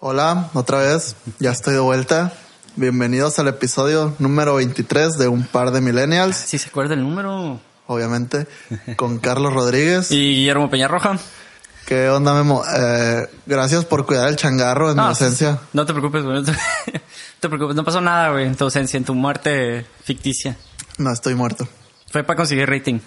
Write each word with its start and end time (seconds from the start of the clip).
Hola, 0.00 0.50
otra 0.54 0.78
vez, 0.78 1.16
ya 1.40 1.50
estoy 1.50 1.74
de 1.74 1.80
vuelta. 1.80 2.32
Bienvenidos 2.76 3.38
al 3.40 3.48
episodio 3.48 4.14
número 4.20 4.54
23 4.54 5.18
de 5.18 5.26
Un 5.26 5.44
par 5.44 5.72
de 5.72 5.80
millennials, 5.80 6.36
Si 6.36 6.56
se 6.58 6.68
acuerda 6.68 6.94
el 6.94 7.02
número. 7.02 7.60
obviamente, 7.88 8.46
con 8.96 9.18
Carlos 9.18 9.52
Rodríguez. 9.52 10.12
Y 10.12 10.36
Guillermo 10.36 10.70
Peñarroja. 10.70 11.18
¿Qué 11.84 12.08
onda, 12.10 12.32
Memo? 12.34 12.62
Eh, 12.72 13.28
gracias 13.46 13.84
por 13.86 14.06
cuidar 14.06 14.28
el 14.28 14.36
changarro 14.36 14.90
en 14.90 14.96
mi 14.96 15.02
ausencia. 15.02 15.58
No 15.72 15.84
te 15.84 15.92
preocupes, 15.92 16.22
güey. 16.22 16.42
No 17.40 17.40
te, 17.40 17.48
preocupes. 17.48 17.76
No 17.76 17.84
pasó 17.84 18.00
nada, 18.00 18.30
güey, 18.30 18.46
en 18.46 18.56
tu 18.56 18.64
ausencia, 18.64 18.96
en 18.96 19.04
tu 19.04 19.14
muerte 19.14 19.86
ficticia. 20.02 20.56
No 20.98 21.12
estoy 21.12 21.36
muerto. 21.36 21.68
Fue 22.10 22.24
para 22.24 22.36
conseguir 22.36 22.68
rating. 22.68 22.98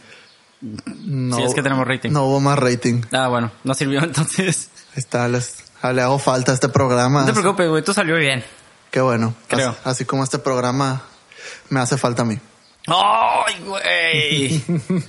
No, 0.61 1.35
Sí, 1.35 1.43
es 1.43 1.53
que 1.53 1.61
tenemos 1.61 1.85
rating. 1.85 2.11
No 2.11 2.25
hubo 2.25 2.39
más 2.39 2.57
rating. 2.57 3.01
Ah, 3.11 3.27
bueno, 3.27 3.51
no 3.63 3.73
sirvió 3.73 3.99
entonces. 4.03 4.69
Ahí 4.93 4.99
está, 4.99 5.27
les, 5.27 5.70
le 5.83 6.01
hago 6.01 6.19
falta 6.19 6.51
a 6.51 6.55
este 6.55 6.69
programa. 6.69 7.21
No 7.21 7.27
te 7.27 7.33
preocupes, 7.39 7.67
güey. 7.69 7.83
Tú 7.83 7.93
salió 7.93 8.15
bien. 8.17 8.43
Qué 8.91 9.01
bueno. 9.01 9.33
Creo. 9.47 9.69
Así, 9.69 9.79
así 9.85 10.05
como 10.05 10.23
este 10.23 10.39
programa 10.39 11.01
me 11.69 11.79
hace 11.79 11.97
falta 11.97 12.21
a 12.23 12.25
mí. 12.25 12.37
¡Ay, 12.87 13.55
güey! 13.65 14.63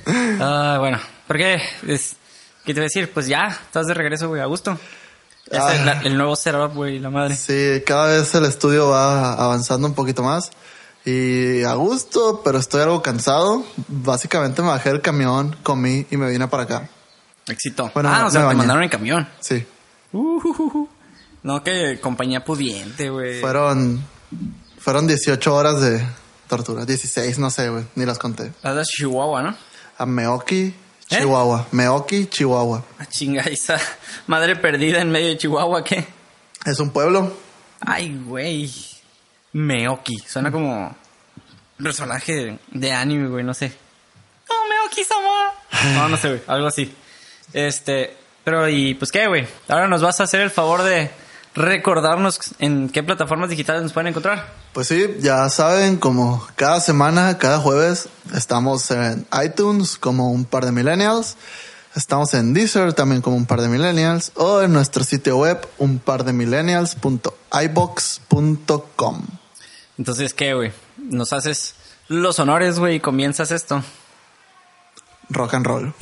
ah, 0.40 0.76
bueno. 0.78 0.98
¿Por 1.26 1.36
qué? 1.36 1.60
Es, 1.86 2.16
¿Qué 2.64 2.72
te 2.74 2.80
voy 2.80 2.84
a 2.84 2.84
decir? 2.84 3.10
Pues 3.12 3.26
ya, 3.26 3.46
estás 3.48 3.86
de 3.86 3.94
regreso, 3.94 4.28
güey, 4.28 4.40
a 4.40 4.46
gusto. 4.46 4.78
Ah. 5.52 5.74
el, 5.74 5.84
la- 5.86 6.00
el 6.02 6.16
nuevo 6.16 6.36
setup, 6.36 6.74
güey, 6.74 6.98
la 6.98 7.10
madre. 7.10 7.34
Sí, 7.36 7.82
cada 7.86 8.06
vez 8.16 8.34
el 8.34 8.44
estudio 8.44 8.88
va 8.88 9.32
avanzando 9.34 9.86
un 9.88 9.94
poquito 9.94 10.22
más. 10.22 10.50
Y 11.04 11.64
a 11.64 11.74
gusto, 11.74 12.42
pero 12.44 12.58
estoy 12.58 12.82
algo 12.82 13.02
cansado. 13.02 13.64
Básicamente 13.88 14.62
me 14.62 14.68
bajé 14.68 14.90
del 14.90 15.00
camión, 15.00 15.56
comí 15.64 16.06
y 16.10 16.16
me 16.16 16.30
vine 16.30 16.46
para 16.48 16.62
acá. 16.62 16.88
Éxito. 17.48 17.90
Bueno, 17.92 18.10
ah, 18.12 18.20
me- 18.20 18.24
o 18.26 18.30
sea, 18.30 18.42
me 18.42 18.48
te 18.50 18.54
mandaron 18.54 18.82
en 18.84 18.88
camión. 18.88 19.28
Sí. 19.40 19.66
Uh, 20.12 20.88
no, 21.42 21.62
que 21.62 21.98
compañía 22.00 22.44
pudiente, 22.44 23.10
güey. 23.10 23.40
Fueron, 23.40 24.04
fueron 24.78 25.06
18 25.06 25.54
horas 25.54 25.80
de 25.80 26.04
tortura. 26.48 26.84
16, 26.84 27.38
no 27.38 27.50
sé, 27.50 27.68
güey. 27.68 27.84
Ni 27.94 28.04
las 28.04 28.18
conté. 28.18 28.52
Las 28.62 28.76
de 28.76 28.82
Chihuahua, 28.84 29.42
¿no? 29.42 29.56
A 29.98 30.06
Meoki, 30.06 30.62
¿Eh? 30.62 30.74
Chihuahua. 31.08 31.66
Meoki, 31.72 32.26
Chihuahua. 32.26 32.84
Ah, 32.98 33.06
chinga, 33.06 33.42
esa 33.42 33.78
madre 34.26 34.56
perdida 34.56 35.00
en 35.00 35.10
medio 35.10 35.28
de 35.28 35.38
Chihuahua, 35.38 35.82
¿qué? 35.82 36.06
Es 36.64 36.78
un 36.78 36.90
pueblo. 36.90 37.36
Ay, 37.80 38.16
güey. 38.24 38.70
Meoki. 39.52 40.18
Suena 40.26 40.52
como 40.52 40.94
personaje 41.76 42.58
de, 42.70 42.92
anime, 42.92 43.28
güey, 43.28 43.44
no 43.44 43.54
sé. 43.54 43.72
Oh, 44.48 44.68
Meoki 44.68 45.04
sama. 45.04 45.52
No, 45.94 46.08
no 46.08 46.16
sé, 46.16 46.28
güey. 46.28 46.42
Algo 46.46 46.68
así. 46.68 46.94
Este, 47.52 48.16
pero 48.44 48.68
y 48.68 48.94
pues 48.94 49.12
qué, 49.12 49.28
güey. 49.28 49.46
Ahora 49.68 49.88
nos 49.88 50.02
vas 50.02 50.20
a 50.20 50.24
hacer 50.24 50.40
el 50.40 50.50
favor 50.50 50.82
de 50.82 51.10
recordarnos 51.54 52.40
en 52.58 52.88
qué 52.88 53.02
plataformas 53.02 53.50
digitales 53.50 53.82
nos 53.82 53.92
pueden 53.92 54.06
encontrar. 54.08 54.52
Pues 54.72 54.88
sí, 54.88 55.16
ya 55.20 55.46
saben, 55.50 55.98
como 55.98 56.44
cada 56.56 56.80
semana, 56.80 57.38
cada 57.38 57.58
jueves, 57.58 58.08
estamos 58.34 58.90
en 58.90 59.26
iTunes 59.44 59.98
como 59.98 60.32
un 60.32 60.44
par 60.44 60.64
de 60.64 60.72
millennials. 60.72 61.36
Estamos 61.94 62.32
en 62.32 62.54
Deezer 62.54 62.94
también 62.94 63.20
como 63.20 63.36
un 63.36 63.44
par 63.44 63.60
de 63.60 63.68
millennials. 63.68 64.32
O 64.36 64.62
en 64.62 64.72
nuestro 64.72 65.04
sitio 65.04 65.36
web, 65.36 65.60
un 65.76 65.98
par 65.98 66.24
de 66.24 66.32
millennials.ibox.com. 66.32 69.22
Entonces, 69.98 70.32
¿qué, 70.32 70.54
güey? 70.54 70.72
Nos 70.96 71.34
haces 71.34 71.74
los 72.08 72.38
honores, 72.38 72.78
güey, 72.78 72.94
y 72.96 73.00
comienzas 73.00 73.50
esto. 73.50 73.84
Rock 75.28 75.52
and 75.54 75.66
roll. 75.66 75.94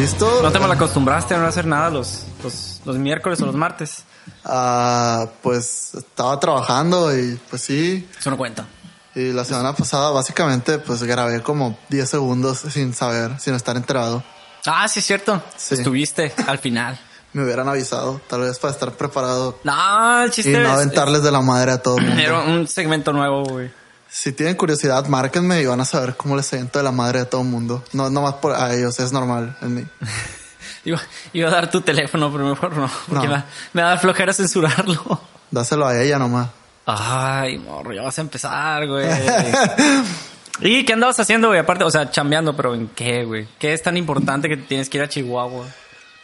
¿Listo? 0.00 0.40
¿No 0.42 0.50
te 0.50 0.58
mal 0.58 0.72
acostumbraste 0.72 1.34
a 1.34 1.38
no 1.38 1.46
hacer 1.46 1.66
nada 1.66 1.90
los, 1.90 2.22
los, 2.42 2.80
los 2.86 2.96
miércoles 2.96 3.38
o 3.42 3.46
los 3.46 3.54
martes? 3.54 4.04
Ah, 4.44 5.26
pues 5.42 5.94
estaba 5.94 6.40
trabajando 6.40 7.14
y 7.16 7.38
pues 7.50 7.60
sí. 7.62 8.08
Eso 8.18 8.30
no 8.30 8.38
cuenta. 8.38 8.66
Y 9.14 9.32
la 9.32 9.44
semana 9.44 9.74
pasada 9.74 10.10
básicamente 10.10 10.78
pues 10.78 11.02
grabé 11.02 11.42
como 11.42 11.78
10 11.90 12.08
segundos 12.08 12.58
sin 12.70 12.94
saber, 12.94 13.38
sin 13.40 13.54
estar 13.54 13.76
enterado. 13.76 14.22
Ah, 14.66 14.88
sí, 14.88 15.00
es 15.00 15.06
cierto. 15.06 15.42
Sí. 15.56 15.74
Estuviste 15.74 16.32
al 16.46 16.58
final. 16.58 16.98
Me 17.34 17.44
hubieran 17.44 17.68
avisado, 17.68 18.20
tal 18.26 18.40
vez 18.40 18.58
para 18.58 18.72
estar 18.72 18.92
preparado 18.92 19.60
No, 19.64 20.22
el 20.22 20.30
y 20.30 20.32
chiste 20.32 20.52
no 20.52 20.60
es- 20.66 20.74
aventarles 20.74 21.22
de 21.22 21.30
la 21.30 21.40
madre 21.42 21.72
a 21.72 21.82
todo 21.82 21.98
el 21.98 22.04
es- 22.04 22.08
mundo. 22.08 22.22
Era 22.24 22.38
un 22.40 22.66
segmento 22.66 23.12
nuevo, 23.12 23.44
güey. 23.44 23.70
Si 24.10 24.32
tienen 24.32 24.56
curiosidad, 24.56 25.06
márquenme 25.06 25.62
y 25.62 25.66
van 25.66 25.80
a 25.80 25.84
saber 25.84 26.16
cómo 26.16 26.36
les 26.36 26.46
siento 26.46 26.78
de 26.78 26.82
la 26.82 26.90
madre 26.90 27.20
a 27.20 27.24
todo 27.30 27.42
el 27.42 27.46
mundo. 27.46 27.84
No, 27.92 28.10
no 28.10 28.22
más 28.22 28.34
por 28.34 28.54
a 28.54 28.74
ellos, 28.74 28.98
es 28.98 29.12
normal 29.12 29.56
en 29.62 29.74
mí. 29.74 29.86
Iba, 30.84 30.98
iba 31.34 31.48
a 31.48 31.52
dar 31.52 31.70
tu 31.70 31.82
teléfono, 31.82 32.32
pero 32.32 32.48
mejor 32.48 32.74
no. 32.74 32.90
Porque 33.06 33.28
No. 33.28 33.36
Me, 33.36 33.44
me 33.74 33.82
da 33.82 33.98
flojera 33.98 34.32
censurarlo. 34.32 35.20
Dáselo 35.50 35.86
a 35.86 36.00
ella 36.00 36.18
nomás. 36.18 36.48
Ay, 36.86 37.58
morro, 37.58 37.92
ya 37.92 38.02
vas 38.02 38.18
a 38.18 38.22
empezar, 38.22 38.86
güey. 38.86 39.06
¿Y 40.60 40.84
qué 40.84 40.92
andabas 40.94 41.20
haciendo, 41.20 41.48
güey? 41.48 41.60
Aparte, 41.60 41.84
o 41.84 41.90
sea, 41.90 42.10
chambeando, 42.10 42.56
pero 42.56 42.74
¿en 42.74 42.88
qué, 42.88 43.24
güey? 43.24 43.46
¿Qué 43.58 43.74
es 43.74 43.82
tan 43.82 43.96
importante 43.96 44.48
que 44.48 44.56
tienes 44.56 44.88
que 44.88 44.98
ir 44.98 45.04
a 45.04 45.08
Chihuahua? 45.08 45.66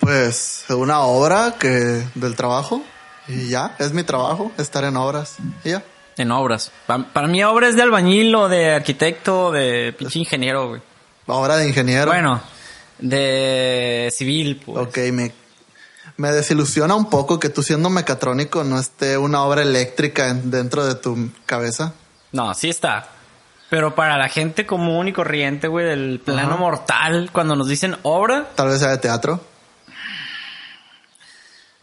Pues 0.01 0.65
una 0.71 1.01
obra 1.01 1.55
que 1.59 2.07
del 2.15 2.35
trabajo 2.35 2.83
y 3.29 3.49
ya, 3.49 3.75
es 3.79 3.93
mi 3.93 4.05
trabajo, 4.05 4.53
estar 4.59 4.85
en 4.85 4.97
obras 4.97 5.37
y 5.65 5.71
ya. 5.71 5.83
En 6.17 6.31
obras. 6.33 6.73
Pa- 6.87 7.05
Para, 7.13 7.27
mí, 7.29 7.43
obra 7.45 7.69
es 7.69 7.77
de 7.77 7.83
albañil 7.83 8.35
o 8.35 8.49
de 8.49 8.75
arquitecto, 8.75 9.53
de 9.53 9.95
pinche 9.99 10.19
ingeniero, 10.19 10.69
güey. 10.69 10.81
Obra 11.27 11.57
de 11.57 11.69
ingeniero. 11.69 12.07
Bueno, 12.07 12.41
de 12.99 14.11
civil, 14.17 14.63
pues. 14.65 14.79
Ok, 14.87 14.97
me, 15.13 15.33
me 16.17 16.31
desilusiona 16.33 16.95
un 16.95 17.11
poco 17.11 17.39
que 17.39 17.49
tú 17.51 17.63
siendo 17.63 17.91
mecatrónico 17.91 18.65
no 18.65 18.79
esté 18.79 19.19
una 19.19 19.43
obra 19.43 19.63
eléctrica 19.63 20.29
en- 20.29 20.51
dentro 20.51 20.87
de 20.87 20.95
tu 20.95 21.31
cabeza. 21.45 21.93
No, 22.33 22.55
sí 22.55 22.69
está. 22.71 23.09
Pero 23.69 23.95
para 23.97 24.17
la 24.17 24.29
gente 24.29 24.65
común 24.65 25.09
y 25.09 25.13
corriente, 25.13 25.67
güey, 25.69 25.85
del 25.87 26.21
plano 26.25 26.57
mortal, 26.57 27.31
cuando 27.33 27.57
nos 27.57 27.69
dicen 27.69 27.97
obra, 28.05 28.47
Tal 28.55 28.69
vez 28.69 28.79
sea 28.79 28.91
de 28.91 28.99
teatro. 28.99 29.41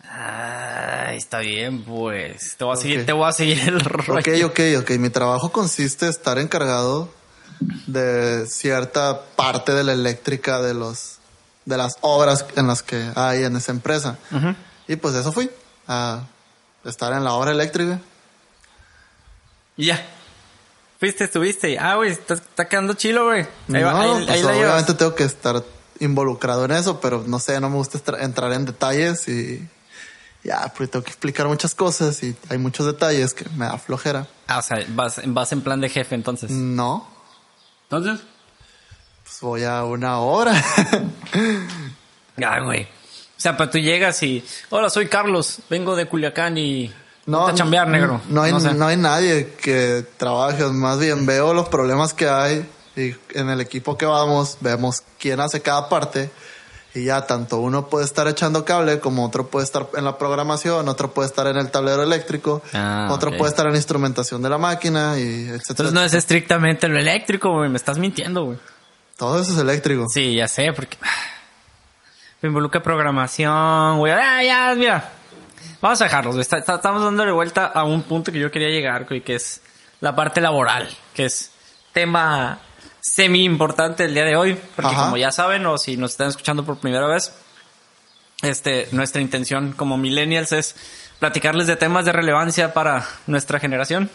ay, 0.10 1.03
está 1.18 1.40
bien, 1.40 1.84
pues. 1.84 2.56
Te 2.58 2.64
voy 2.64 2.74
a 2.74 2.78
seguir, 2.78 3.06
te 3.06 3.14
voy 3.14 3.28
a 3.28 3.32
seguir 3.32 3.60
el 3.68 3.80
rollo. 3.80 4.20
Ok, 4.20 4.28
ok, 4.46 4.60
ok. 4.80 4.92
Mi 5.00 5.10
trabajo 5.10 5.52
consiste 5.52 6.06
en 6.06 6.12
estar 6.12 6.40
encargado 6.40 7.10
de 7.88 8.46
cierta 8.48 9.22
parte 9.36 9.74
de 9.74 9.84
la 9.84 9.94
eléctrica 9.94 10.62
de 10.62 10.74
los 10.74 11.18
de 11.66 11.78
las 11.78 11.98
obras 12.02 12.46
en 12.56 12.68
las 12.68 12.84
que 12.84 13.12
hay 13.16 13.44
en 13.44 13.56
esa 13.56 13.72
empresa. 13.72 14.18
Y 14.88 14.96
pues 14.98 15.16
eso 15.16 15.32
fui 15.32 15.50
a 15.88 16.24
estar 16.84 17.14
en 17.14 17.24
la 17.24 17.34
obra 17.34 17.52
eléctrica. 17.52 18.00
Y 19.78 19.86
ya. 19.86 20.06
Fuiste, 21.00 21.26
estuviste. 21.26 21.78
Ah, 21.80 21.96
güey, 21.96 22.12
está, 22.12 22.36
está 22.36 22.68
quedando 22.68 22.94
chilo, 22.94 23.26
güey. 23.26 23.42
Ahí, 23.42 23.82
no, 23.82 24.16
ahí, 24.16 24.26
pues 24.26 24.46
ahí 24.46 24.60
obviamente 24.60 24.94
tengo 24.94 25.16
que 25.16 25.24
estar 25.24 25.64
involucrado 26.00 26.66
en 26.66 26.72
eso, 26.72 27.00
pero 27.00 27.24
no 27.26 27.40
sé, 27.40 27.60
no 27.60 27.70
me 27.70 27.78
gusta 27.78 28.00
entrar 28.20 28.52
en 28.54 28.66
detalles 28.66 29.28
y 29.28 29.68
ya, 30.44 30.72
pues 30.76 30.92
tengo 30.92 31.04
que 31.04 31.12
explicar 31.12 31.48
muchas 31.48 31.74
cosas 31.74 32.22
y 32.24 32.36
hay 32.50 32.58
muchos 32.58 32.86
detalles 32.86 33.34
que 33.34 33.46
me 33.56 33.66
da 33.66 33.78
flojera. 33.78 34.28
Ah, 34.48 34.60
o 34.60 34.62
sea, 34.62 34.84
vas, 34.90 35.22
vas 35.26 35.52
en 35.54 35.62
plan 35.62 35.80
de 35.80 35.90
jefe, 35.90 36.16
entonces. 36.16 36.52
No, 36.52 37.08
Entonces. 37.84 38.26
pues 39.24 39.40
voy 39.42 39.64
a 39.64 39.84
una 39.84 40.20
hora. 40.20 40.54
Ah, 42.44 42.62
güey. 42.62 42.82
O 42.82 42.88
sea, 43.38 43.56
pero 43.56 43.70
tú 43.70 43.78
llegas 43.78 44.24
y... 44.24 44.44
Hola, 44.72 44.90
soy 44.90 45.08
Carlos. 45.08 45.60
Vengo 45.70 45.96
de 45.96 46.08
Culiacán 46.08 46.58
y... 46.58 46.92
No, 47.28 47.46
a 47.46 47.54
chambear, 47.54 47.88
negro. 47.88 48.22
No 48.28 48.42
hay, 48.42 48.60
sé. 48.60 48.74
no 48.74 48.88
hay 48.88 48.98
nadie 48.98 49.54
que 49.62 50.04
trabaje, 50.18 50.66
más 50.66 50.98
bien 51.00 51.28
veo 51.28 51.54
los 51.54 51.70
problemas 51.70 52.16
que 52.16 52.28
hay 52.28 52.68
y 52.96 53.16
en 53.38 53.50
el 53.50 53.62
equipo 53.62 53.98
que 53.98 54.06
vamos 54.06 54.58
vemos 54.62 55.04
quién 55.20 55.40
hace 55.40 55.62
cada 55.62 55.90
parte 55.90 56.32
y 56.96 57.06
ya 57.06 57.26
tanto 57.26 57.58
uno 57.60 57.88
puede 57.88 58.06
estar 58.06 58.28
echando 58.28 58.66
cable 58.66 59.00
como 59.00 59.26
otro 59.26 59.48
puede 59.48 59.66
estar 59.66 59.88
en 59.96 60.04
la 60.06 60.18
programación, 60.18 60.88
otro 60.88 61.12
puede 61.12 61.28
estar 61.28 61.48
en 61.48 61.58
el 61.58 61.72
tablero 61.72 62.04
eléctrico, 62.04 62.62
Ah, 62.74 63.10
otro 63.12 63.32
puede 63.36 63.50
estar 63.50 63.66
en 63.66 63.72
la 63.72 63.78
instrumentación 63.78 64.42
de 64.42 64.50
la 64.50 64.58
máquina 64.58 65.18
y 65.18 65.22
etcétera. 65.50 65.66
Entonces 65.70 65.94
no 65.94 66.04
es 66.04 66.14
estrictamente 66.14 66.88
lo 66.88 67.00
eléctrico, 67.00 67.52
güey. 67.52 67.70
Me 67.70 67.78
estás 67.78 67.98
mintiendo, 67.98 68.46
güey. 68.46 68.58
Todo 69.18 69.42
eso 69.42 69.54
es 69.54 69.60
eléctrico. 69.60 70.06
Sí, 70.10 70.36
ya 70.36 70.48
sé, 70.48 70.72
porque... 70.74 70.98
Me 72.42 72.48
involucra 72.50 72.84
programación, 72.84 74.00
güey. 74.00 74.12
Ah, 74.14 74.44
ya, 74.44 74.76
mira. 74.76 75.10
Vamos 75.82 76.02
a 76.02 76.06
dejarlos, 76.06 76.36
güey. 76.36 76.42
Está- 76.42 76.58
está- 76.58 76.76
estamos 76.76 77.04
dándole 77.04 77.32
vuelta 77.32 77.66
a 77.68 77.84
un 77.86 78.04
punto 78.04 78.32
que 78.32 78.40
yo 78.40 78.52
quería 78.52 78.70
llegar, 78.70 79.06
güey, 79.08 79.22
que 79.22 79.36
es 79.36 79.62
la 80.02 80.14
parte 80.16 80.42
laboral, 80.42 80.90
que 81.14 81.26
es 81.26 81.52
tema 81.94 82.60
semi 83.04 83.44
importante 83.44 84.06
el 84.06 84.14
día 84.14 84.24
de 84.24 84.38
hoy, 84.38 84.58
porque 84.76 84.96
Ajá. 84.96 85.06
como 85.06 85.18
ya 85.18 85.32
saben, 85.32 85.66
o 85.66 85.78
si 85.78 85.98
nos 85.98 86.12
están 86.12 86.30
escuchando 86.30 86.64
por 86.64 86.78
primera 86.78 87.06
vez, 87.06 87.34
este, 88.42 88.88
nuestra 88.92 89.22
intención 89.22 89.74
como 89.74 89.98
millennials 89.98 90.54
es 90.54 90.76
platicarles 91.20 91.68
de 91.68 91.76
temas 91.76 92.06
de 92.06 92.14
relevancia 92.14 92.74
para 92.74 93.06
nuestra 93.28 93.60
generación. 93.60 94.10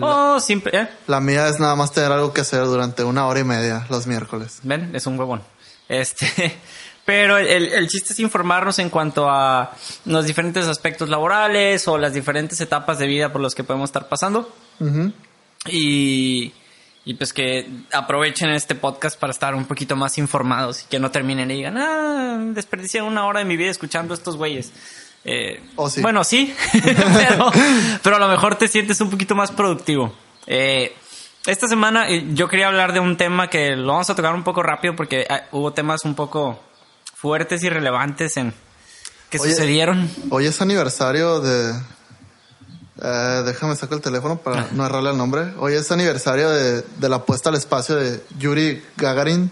O 0.00 0.38
simple, 0.40 0.70
¿eh? 0.74 0.88
La 1.06 1.20
mía 1.20 1.48
es 1.48 1.58
nada 1.58 1.74
más 1.74 1.92
tener 1.92 2.12
algo 2.12 2.32
que 2.32 2.42
hacer 2.42 2.64
durante 2.64 3.04
una 3.04 3.26
hora 3.26 3.40
y 3.40 3.44
media 3.44 3.86
los 3.90 4.06
miércoles. 4.06 4.60
Ven, 4.62 4.94
es 4.94 5.06
un 5.06 5.18
huevón. 5.18 5.42
Este, 5.88 6.58
pero 7.04 7.36
el, 7.36 7.72
el 7.72 7.88
chiste 7.88 8.12
es 8.12 8.20
informarnos 8.20 8.78
en 8.78 8.90
cuanto 8.90 9.28
a 9.28 9.72
los 10.06 10.26
diferentes 10.26 10.66
aspectos 10.66 11.08
laborales 11.08 11.86
o 11.88 11.98
las 11.98 12.14
diferentes 12.14 12.60
etapas 12.60 12.98
de 12.98 13.06
vida 13.06 13.32
por 13.32 13.40
los 13.40 13.54
que 13.54 13.64
podemos 13.64 13.88
estar 13.88 14.08
pasando. 14.08 14.50
Ujú. 14.80 15.12
Y, 15.66 16.52
y 17.08 17.14
pues 17.14 17.32
que 17.32 17.66
aprovechen 17.90 18.50
este 18.50 18.74
podcast 18.74 19.18
para 19.18 19.30
estar 19.30 19.54
un 19.54 19.64
poquito 19.64 19.96
más 19.96 20.18
informados 20.18 20.82
y 20.82 20.88
que 20.88 20.98
no 20.98 21.10
terminen 21.10 21.50
y 21.50 21.54
digan, 21.54 21.78
ah, 21.78 22.36
desperdicié 22.52 23.00
una 23.00 23.24
hora 23.24 23.38
de 23.38 23.46
mi 23.46 23.56
vida 23.56 23.70
escuchando 23.70 24.12
a 24.12 24.16
estos 24.18 24.36
güeyes. 24.36 24.74
Eh, 25.24 25.58
O 25.76 25.88
sí. 25.88 26.02
Bueno, 26.02 26.22
sí, 26.22 26.54
pero, 26.82 27.50
pero 28.02 28.16
a 28.16 28.18
lo 28.18 28.28
mejor 28.28 28.56
te 28.56 28.68
sientes 28.68 29.00
un 29.00 29.08
poquito 29.08 29.34
más 29.34 29.50
productivo. 29.52 30.14
Eh, 30.46 30.94
esta 31.46 31.66
semana 31.66 32.10
eh, 32.10 32.26
yo 32.34 32.46
quería 32.46 32.66
hablar 32.66 32.92
de 32.92 33.00
un 33.00 33.16
tema 33.16 33.48
que 33.48 33.74
lo 33.74 33.92
vamos 33.92 34.10
a 34.10 34.14
tocar 34.14 34.34
un 34.34 34.44
poco 34.44 34.62
rápido 34.62 34.94
porque 34.94 35.26
ah, 35.30 35.44
hubo 35.52 35.72
temas 35.72 36.04
un 36.04 36.14
poco 36.14 36.62
fuertes 37.14 37.64
y 37.64 37.70
relevantes 37.70 38.36
en 38.36 38.52
que 39.30 39.38
Oye. 39.38 39.52
sucedieron. 39.52 40.10
Hoy 40.28 40.44
es 40.44 40.60
aniversario 40.60 41.40
de... 41.40 41.72
eh, 43.02 43.42
déjame 43.44 43.76
sacar 43.76 43.96
el 43.96 44.02
teléfono 44.02 44.38
para 44.38 44.68
no 44.72 44.84
errarle 44.86 45.10
el 45.10 45.16
nombre. 45.16 45.54
Hoy 45.58 45.74
es 45.74 45.90
aniversario 45.90 46.50
de, 46.50 46.82
de 46.82 47.08
la 47.08 47.24
puesta 47.24 47.50
al 47.50 47.56
espacio 47.56 47.96
de 47.96 48.22
Yuri 48.38 48.82
Gagarin. 48.96 49.50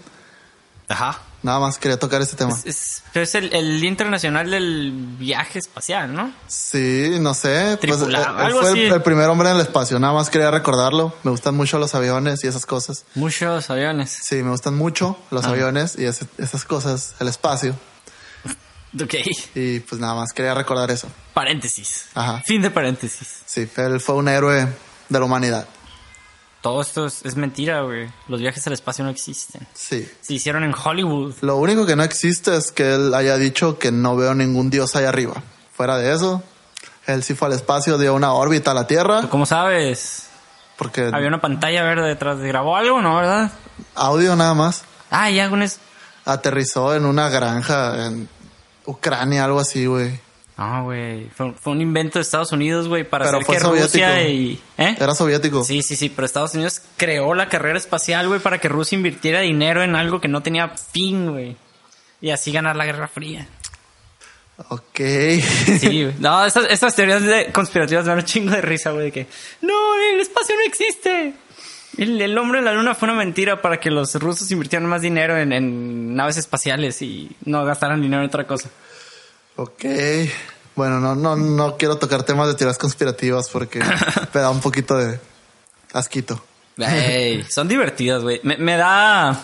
Ajá. 0.89 1.21
Nada 1.43 1.59
más 1.59 1.77
quería 1.77 1.97
tocar 1.97 2.21
este 2.21 2.35
tema. 2.35 2.53
Es, 2.65 3.03
pero 3.13 3.23
es 3.23 3.35
el, 3.35 3.83
Internacional 3.83 4.49
del 4.49 4.91
Viaje 5.17 5.59
Espacial, 5.59 6.13
¿no? 6.13 6.33
Sí, 6.47 7.17
no 7.19 7.33
sé. 7.33 7.77
Pues, 7.79 8.01
eh, 8.01 8.05
él 8.45 8.53
fue 8.53 8.71
el, 8.71 8.93
el 8.93 9.01
primer 9.01 9.29
hombre 9.29 9.49
en 9.49 9.55
el 9.55 9.61
espacio. 9.61 9.99
Nada 9.99 10.13
más 10.13 10.29
quería 10.29 10.49
recordarlo. 10.49 11.13
Me 11.23 11.31
gustan 11.31 11.55
mucho 11.55 11.77
los 11.77 11.93
aviones 11.93 12.43
y 12.43 12.47
esas 12.47 12.65
cosas. 12.65 13.05
Muchos 13.15 13.69
aviones. 13.69 14.17
Sí, 14.23 14.43
me 14.43 14.49
gustan 14.49 14.75
mucho 14.75 15.17
los 15.29 15.45
aviones 15.45 15.97
y 15.97 16.05
esas 16.05 16.65
cosas, 16.65 17.13
el 17.19 17.27
espacio. 17.27 17.75
Ok. 19.03 19.13
Y 19.55 19.79
pues 19.81 19.99
nada 20.01 20.15
más 20.15 20.31
quería 20.33 20.53
recordar 20.53 20.89
eso. 20.91 21.07
Paréntesis. 21.33 22.07
Ajá. 22.13 22.41
Fin 22.45 22.61
de 22.61 22.69
paréntesis. 22.71 23.41
Sí, 23.45 23.69
él 23.77 23.99
fue 23.99 24.15
un 24.15 24.27
héroe 24.27 24.67
de 25.09 25.19
la 25.19 25.25
humanidad. 25.25 25.67
Todo 26.61 26.81
esto 26.81 27.05
es, 27.05 27.23
es 27.23 27.35
mentira, 27.35 27.81
güey. 27.81 28.09
Los 28.27 28.41
viajes 28.41 28.65
al 28.67 28.73
espacio 28.73 29.03
no 29.05 29.11
existen. 29.11 29.65
Sí. 29.73 30.09
Se 30.21 30.33
hicieron 30.33 30.63
en 30.63 30.73
Hollywood. 30.73 31.35
Lo 31.41 31.57
único 31.57 31.85
que 31.85 31.95
no 31.95 32.03
existe 32.03 32.55
es 32.57 32.71
que 32.71 32.95
él 32.95 33.13
haya 33.13 33.37
dicho 33.37 33.77
que 33.79 33.91
no 33.91 34.15
veo 34.15 34.33
ningún 34.33 34.69
dios 34.69 34.95
allá 34.95 35.09
arriba. 35.09 35.35
Fuera 35.71 35.97
de 35.97 36.11
eso, 36.13 36.41
él 37.05 37.23
sí 37.23 37.35
fue 37.35 37.47
al 37.49 37.53
espacio, 37.53 37.97
dio 37.99 38.15
una 38.15 38.33
órbita 38.33 38.71
a 38.71 38.73
la 38.73 38.87
Tierra, 38.87 39.27
¿Cómo 39.29 39.45
sabes? 39.45 40.23
porque 40.77 41.09
Había 41.13 41.27
una 41.27 41.39
pantalla 41.41 41.83
verde 41.83 42.07
detrás 42.07 42.39
de... 42.39 42.47
¿Grabó 42.47 42.75
algo, 42.75 43.01
no, 43.01 43.15
verdad? 43.15 43.51
audio 43.95 44.35
nada 44.35 44.53
más, 44.55 44.83
Ah, 45.11 45.29
ya 45.29 45.49
con 45.49 45.61
eso. 45.61 45.77
aterrizó 46.25 46.95
en 46.95 47.05
una 47.05 47.29
granja 47.29 48.07
en 48.07 48.27
Ucrania, 48.87 49.45
algo 49.45 49.59
así, 49.59 49.85
güey. 49.85 50.19
No, 50.57 50.85
güey. 50.85 51.29
Fue, 51.29 51.53
fue 51.53 51.73
un 51.73 51.81
invento 51.81 52.17
de 52.17 52.23
Estados 52.23 52.51
Unidos, 52.51 52.87
güey, 52.87 53.03
para 53.03 53.25
Pero 53.25 53.37
hacer 53.37 53.45
fue 53.45 53.55
que 53.55 53.61
soviético. 53.61 54.05
Rusia 54.05 54.27
y... 54.27 54.59
¿Eh? 54.77 54.95
Era 54.99 55.13
soviético. 55.13 55.63
Sí, 55.63 55.83
sí, 55.83 55.95
sí, 55.95 56.09
pero 56.09 56.25
Estados 56.25 56.55
Unidos 56.55 56.81
creó 56.97 57.35
la 57.35 57.47
carrera 57.47 57.77
espacial, 57.77 58.27
güey, 58.27 58.39
para 58.39 58.59
que 58.59 58.67
Rusia 58.67 58.95
invirtiera 58.95 59.41
dinero 59.41 59.83
en 59.83 59.95
algo 59.95 60.19
que 60.19 60.27
no 60.27 60.41
tenía 60.41 60.69
fin, 60.69 61.29
güey. 61.31 61.55
Y 62.21 62.31
así 62.31 62.51
ganar 62.51 62.75
la 62.75 62.85
Guerra 62.85 63.07
Fría. 63.07 63.47
Ok. 64.69 64.99
Sí, 65.79 66.03
güey. 66.03 66.15
No, 66.19 66.43
esas, 66.43 66.65
esas 66.71 66.95
teorías 66.95 67.21
de 67.21 67.51
conspirativas 67.51 68.05
me 68.05 68.09
dan 68.09 68.19
un 68.19 68.25
chingo 68.25 68.51
de 68.51 68.61
risa, 68.61 68.89
güey, 68.91 69.05
de 69.05 69.11
que 69.11 69.27
no, 69.61 69.73
el 70.13 70.21
espacio 70.21 70.55
no 70.55 70.63
existe. 70.65 71.33
El, 71.97 72.21
el 72.21 72.37
hombre 72.37 72.59
en 72.59 72.65
la 72.65 72.73
luna 72.73 72.95
fue 72.95 73.09
una 73.09 73.17
mentira 73.17 73.61
para 73.61 73.79
que 73.79 73.89
los 73.89 74.13
rusos 74.15 74.49
invirtieran 74.51 74.87
más 74.87 75.01
dinero 75.01 75.37
en, 75.37 75.51
en 75.51 76.15
naves 76.15 76.37
espaciales 76.37 77.01
y 77.01 77.35
no 77.45 77.65
gastaran 77.65 78.01
dinero 78.01 78.21
en 78.21 78.27
otra 78.27 78.45
cosa. 78.45 78.69
ok. 79.55 79.85
Bueno, 80.75 80.99
no, 80.99 81.15
no, 81.15 81.35
no 81.35 81.75
quiero 81.75 81.97
tocar 81.97 82.21
temas 82.21 82.47
de 82.49 82.53
teorías 82.53 82.77
conspirativas 82.77 83.49
porque 83.49 83.79
me 84.33 84.41
da 84.41 84.51
un 84.51 84.61
poquito 84.61 84.95
de 84.95 85.19
asquito. 85.91 86.39
Son 87.49 87.67
divertidas, 87.67 88.21
güey. 88.21 88.39
Me, 88.43 88.57
me 88.57 88.77
da... 88.77 89.41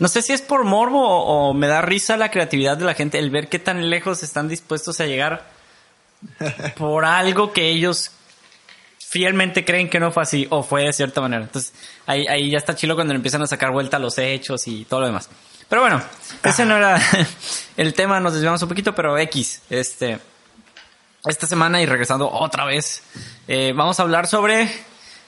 No 0.00 0.08
sé 0.08 0.20
si 0.20 0.32
es 0.32 0.42
por 0.42 0.64
morbo 0.64 1.00
o, 1.00 1.50
o 1.50 1.54
me 1.54 1.68
da 1.68 1.80
risa 1.80 2.16
la 2.16 2.32
creatividad 2.32 2.76
de 2.76 2.84
la 2.84 2.94
gente, 2.94 3.20
el 3.20 3.30
ver 3.30 3.48
qué 3.48 3.60
tan 3.60 3.88
lejos 3.88 4.24
están 4.24 4.48
dispuestos 4.48 5.00
a 5.00 5.06
llegar 5.06 5.48
por 6.76 7.04
algo 7.04 7.52
que 7.52 7.68
ellos 7.68 8.10
fielmente 9.08 9.64
creen 9.64 9.88
que 9.88 9.98
no 9.98 10.12
fue 10.12 10.22
así 10.22 10.46
o 10.50 10.62
fue 10.62 10.84
de 10.84 10.92
cierta 10.92 11.22
manera. 11.22 11.42
Entonces 11.42 11.72
ahí, 12.06 12.26
ahí 12.26 12.50
ya 12.50 12.58
está 12.58 12.74
chilo 12.74 12.94
cuando 12.94 13.14
le 13.14 13.16
empiezan 13.16 13.40
a 13.40 13.46
sacar 13.46 13.70
vuelta 13.70 13.98
los 13.98 14.18
hechos 14.18 14.68
y 14.68 14.84
todo 14.84 15.00
lo 15.00 15.06
demás. 15.06 15.30
Pero 15.66 15.80
bueno, 15.82 16.02
ese 16.42 16.66
no 16.66 16.76
era 16.76 17.00
el 17.76 17.94
tema, 17.94 18.20
nos 18.20 18.34
desviamos 18.34 18.62
un 18.62 18.68
poquito, 18.68 18.94
pero 18.94 19.16
X, 19.16 19.62
este, 19.70 20.18
esta 21.24 21.46
semana 21.46 21.80
y 21.80 21.86
regresando 21.86 22.30
otra 22.30 22.66
vez, 22.66 23.02
eh, 23.46 23.72
vamos 23.74 23.98
a 23.98 24.02
hablar 24.02 24.26
sobre 24.26 24.68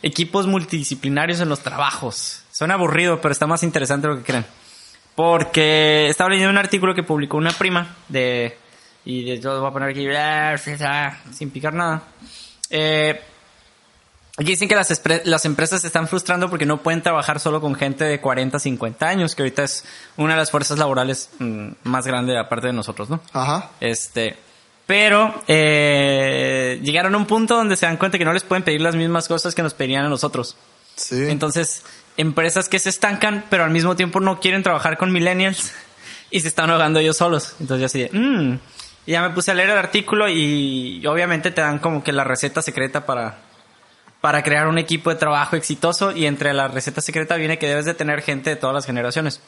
equipos 0.02 0.46
multidisciplinarios 0.46 1.40
en 1.40 1.48
los 1.48 1.60
trabajos. 1.60 2.42
Suena 2.52 2.74
aburrido, 2.74 3.20
pero 3.22 3.32
está 3.32 3.46
más 3.46 3.62
interesante 3.62 4.08
de 4.08 4.14
lo 4.14 4.20
que 4.20 4.26
creen. 4.26 4.46
Porque 5.14 6.06
estaba 6.08 6.28
leyendo 6.28 6.50
un 6.50 6.58
artículo 6.58 6.94
que 6.94 7.02
publicó 7.02 7.38
una 7.38 7.52
prima 7.52 7.96
de... 8.08 8.58
Y 9.06 9.24
de, 9.24 9.40
yo 9.40 9.54
lo 9.54 9.60
voy 9.60 9.70
a 9.70 9.72
poner 9.72 9.88
aquí 9.90 10.06
sin 11.34 11.50
picar 11.50 11.72
nada. 11.72 12.02
Eh, 12.68 13.20
dicen 14.44 14.68
que 14.68 14.74
las, 14.74 15.02
las 15.24 15.44
empresas 15.44 15.82
se 15.82 15.86
están 15.86 16.08
frustrando 16.08 16.48
porque 16.48 16.66
no 16.66 16.82
pueden 16.82 17.02
trabajar 17.02 17.40
solo 17.40 17.60
con 17.60 17.74
gente 17.74 18.04
de 18.04 18.20
40, 18.20 18.58
50 18.58 19.06
años, 19.08 19.34
que 19.34 19.42
ahorita 19.42 19.64
es 19.64 19.84
una 20.16 20.34
de 20.34 20.38
las 20.40 20.50
fuerzas 20.50 20.78
laborales 20.78 21.30
mm, 21.38 21.68
más 21.84 22.06
grande 22.06 22.38
aparte 22.38 22.68
de 22.68 22.72
nosotros, 22.72 23.10
¿no? 23.10 23.20
Ajá. 23.32 23.70
Este, 23.80 24.36
pero 24.86 25.42
eh, 25.46 26.80
llegaron 26.82 27.14
a 27.14 27.18
un 27.18 27.26
punto 27.26 27.54
donde 27.56 27.76
se 27.76 27.86
dan 27.86 27.96
cuenta 27.96 28.18
que 28.18 28.24
no 28.24 28.32
les 28.32 28.42
pueden 28.42 28.64
pedir 28.64 28.80
las 28.80 28.96
mismas 28.96 29.28
cosas 29.28 29.54
que 29.54 29.62
nos 29.62 29.74
pedían 29.74 30.04
a 30.04 30.08
nosotros. 30.08 30.56
Sí. 30.96 31.26
Entonces, 31.28 31.84
empresas 32.16 32.68
que 32.68 32.78
se 32.78 32.88
estancan, 32.88 33.44
pero 33.50 33.64
al 33.64 33.70
mismo 33.70 33.94
tiempo 33.94 34.20
no 34.20 34.40
quieren 34.40 34.62
trabajar 34.62 34.96
con 34.98 35.12
millennials 35.12 35.72
y 36.30 36.40
se 36.40 36.48
están 36.48 36.70
ahogando 36.70 36.98
ellos 36.98 37.16
solos. 37.16 37.54
Entonces 37.60 37.80
yo 37.80 37.86
así 37.86 38.00
de, 38.00 38.10
"Mm". 38.18 38.58
Y 39.06 39.12
ya 39.12 39.22
me 39.22 39.30
puse 39.30 39.50
a 39.50 39.54
leer 39.54 39.70
el 39.70 39.78
artículo 39.78 40.28
y 40.28 41.04
obviamente 41.06 41.50
te 41.50 41.60
dan 41.60 41.78
como 41.78 42.04
que 42.04 42.12
la 42.12 42.22
receta 42.24 42.60
secreta 42.60 43.06
para, 43.06 43.38
para 44.20 44.42
crear 44.42 44.68
un 44.68 44.78
equipo 44.78 45.10
de 45.10 45.16
trabajo 45.16 45.56
exitoso 45.56 46.12
y 46.12 46.26
entre 46.26 46.52
la 46.52 46.68
receta 46.68 47.00
secreta 47.00 47.36
viene 47.36 47.58
que 47.58 47.66
debes 47.68 47.84
de 47.86 47.94
tener 47.94 48.22
gente 48.22 48.50
de 48.50 48.56
todas 48.56 48.74
las 48.74 48.86
generaciones. 48.86 49.40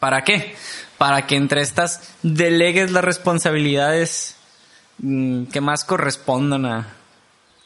¿Para 0.00 0.22
qué? 0.22 0.54
Para 0.98 1.26
que 1.26 1.36
entre 1.36 1.62
estas 1.62 2.12
delegues 2.22 2.90
las 2.92 3.04
responsabilidades 3.04 4.36
mm, 4.98 5.44
que 5.46 5.60
más 5.60 5.84
correspondan 5.84 6.66
a, 6.66 6.88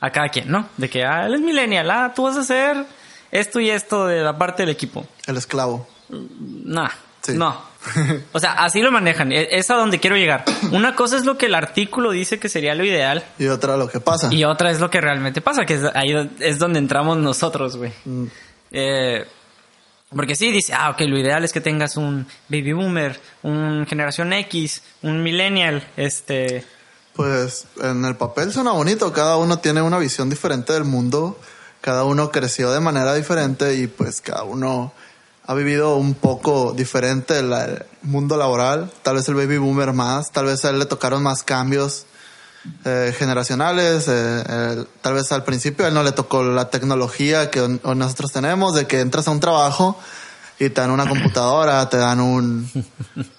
a 0.00 0.10
cada 0.10 0.28
quien, 0.28 0.50
¿no? 0.50 0.68
De 0.76 0.88
que, 0.88 1.04
ah, 1.04 1.26
él 1.26 1.34
es 1.34 1.40
millennial, 1.40 1.90
ah, 1.90 2.12
tú 2.14 2.24
vas 2.24 2.36
a 2.36 2.40
hacer 2.40 2.84
esto 3.30 3.58
y 3.60 3.70
esto 3.70 4.06
de 4.06 4.22
la 4.22 4.38
parte 4.38 4.62
del 4.62 4.70
equipo. 4.70 5.06
El 5.26 5.36
esclavo. 5.36 5.88
Nah, 6.10 6.90
Sí. 7.22 7.32
no. 7.34 7.67
O 8.32 8.40
sea, 8.40 8.52
así 8.52 8.80
lo 8.80 8.90
manejan. 8.90 9.32
E- 9.32 9.48
Es 9.52 9.70
a 9.70 9.74
donde 9.74 9.98
quiero 10.00 10.16
llegar. 10.16 10.44
Una 10.72 10.94
cosa 10.94 11.16
es 11.16 11.24
lo 11.24 11.38
que 11.38 11.46
el 11.46 11.54
artículo 11.54 12.10
dice 12.10 12.38
que 12.38 12.48
sería 12.48 12.74
lo 12.74 12.84
ideal 12.84 13.24
Y 13.38 13.46
otra 13.46 13.76
lo 13.76 13.88
que 13.88 14.00
pasa. 14.00 14.28
y 14.32 14.44
otra 14.44 14.70
es 14.70 14.80
lo 14.80 14.90
que 14.90 15.00
realmente 15.00 15.40
pasa, 15.40 15.64
que 15.64 15.74
es 15.74 15.82
ahí 15.94 16.14
es 16.40 16.58
donde 16.58 16.78
entramos 16.78 17.16
nosotros, 17.18 17.76
güey. 17.76 17.92
Mm. 18.04 18.24
Eh, 18.72 19.26
porque 20.14 20.34
sí, 20.34 20.50
dice, 20.50 20.72
ah, 20.74 20.90
ok, 20.90 21.00
lo 21.02 21.18
ideal 21.18 21.44
es 21.44 21.52
que 21.52 21.60
tengas 21.60 21.96
un 21.96 22.26
baby 22.48 22.72
boomer, 22.72 23.20
un 23.42 23.86
generación 23.86 24.32
X, 24.32 24.82
un 25.02 25.22
millennial, 25.22 25.86
este... 25.96 26.64
Pues 27.14 27.66
en 27.82 28.04
el 28.04 28.14
papel 28.16 28.52
suena 28.52 28.70
bonito, 28.70 29.12
cada 29.12 29.36
uno 29.36 29.58
tiene 29.58 29.82
una 29.82 29.98
visión 29.98 30.30
diferente 30.30 30.72
del 30.72 30.84
mundo, 30.84 31.38
cada 31.80 32.04
uno 32.04 32.30
creció 32.30 32.70
de 32.70 32.80
manera 32.80 33.12
diferente 33.14 33.74
y 33.74 33.86
pues 33.88 34.20
cada 34.20 34.44
uno 34.44 34.92
ha 35.48 35.54
vivido 35.54 35.96
un 35.96 36.12
poco 36.14 36.72
diferente 36.72 37.38
el, 37.38 37.52
el 37.52 37.82
mundo 38.02 38.36
laboral, 38.36 38.90
tal 39.02 39.16
vez 39.16 39.26
el 39.28 39.34
baby 39.34 39.56
boomer 39.58 39.92
más, 39.94 40.30
tal 40.30 40.44
vez 40.44 40.64
a 40.64 40.70
él 40.70 40.78
le 40.78 40.84
tocaron 40.86 41.22
más 41.22 41.42
cambios 41.42 42.04
eh, 42.84 43.14
generacionales, 43.18 44.06
eh, 44.08 44.84
tal 45.00 45.14
vez 45.14 45.32
al 45.32 45.44
principio 45.44 45.84
a 45.84 45.88
él 45.88 45.94
no 45.94 46.02
le 46.02 46.12
tocó 46.12 46.42
la 46.42 46.68
tecnología 46.68 47.50
que 47.50 47.62
on- 47.62 47.80
nosotros 47.96 48.30
tenemos, 48.30 48.74
de 48.74 48.86
que 48.86 49.00
entras 49.00 49.26
a 49.26 49.30
un 49.30 49.40
trabajo 49.40 49.98
y 50.58 50.68
te 50.68 50.80
dan 50.80 50.90
una 50.90 51.08
computadora, 51.08 51.88
te 51.88 51.96
dan 51.96 52.20
un, 52.20 52.68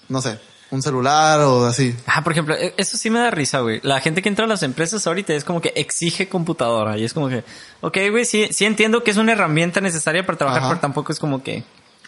no 0.08 0.20
sé, 0.20 0.38
un 0.72 0.82
celular 0.82 1.40
o 1.42 1.66
así. 1.66 1.94
Ah, 2.06 2.24
por 2.24 2.32
ejemplo, 2.32 2.56
e- 2.56 2.74
eso 2.76 2.96
sí 2.96 3.08
me 3.10 3.20
da 3.20 3.30
risa, 3.30 3.60
güey. 3.60 3.78
La 3.84 4.00
gente 4.00 4.20
que 4.22 4.28
entra 4.28 4.46
a 4.46 4.48
las 4.48 4.62
empresas 4.64 5.06
ahorita 5.06 5.32
es 5.34 5.44
como 5.44 5.60
que 5.60 5.72
exige 5.76 6.28
computadora. 6.28 6.96
Y 6.98 7.04
es 7.04 7.12
como 7.12 7.28
que, 7.28 7.44
ok, 7.82 7.96
güey, 8.10 8.24
sí, 8.24 8.48
sí 8.52 8.64
entiendo 8.64 9.04
que 9.04 9.10
es 9.12 9.16
una 9.16 9.32
herramienta 9.32 9.80
necesaria 9.80 10.24
para 10.26 10.38
trabajar, 10.38 10.60
Ajá. 10.62 10.68
pero 10.70 10.80
tampoco 10.80 11.12
es 11.12 11.18
como 11.20 11.42
que... 11.42 11.62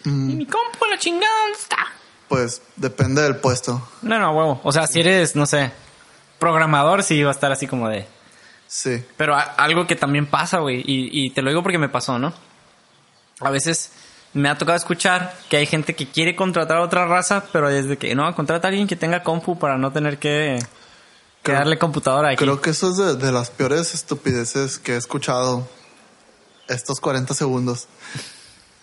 Mm. 0.05 0.29
¿Y 0.31 0.35
mi 0.35 0.45
compu, 0.45 0.85
la 0.89 0.97
chingada, 0.97 1.31
dónde 1.43 1.57
está? 1.57 1.77
Pues 2.27 2.61
depende 2.75 3.21
del 3.21 3.37
puesto. 3.37 3.87
No, 4.01 4.19
no, 4.19 4.31
huevo. 4.31 4.61
O 4.63 4.71
sea, 4.71 4.87
si 4.87 4.99
eres, 4.99 5.35
no 5.35 5.45
sé, 5.45 5.71
programador, 6.39 7.03
sí 7.03 7.21
va 7.23 7.29
a 7.29 7.33
estar 7.33 7.51
así 7.51 7.67
como 7.67 7.89
de... 7.89 8.07
Sí. 8.67 9.03
Pero 9.17 9.37
algo 9.57 9.85
que 9.85 9.95
también 9.95 10.25
pasa, 10.25 10.59
güey, 10.59 10.79
y, 10.79 11.09
y 11.25 11.29
te 11.29 11.41
lo 11.43 11.49
digo 11.51 11.61
porque 11.61 11.77
me 11.77 11.89
pasó, 11.89 12.17
¿no? 12.17 12.33
A 13.39 13.51
veces 13.51 13.91
me 14.33 14.49
ha 14.49 14.57
tocado 14.57 14.75
escuchar 14.75 15.35
que 15.47 15.57
hay 15.57 15.67
gente 15.67 15.95
que 15.95 16.07
quiere 16.07 16.35
contratar 16.35 16.77
a 16.77 16.81
otra 16.81 17.05
raza, 17.05 17.45
pero 17.53 17.69
desde 17.69 17.97
que 17.97 18.15
no, 18.15 18.33
contrata 18.35 18.67
a 18.67 18.69
alguien 18.69 18.87
que 18.87 18.95
tenga 18.95 19.21
compu 19.21 19.59
para 19.59 19.77
no 19.77 19.91
tener 19.91 20.17
que, 20.17 20.57
que 20.59 20.65
Creo- 21.51 21.57
darle 21.59 21.77
computadora 21.77 22.29
aquí. 22.29 22.37
Creo 22.43 22.61
que 22.61 22.71
eso 22.71 22.89
es 22.89 22.97
de, 22.97 23.15
de 23.23 23.31
las 23.31 23.51
peores 23.51 23.93
estupideces 23.93 24.79
que 24.79 24.93
he 24.93 24.97
escuchado 24.97 25.67
estos 26.67 26.99
40 26.99 27.33
segundos. 27.35 27.87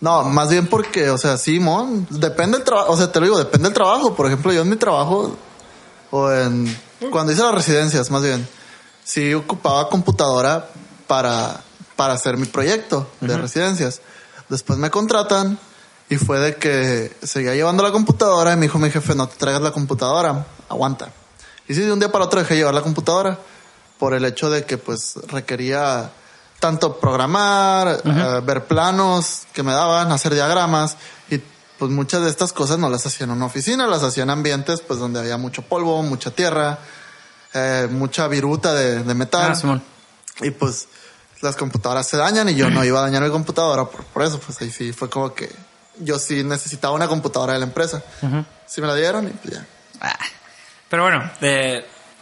No, 0.00 0.24
más 0.24 0.48
bien 0.48 0.66
porque, 0.66 1.10
o 1.10 1.18
sea, 1.18 1.36
Simón, 1.36 2.06
depende 2.10 2.56
del 2.56 2.64
trabajo, 2.64 2.92
o 2.92 2.96
sea, 2.96 3.12
te 3.12 3.20
lo 3.20 3.26
digo, 3.26 3.38
depende 3.38 3.68
del 3.68 3.74
trabajo. 3.74 4.14
Por 4.14 4.26
ejemplo, 4.26 4.52
yo 4.52 4.62
en 4.62 4.70
mi 4.70 4.76
trabajo, 4.76 5.36
o 6.10 6.30
en, 6.30 6.74
cuando 7.10 7.32
hice 7.32 7.42
las 7.42 7.54
residencias, 7.54 8.10
más 8.10 8.22
bien, 8.22 8.48
sí 9.04 9.34
ocupaba 9.34 9.88
computadora 9.90 10.70
para, 11.06 11.60
para 11.96 12.14
hacer 12.14 12.38
mi 12.38 12.46
proyecto 12.46 13.06
de 13.20 13.36
residencias. 13.36 14.00
Después 14.48 14.78
me 14.78 14.90
contratan 14.90 15.58
y 16.08 16.16
fue 16.16 16.40
de 16.40 16.56
que 16.56 17.14
seguía 17.22 17.54
llevando 17.54 17.82
la 17.82 17.92
computadora 17.92 18.54
y 18.54 18.56
me 18.56 18.62
dijo 18.62 18.78
mi 18.78 18.90
jefe, 18.90 19.14
no 19.14 19.28
te 19.28 19.36
traigas 19.36 19.62
la 19.62 19.70
computadora, 19.70 20.46
aguanta. 20.68 21.12
Y 21.68 21.74
sí, 21.74 21.82
de 21.82 21.92
un 21.92 22.00
día 22.00 22.10
para 22.10 22.24
otro 22.24 22.40
dejé 22.40 22.56
llevar 22.56 22.74
la 22.74 22.82
computadora 22.82 23.38
por 23.98 24.14
el 24.14 24.24
hecho 24.24 24.50
de 24.50 24.64
que 24.64 24.78
pues 24.78 25.16
requería 25.28 26.10
tanto 26.60 27.00
programar, 27.00 28.00
eh, 28.04 28.40
ver 28.44 28.66
planos 28.66 29.42
que 29.52 29.62
me 29.64 29.72
daban, 29.72 30.12
hacer 30.12 30.32
diagramas 30.34 30.96
y 31.30 31.38
pues 31.78 31.90
muchas 31.90 32.22
de 32.22 32.30
estas 32.30 32.52
cosas 32.52 32.78
no 32.78 32.88
las 32.88 33.04
hacía 33.06 33.24
en 33.24 33.30
una 33.32 33.46
oficina, 33.46 33.86
las 33.86 34.02
hacía 34.04 34.22
en 34.22 34.30
ambientes 34.30 34.80
pues 34.82 35.00
donde 35.00 35.18
había 35.18 35.36
mucho 35.38 35.62
polvo, 35.62 36.02
mucha 36.02 36.30
tierra, 36.30 36.78
eh, 37.54 37.88
mucha 37.90 38.28
viruta 38.28 38.72
de, 38.74 39.02
de 39.02 39.14
metal 39.14 39.52
Ah, 39.64 39.80
y 40.42 40.50
pues 40.52 40.86
las 41.40 41.56
computadoras 41.56 42.06
se 42.06 42.16
dañan 42.18 42.48
y 42.50 42.54
yo 42.54 42.68
no 42.70 42.84
iba 42.84 42.98
a 43.00 43.02
dañar 43.02 43.22
mi 43.22 43.30
computadora 43.30 43.86
por, 43.86 44.04
por 44.04 44.22
eso 44.22 44.38
pues 44.38 44.60
ahí 44.60 44.70
sí 44.70 44.92
fue 44.92 45.08
como 45.10 45.32
que 45.34 45.50
yo 45.98 46.18
sí 46.18 46.44
necesitaba 46.44 46.94
una 46.94 47.08
computadora 47.08 47.54
de 47.54 47.58
la 47.60 47.64
empresa. 47.66 48.02
Sí 48.66 48.80
me 48.80 48.86
la 48.86 48.94
dieron 48.94 49.26
y 49.26 49.30
pues 49.30 49.54
ya. 49.54 49.66
Ah. 50.00 50.16
Pero 50.88 51.02
bueno, 51.04 51.30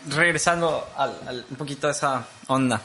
regresando 0.08 0.86
al, 0.96 1.18
al- 1.26 1.46
un 1.50 1.56
poquito 1.56 1.88
a 1.88 1.90
esa 1.90 2.24
onda 2.48 2.80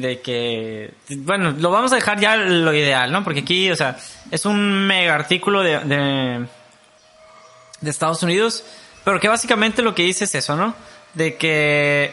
de 0.00 0.20
que, 0.20 0.92
bueno, 1.18 1.52
lo 1.52 1.70
vamos 1.70 1.92
a 1.92 1.96
dejar 1.96 2.18
ya 2.18 2.36
lo 2.36 2.74
ideal, 2.74 3.12
¿no? 3.12 3.22
Porque 3.22 3.40
aquí, 3.40 3.70
o 3.70 3.76
sea, 3.76 3.96
es 4.30 4.44
un 4.44 4.86
mega 4.86 5.14
artículo 5.14 5.62
de, 5.62 5.78
de, 7.80 7.90
Estados 7.90 8.22
Unidos, 8.22 8.64
pero 9.04 9.20
que 9.20 9.28
básicamente 9.28 9.82
lo 9.82 9.94
que 9.94 10.02
dice 10.02 10.24
es 10.24 10.34
eso, 10.34 10.56
¿no? 10.56 10.74
De 11.14 11.36
que 11.36 12.12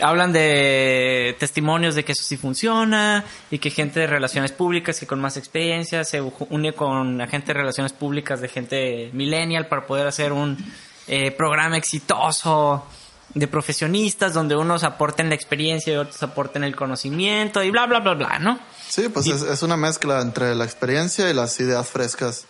hablan 0.00 0.32
de 0.32 1.34
testimonios 1.38 1.94
de 1.94 2.04
que 2.04 2.12
eso 2.12 2.22
sí 2.22 2.36
funciona 2.36 3.24
y 3.50 3.58
que 3.58 3.70
gente 3.70 4.00
de 4.00 4.06
relaciones 4.06 4.52
públicas 4.52 4.98
que 4.98 5.06
con 5.06 5.20
más 5.20 5.36
experiencia 5.36 6.04
se 6.04 6.20
une 6.20 6.72
con 6.72 7.18
la 7.18 7.28
gente 7.28 7.48
de 7.48 7.60
relaciones 7.60 7.92
públicas 7.92 8.40
de 8.40 8.48
gente 8.48 9.10
millennial 9.12 9.68
para 9.68 9.86
poder 9.86 10.06
hacer 10.06 10.32
un 10.32 10.58
eh, 11.06 11.30
programa 11.30 11.76
exitoso 11.76 12.86
de 13.34 13.48
profesionistas 13.48 14.34
donde 14.34 14.56
unos 14.56 14.84
aporten 14.84 15.28
la 15.28 15.34
experiencia 15.34 15.92
y 15.92 15.96
otros 15.96 16.22
aporten 16.22 16.64
el 16.64 16.76
conocimiento 16.76 17.62
y 17.62 17.70
bla 17.70 17.86
bla 17.86 18.00
bla 18.00 18.14
bla, 18.14 18.38
¿no? 18.38 18.58
Sí, 18.88 19.08
pues 19.08 19.26
es, 19.26 19.42
es 19.42 19.62
una 19.62 19.76
mezcla 19.76 20.20
entre 20.20 20.54
la 20.54 20.64
experiencia 20.64 21.30
y 21.30 21.34
las 21.34 21.58
ideas 21.60 21.88
frescas. 21.88 22.46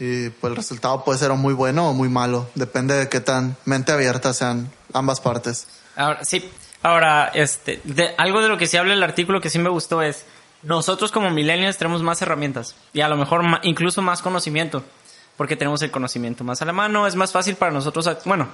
Y 0.00 0.30
pues 0.30 0.50
el 0.50 0.56
resultado 0.56 1.04
puede 1.04 1.18
ser 1.18 1.30
muy 1.34 1.52
bueno 1.52 1.90
o 1.90 1.92
muy 1.92 2.08
malo. 2.08 2.48
Depende 2.54 2.94
de 2.94 3.08
qué 3.08 3.20
tan 3.20 3.56
mente 3.66 3.92
abierta 3.92 4.32
sean 4.32 4.70
ambas 4.94 5.20
partes. 5.20 5.66
Ahora, 5.94 6.24
sí. 6.24 6.50
Ahora, 6.82 7.30
este, 7.34 7.80
de, 7.84 8.14
algo 8.16 8.40
de 8.40 8.48
lo 8.48 8.56
que 8.56 8.66
se 8.66 8.78
habla 8.78 8.94
el 8.94 9.02
artículo 9.02 9.40
que 9.40 9.50
sí 9.50 9.58
me 9.58 9.68
gustó 9.68 10.00
es, 10.00 10.24
nosotros 10.62 11.12
como 11.12 11.30
millennials 11.30 11.76
tenemos 11.76 12.02
más 12.02 12.22
herramientas 12.22 12.74
y 12.92 13.02
a 13.02 13.08
lo 13.08 13.16
mejor 13.16 13.42
incluso 13.62 14.00
más 14.00 14.22
conocimiento, 14.22 14.82
porque 15.36 15.56
tenemos 15.56 15.82
el 15.82 15.90
conocimiento 15.90 16.42
más 16.42 16.62
a 16.62 16.64
la 16.64 16.72
mano, 16.72 17.06
es 17.06 17.16
más 17.16 17.32
fácil 17.32 17.56
para 17.56 17.70
nosotros, 17.70 18.08
bueno, 18.24 18.48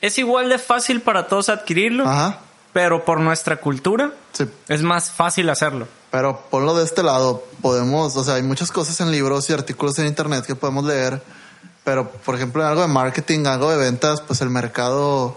es 0.00 0.18
igual 0.18 0.48
de 0.48 0.58
fácil 0.58 1.00
para 1.00 1.26
todos 1.28 1.48
adquirirlo, 1.48 2.08
Ajá. 2.08 2.38
pero 2.72 3.04
por 3.04 3.20
nuestra 3.20 3.56
cultura 3.56 4.12
Sí. 4.32 4.44
es 4.68 4.82
más 4.82 5.10
fácil 5.10 5.48
hacerlo. 5.50 5.86
Pero 6.10 6.40
ponlo 6.50 6.74
de 6.76 6.84
este 6.84 7.02
lado, 7.02 7.44
podemos, 7.60 8.16
o 8.16 8.24
sea, 8.24 8.34
hay 8.34 8.42
muchas 8.42 8.70
cosas 8.70 9.00
en 9.00 9.10
libros 9.10 9.48
y 9.50 9.52
artículos 9.52 9.98
en 9.98 10.06
internet 10.06 10.44
que 10.46 10.54
podemos 10.54 10.84
leer, 10.84 11.20
pero 11.82 12.08
por 12.10 12.34
ejemplo 12.36 12.62
en 12.62 12.68
algo 12.68 12.82
de 12.82 12.88
marketing, 12.88 13.46
algo 13.46 13.70
de 13.70 13.76
ventas, 13.76 14.20
pues 14.20 14.40
el 14.40 14.50
mercado, 14.50 15.36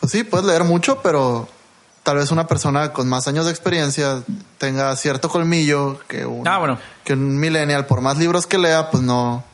pues 0.00 0.12
sí, 0.12 0.24
puedes 0.24 0.46
leer 0.46 0.64
mucho, 0.64 1.00
pero 1.02 1.48
tal 2.02 2.16
vez 2.18 2.30
una 2.30 2.46
persona 2.46 2.92
con 2.92 3.08
más 3.08 3.26
años 3.28 3.44
de 3.46 3.50
experiencia 3.52 4.22
tenga 4.58 4.94
cierto 4.96 5.28
colmillo 5.28 5.98
que 6.08 6.24
un, 6.26 6.46
Ah, 6.46 6.58
bueno. 6.58 6.78
que 7.04 7.12
un 7.14 7.36
millennial, 7.38 7.86
por 7.86 8.00
más 8.00 8.16
libros 8.18 8.46
que 8.46 8.58
lea, 8.58 8.90
pues 8.90 9.02
no, 9.02 9.44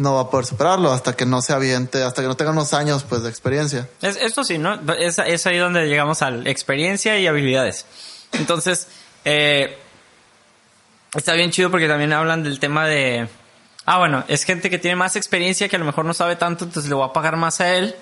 no 0.00 0.14
va 0.14 0.22
a 0.22 0.30
poder 0.30 0.46
superarlo 0.46 0.90
hasta 0.92 1.14
que 1.14 1.26
no 1.26 1.42
se 1.42 1.52
aviente, 1.52 2.02
hasta 2.02 2.22
que 2.22 2.28
no 2.28 2.34
tenga 2.34 2.52
unos 2.52 2.72
años 2.72 3.04
pues 3.04 3.22
de 3.22 3.28
experiencia. 3.28 3.86
Es, 4.00 4.16
esto 4.16 4.44
sí, 4.44 4.56
¿no? 4.56 4.80
Es, 4.98 5.18
es 5.18 5.46
ahí 5.46 5.58
donde 5.58 5.86
llegamos 5.86 6.22
a 6.22 6.30
la 6.30 6.48
experiencia 6.48 7.18
y 7.18 7.26
habilidades. 7.26 7.84
Entonces, 8.32 8.88
eh, 9.26 9.76
está 11.14 11.34
bien 11.34 11.50
chido 11.50 11.70
porque 11.70 11.86
también 11.86 12.14
hablan 12.14 12.42
del 12.42 12.58
tema 12.58 12.86
de... 12.86 13.28
Ah, 13.84 13.98
bueno, 13.98 14.24
es 14.28 14.44
gente 14.44 14.70
que 14.70 14.78
tiene 14.78 14.96
más 14.96 15.16
experiencia 15.16 15.68
que 15.68 15.76
a 15.76 15.78
lo 15.78 15.84
mejor 15.84 16.06
no 16.06 16.14
sabe 16.14 16.36
tanto, 16.36 16.64
entonces 16.64 16.88
le 16.88 16.94
voy 16.94 17.06
a 17.06 17.12
pagar 17.12 17.36
más 17.36 17.60
a 17.60 17.74
él 17.74 17.94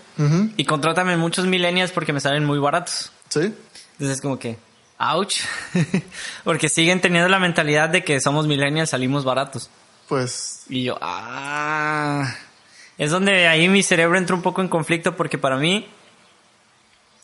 y 0.56 0.64
contrátame 0.64 1.16
muchos 1.16 1.46
millennials 1.46 1.92
porque 1.92 2.12
me 2.12 2.20
salen 2.20 2.44
muy 2.44 2.58
baratos. 2.58 3.10
Sí. 3.28 3.54
Entonces 3.92 4.16
es 4.16 4.20
como 4.20 4.38
que, 4.38 4.58
ouch, 4.98 5.40
porque 6.44 6.68
siguen 6.68 7.00
teniendo 7.00 7.28
la 7.28 7.38
mentalidad 7.38 7.88
de 7.88 8.04
que 8.04 8.20
somos 8.20 8.46
millennials, 8.46 8.90
salimos 8.90 9.24
baratos. 9.24 9.70
Pues 10.08 10.64
Y 10.68 10.84
yo, 10.84 10.98
ah. 11.00 12.34
Es 12.96 13.10
donde 13.10 13.46
ahí 13.46 13.68
mi 13.68 13.82
cerebro 13.82 14.18
entra 14.18 14.34
un 14.34 14.42
poco 14.42 14.60
en 14.60 14.68
conflicto 14.68 15.16
porque 15.16 15.38
para 15.38 15.56
mí, 15.56 15.88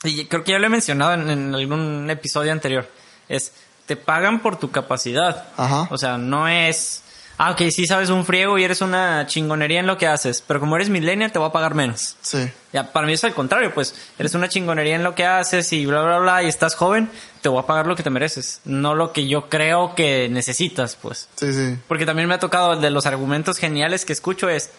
y 0.05 0.27
creo 0.27 0.45
que 0.45 0.53
ya 0.53 0.59
lo 0.59 0.67
he 0.67 0.71
mencionado 0.71 1.15
en, 1.15 1.31
en 1.31 1.55
algún 1.55 2.09
episodio 2.11 2.53
anterior, 2.53 2.89
es, 3.29 3.53
te 3.87 3.97
pagan 3.97 4.41
por 4.41 4.59
tu 4.59 4.71
capacidad. 4.71 5.49
Ajá. 5.57 5.89
O 5.91 5.99
sea, 5.99 6.19
no 6.19 6.47
es, 6.49 7.04
ah, 7.39 7.51
ok, 7.53 7.63
sí 7.71 7.87
sabes 7.87 8.11
un 8.11 8.25
friego 8.25 8.59
y 8.59 8.65
eres 8.65 8.81
una 8.81 9.27
chingonería 9.27 9.81
en 9.81 9.87
lo 9.87 9.99
que 9.99 10.07
haces, 10.07 10.43
pero 10.47 10.61
como 10.61 10.77
eres 10.77 10.89
millennial 10.89 11.33
te 11.33 11.39
voy 11.39 11.49
a 11.49 11.53
pagar 11.53 11.75
menos. 11.75 12.17
sí. 12.21 12.51
Ya, 12.73 12.91
para 12.93 13.07
mí 13.07 13.13
es 13.13 13.23
al 13.23 13.35
contrario, 13.35 13.73
pues 13.73 13.95
eres 14.19 14.35
una 14.35 14.49
chingonería 14.49 14.97
en 14.97 15.05
lo 15.05 15.15
que 15.15 15.25
haces 15.25 15.73
y 15.73 15.87
bla, 15.87 16.03
bla, 16.03 16.19
bla, 16.19 16.43
y 16.43 16.49
estás 16.49 16.75
joven, 16.75 17.09
te 17.41 17.49
voy 17.49 17.63
a 17.63 17.67
pagar 17.67 17.87
lo 17.87 17.95
que 17.95 18.03
te 18.03 18.11
mereces, 18.11 18.61
no 18.65 18.97
lo 18.97 19.13
que 19.13 19.29
yo 19.29 19.49
creo 19.49 19.95
que 19.95 20.29
necesitas, 20.29 20.97
pues. 20.97 21.29
Sí, 21.37 21.53
sí. 21.53 21.79
Porque 21.87 22.05
también 22.05 22.27
me 22.29 22.35
ha 22.35 22.41
tocado 22.41 22.75
de 22.75 22.91
los 22.91 23.07
argumentos 23.07 23.59
geniales 23.59 24.05
que 24.05 24.13
escucho 24.13 24.49
es, 24.49 24.71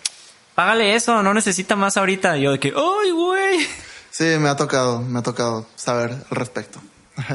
págale 0.56 0.96
eso, 0.96 1.22
no 1.24 1.34
necesita 1.34 1.76
más 1.76 1.96
ahorita. 1.96 2.38
Y 2.38 2.42
yo 2.42 2.52
de 2.52 2.60
que, 2.60 2.74
¡ay, 2.76 3.12
güey! 3.12 3.68
Sí, 4.12 4.24
me 4.40 4.50
ha 4.50 4.56
tocado, 4.56 5.02
me 5.02 5.20
ha 5.20 5.24
tocado 5.24 5.68
saber 5.76 6.12
al 6.12 6.26
respecto. 6.36 6.82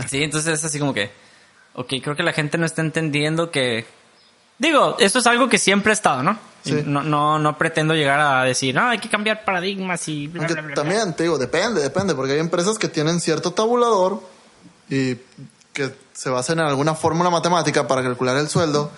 Sí, 0.08 0.22
entonces 0.22 0.58
es 0.58 0.64
así 0.64 0.78
como 0.78 0.92
que, 0.92 1.10
ok, 1.74 1.94
creo 2.02 2.16
que 2.16 2.22
la 2.22 2.32
gente 2.32 2.58
no 2.58 2.66
está 2.66 2.82
entendiendo 2.82 3.50
que... 3.50 3.86
Digo, 4.60 4.94
esto 5.00 5.18
es 5.18 5.26
algo 5.26 5.48
que 5.48 5.58
siempre 5.58 5.90
ha 5.90 5.94
estado, 5.94 6.22
¿no? 6.22 6.38
Sí. 6.62 6.82
No, 6.84 7.02
no, 7.02 7.38
no 7.38 7.56
pretendo 7.58 7.94
llegar 7.94 8.20
a 8.20 8.44
decir, 8.44 8.74
no, 8.74 8.88
hay 8.90 8.98
que 8.98 9.08
cambiar 9.08 9.44
paradigmas 9.44 10.06
y... 10.06 10.28
bla, 10.28 10.42
Aunque 10.42 10.52
bla, 10.52 10.62
bla, 10.62 10.74
bla". 10.74 10.82
también, 10.82 11.14
te 11.16 11.22
digo, 11.24 11.38
depende, 11.38 11.80
depende, 11.80 12.14
porque 12.14 12.34
hay 12.34 12.38
empresas 12.38 12.78
que 12.78 12.86
tienen 12.88 13.20
cierto 13.20 13.52
tabulador 13.52 14.22
y 14.90 15.16
que 15.72 15.94
se 16.12 16.28
basan 16.30 16.58
en 16.60 16.66
alguna 16.66 16.94
fórmula 16.94 17.30
matemática 17.30 17.88
para 17.88 18.02
calcular 18.02 18.36
el 18.36 18.48
sueldo 18.48 18.90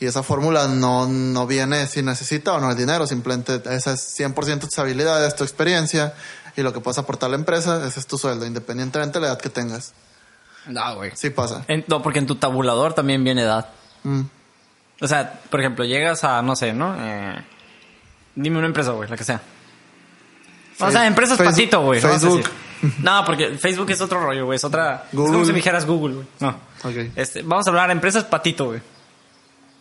y 0.00 0.06
esa 0.06 0.22
fórmula 0.24 0.66
no, 0.66 1.06
no 1.06 1.46
viene 1.46 1.86
si 1.86 2.02
necesita 2.02 2.54
o 2.54 2.60
no 2.60 2.70
el 2.72 2.76
dinero, 2.76 3.06
simplemente 3.06 3.62
esa 3.70 3.92
es 3.92 4.18
100% 4.18 4.60
tus 4.60 4.78
habilidades, 4.78 5.36
tu 5.36 5.44
experiencia 5.44 6.12
y 6.56 6.62
lo 6.62 6.72
que 6.72 6.80
puedes 6.80 6.98
aportar 6.98 7.28
a 7.28 7.30
la 7.30 7.36
empresa, 7.36 7.86
ese 7.86 8.00
es 8.00 8.06
tu 8.08 8.18
sueldo, 8.18 8.44
independientemente 8.44 9.20
de 9.20 9.26
la 9.26 9.32
edad 9.32 9.40
que 9.40 9.50
tengas. 9.50 9.92
No, 10.66 10.96
güey. 10.96 11.12
Sí 11.14 11.30
pasa. 11.30 11.64
En- 11.68 11.84
no, 11.86 12.02
porque 12.02 12.18
en 12.18 12.26
tu 12.26 12.34
tabulador 12.34 12.92
también 12.94 13.22
viene 13.22 13.42
edad. 13.42 13.68
Mm. 14.02 14.22
O 15.00 15.06
sea, 15.08 15.40
por 15.50 15.60
ejemplo, 15.60 15.84
llegas 15.84 16.24
a, 16.24 16.40
no 16.42 16.56
sé, 16.56 16.72
¿no? 16.72 16.94
Eh, 16.98 17.34
dime 18.34 18.58
una 18.58 18.66
empresa, 18.66 18.92
güey, 18.92 19.08
la 19.08 19.16
que 19.16 19.24
sea. 19.24 19.40
O 20.80 20.90
sea, 20.90 21.06
empresas 21.06 21.38
Facebook- 21.38 21.50
patito, 21.54 21.80
güey. 21.82 22.00
Facebook. 22.00 22.44
No, 23.02 23.24
porque 23.24 23.50
Facebook 23.58 23.90
es 23.90 24.00
otro 24.00 24.20
rollo, 24.20 24.44
güey. 24.44 24.56
Es 24.56 24.64
otra... 24.64 25.04
Es 25.08 25.14
Google. 25.16 25.32
como 25.32 25.44
si 25.44 25.50
me 25.52 25.56
dijeras 25.56 25.86
Google, 25.86 26.14
güey. 26.16 26.26
No. 26.40 26.48
Ok. 26.84 27.10
Este, 27.16 27.42
vamos 27.42 27.66
a 27.66 27.70
hablar 27.70 27.86
de 27.88 27.92
empresas 27.92 28.24
patito, 28.24 28.66
güey. 28.66 28.80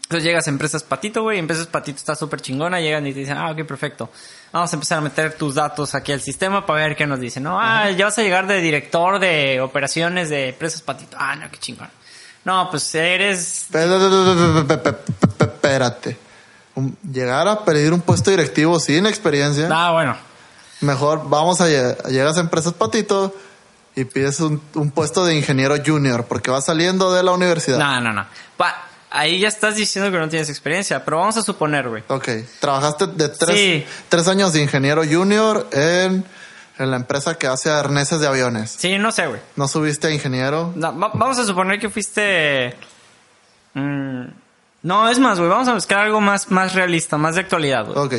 Entonces 0.03 0.23
llegas 0.23 0.45
a 0.45 0.51
Empresas 0.51 0.83
Patito, 0.83 1.23
güey, 1.23 1.39
Empresas 1.39 1.65
Patito 1.65 1.97
está 1.97 2.13
súper 2.13 2.39
chingona, 2.39 2.79
llegan 2.79 3.07
y 3.07 3.11
te 3.13 3.21
dicen, 3.21 3.37
ah, 3.37 3.49
ok, 3.49 3.63
perfecto. 3.65 4.11
Vamos 4.51 4.71
a 4.71 4.75
empezar 4.75 4.99
a 4.99 5.01
meter 5.01 5.33
tus 5.33 5.55
datos 5.55 5.95
aquí 5.95 6.11
al 6.11 6.21
sistema 6.21 6.63
para 6.63 6.85
ver 6.85 6.95
qué 6.95 7.07
nos 7.07 7.19
dicen. 7.19 7.41
No, 7.41 7.59
ah, 7.59 7.89
ya 7.89 8.05
vas 8.05 8.19
a 8.19 8.21
llegar 8.21 8.45
de 8.45 8.61
director 8.61 9.17
de 9.17 9.59
operaciones 9.61 10.29
de 10.29 10.49
Empresas 10.49 10.83
Patito. 10.83 11.17
Ah, 11.19 11.35
no, 11.35 11.49
qué 11.49 11.57
chingón. 11.57 11.89
No, 12.45 12.69
pues 12.71 12.93
eres... 12.95 13.65
Espérate. 15.39 16.17
Llegar 17.11 17.47
a 17.47 17.63
pedir 17.63 17.93
un 17.93 18.01
puesto 18.01 18.31
directivo 18.31 18.79
sin 18.79 19.05
experiencia. 19.05 19.67
Ah, 19.71 19.91
bueno. 19.91 20.15
Mejor 20.81 21.29
vamos 21.29 21.61
a 21.61 21.67
lle- 21.67 21.97
llegas 22.09 22.37
a 22.37 22.41
empresas 22.41 22.73
patito 22.73 23.33
y 23.95 24.03
pides 24.05 24.39
un, 24.41 24.61
un 24.73 24.91
puesto 24.91 25.23
de 25.25 25.35
ingeniero 25.35 25.75
junior 25.83 26.25
porque 26.25 26.51
vas 26.51 26.65
saliendo 26.65 27.13
de 27.13 27.23
la 27.23 27.31
universidad. 27.31 27.77
No, 27.79 28.01
no, 28.01 28.11
no. 28.11 28.25
Pa- 28.57 28.83
ahí 29.09 29.39
ya 29.39 29.47
estás 29.47 29.75
diciendo 29.77 30.11
que 30.11 30.17
no 30.17 30.27
tienes 30.27 30.49
experiencia, 30.49 31.03
pero 31.05 31.17
vamos 31.19 31.37
a 31.37 31.41
suponer, 31.43 31.87
güey. 31.87 32.03
Ok, 32.09 32.27
trabajaste 32.59 33.07
de 33.07 33.29
tres, 33.29 33.57
Sí. 33.57 33.85
tres 34.09 34.27
años 34.27 34.51
de 34.51 34.61
ingeniero 34.61 35.01
junior 35.09 35.67
en, 35.71 36.25
en 36.77 36.91
la 36.91 36.97
empresa 36.97 37.37
que 37.37 37.47
hace 37.47 37.69
arneses 37.69 38.19
de 38.19 38.27
aviones. 38.27 38.71
Sí, 38.77 38.97
no 38.97 39.11
sé, 39.11 39.27
güey. 39.27 39.39
No 39.55 39.67
subiste 39.67 40.07
a 40.07 40.11
ingeniero. 40.11 40.73
No, 40.75 40.97
va- 40.97 41.11
vamos 41.13 41.37
a 41.39 41.45
suponer 41.45 41.79
que 41.79 41.89
fuiste... 41.89 42.75
mm, 43.73 44.23
no, 44.83 45.09
es 45.09 45.19
más, 45.19 45.39
güey. 45.39 45.49
Vamos 45.49 45.67
a 45.67 45.73
buscar 45.73 45.99
algo 45.99 46.21
más, 46.21 46.51
más 46.51 46.73
realista, 46.73 47.17
más 47.17 47.35
de 47.35 47.41
actualidad, 47.41 47.85
güey. 47.85 47.97
Ok, 47.97 48.13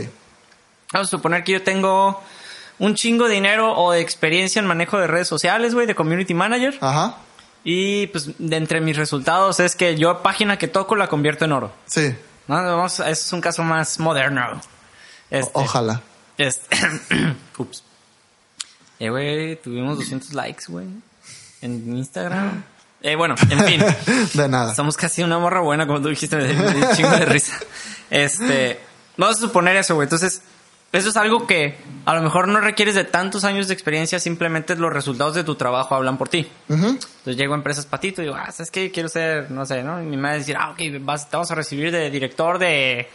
Vamos 0.93 1.09
a 1.09 1.11
suponer 1.11 1.43
que 1.45 1.53
yo 1.53 1.63
tengo 1.63 2.23
un 2.79 2.95
chingo 2.95 3.27
de 3.29 3.35
dinero 3.35 3.73
o 3.77 3.93
de 3.93 4.01
experiencia 4.01 4.61
en 4.61 4.67
manejo 4.67 4.99
de 4.99 5.07
redes 5.07 5.29
sociales, 5.29 5.75
güey, 5.75 5.87
de 5.87 5.95
community 5.95 6.33
manager. 6.35 6.79
ajá, 6.81 7.17
Y 7.65 8.07
pues 8.09 8.31
de 8.39 8.57
entre 8.57 8.81
mis 8.81 8.97
resultados 8.97 9.59
es 9.61 9.75
que 9.77 9.97
yo 9.97 10.23
página 10.23 10.59
que 10.59 10.69
toco 10.69 10.95
la 10.97 11.09
convierto 11.09 11.45
en 11.45 11.53
oro. 11.53 11.73
sí, 11.87 12.15
¿no? 12.49 12.55
Vamos, 12.57 13.01
ese 13.01 13.11
es 13.11 13.33
un 13.33 13.41
caso 13.41 13.63
más 13.65 13.99
moderno. 13.99 14.61
Este, 15.31 15.51
ojalá. 15.55 16.01
Este. 16.39 16.77
Ups. 17.59 17.83
Eh, 18.99 19.11
güey, 19.11 19.57
tuvimos 19.57 19.99
200 19.99 20.33
likes, 20.35 20.65
güey. 20.69 20.87
En 21.63 21.97
Instagram. 21.97 22.65
Eh, 23.03 23.15
bueno, 23.15 23.35
en 23.51 23.65
fin. 23.65 23.85
De 24.35 24.49
nada. 24.49 24.75
Somos 24.75 24.97
casi 24.97 25.23
una 25.23 25.39
morra 25.39 25.61
buena, 25.61 25.87
como 25.87 26.01
tú 26.01 26.09
dijiste, 26.09 26.37
un 26.37 26.97
chingo 26.97 27.11
de 27.11 27.27
risa. 27.27 27.59
Este, 28.11 28.81
vamos 29.17 29.37
a 29.37 29.41
suponer 29.41 29.77
eso, 29.77 29.95
güey. 29.95 30.07
Entonces, 30.07 30.43
eso 30.93 31.11
es 31.11 31.17
algo 31.17 31.47
que 31.47 31.77
a 32.05 32.15
lo 32.15 32.23
mejor 32.23 32.49
no 32.49 32.61
requieres 32.61 32.95
de 32.95 33.05
tantos 33.05 33.45
años 33.45 33.69
de 33.69 33.75
experiencia, 33.75 34.19
simplemente 34.19 34.77
los 34.77 34.93
resultados 34.93 35.35
de 35.35 35.45
tu 35.45 35.57
trabajo 35.57 35.95
hablan 35.95 36.17
por 36.17 36.29
ti. 36.29 36.49
Entonces 36.69 37.37
llego 37.37 37.55
a 37.55 37.57
empresas 37.57 37.85
patito 37.87 38.23
y 38.23 38.27
digo, 38.27 38.37
ah, 38.37 38.51
¿sabes 38.51 38.71
qué? 38.71 38.91
Quiero 38.91 39.09
ser, 39.09 39.51
no 39.51 39.67
sé, 39.67 39.83
¿no? 39.83 40.01
Y 40.03 40.07
mi 40.07 40.17
madre 40.17 40.39
decir, 40.39 40.57
ah, 40.59 40.71
ok, 40.71 40.81
vas, 41.01 41.29
te 41.29 41.37
vamos 41.37 41.51
a 41.51 41.55
recibir 41.55 41.93
de 41.93 42.11
director 42.11 42.59
de 42.59 43.09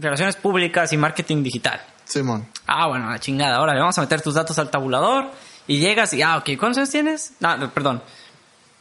relaciones 0.00 0.36
públicas 0.36 0.92
y 0.92 0.96
marketing 0.96 1.42
digital. 1.42 1.80
Simón. 2.04 2.46
Ah, 2.66 2.88
bueno, 2.88 3.10
la 3.10 3.18
chingada. 3.18 3.56
Ahora 3.56 3.74
le 3.74 3.80
vamos 3.80 3.96
a 3.98 4.00
meter 4.00 4.20
tus 4.20 4.34
datos 4.34 4.58
al 4.58 4.70
tabulador 4.70 5.30
y 5.66 5.78
llegas 5.78 6.12
y, 6.14 6.22
ah, 6.22 6.38
ok, 6.38 6.50
¿cuántos 6.58 6.78
años 6.78 6.90
tienes? 6.90 7.32
No, 7.40 7.56
no, 7.56 7.70
perdón. 7.70 8.02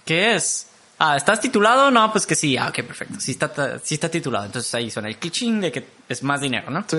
¿Qué 0.06 0.36
es? 0.36 0.68
Ah, 1.00 1.18
¿estás 1.18 1.40
titulado? 1.42 1.92
No, 1.92 2.12
pues 2.12 2.26
que 2.26 2.36
sí. 2.36 2.58
Ah, 2.58 2.70
ok, 2.70 2.84
perfecto. 2.86 3.20
Sí 3.20 3.32
está, 3.32 3.80
sí 3.80 3.96
está 3.96 4.10
titulado. 4.10 4.46
Entonces 4.46 4.74
ahí 4.74 4.90
suena 4.90 5.10
el 5.10 5.18
clichín 5.18 5.60
de 5.62 5.72
que 5.72 5.86
es 6.08 6.24
más 6.24 6.42
dinero, 6.42 6.72
¿no? 6.72 6.86
Sí. 6.88 6.98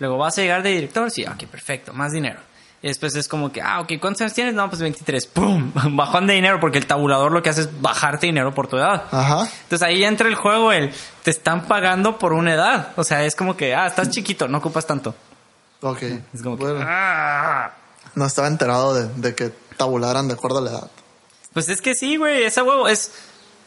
Luego 0.00 0.16
vas 0.16 0.36
a 0.38 0.42
llegar 0.42 0.62
de 0.62 0.70
director, 0.70 1.10
sí, 1.10 1.24
ok, 1.24 1.44
perfecto, 1.44 1.92
más 1.92 2.12
dinero. 2.12 2.40
Y 2.82 2.88
después 2.88 3.14
es 3.14 3.28
como 3.28 3.52
que, 3.52 3.60
ah, 3.60 3.80
ok, 3.80 3.92
¿cuántos 4.00 4.22
años 4.22 4.32
tienes? 4.32 4.54
No, 4.54 4.68
pues 4.70 4.80
23. 4.80 5.26
¡Pum! 5.26 5.72
Bajón 5.96 6.26
de 6.26 6.34
dinero 6.34 6.60
porque 6.60 6.78
el 6.78 6.86
tabulador 6.86 7.30
lo 7.30 7.42
que 7.42 7.50
hace 7.50 7.62
es 7.62 7.80
bajarte 7.80 8.26
dinero 8.26 8.54
por 8.54 8.68
tu 8.68 8.78
edad. 8.78 9.04
Ajá. 9.10 9.48
Entonces 9.62 9.82
ahí 9.82 10.02
entra 10.02 10.28
el 10.28 10.34
juego, 10.34 10.72
el 10.72 10.92
te 11.22 11.30
están 11.30 11.66
pagando 11.66 12.18
por 12.18 12.32
una 12.32 12.54
edad. 12.54 12.92
O 12.96 13.04
sea, 13.04 13.24
es 13.24 13.36
como 13.36 13.56
que, 13.56 13.74
ah, 13.74 13.86
estás 13.86 14.10
chiquito, 14.10 14.48
no 14.48 14.58
ocupas 14.58 14.86
tanto. 14.86 15.14
Ok. 15.82 16.02
Es 16.34 16.42
como 16.42 16.56
que, 16.56 16.64
ah. 16.80 17.72
no 18.14 18.24
estaba 18.24 18.48
enterado 18.48 18.94
de, 18.94 19.08
de 19.16 19.34
que 19.34 19.52
tabularan 19.76 20.28
de 20.28 20.34
acuerdo 20.34 20.58
a 20.58 20.62
la 20.62 20.70
edad. 20.70 20.90
Pues 21.52 21.68
es 21.68 21.82
que 21.82 21.94
sí, 21.94 22.16
güey, 22.16 22.44
ese 22.44 22.62
huevo 22.62 22.88
es 22.88 23.12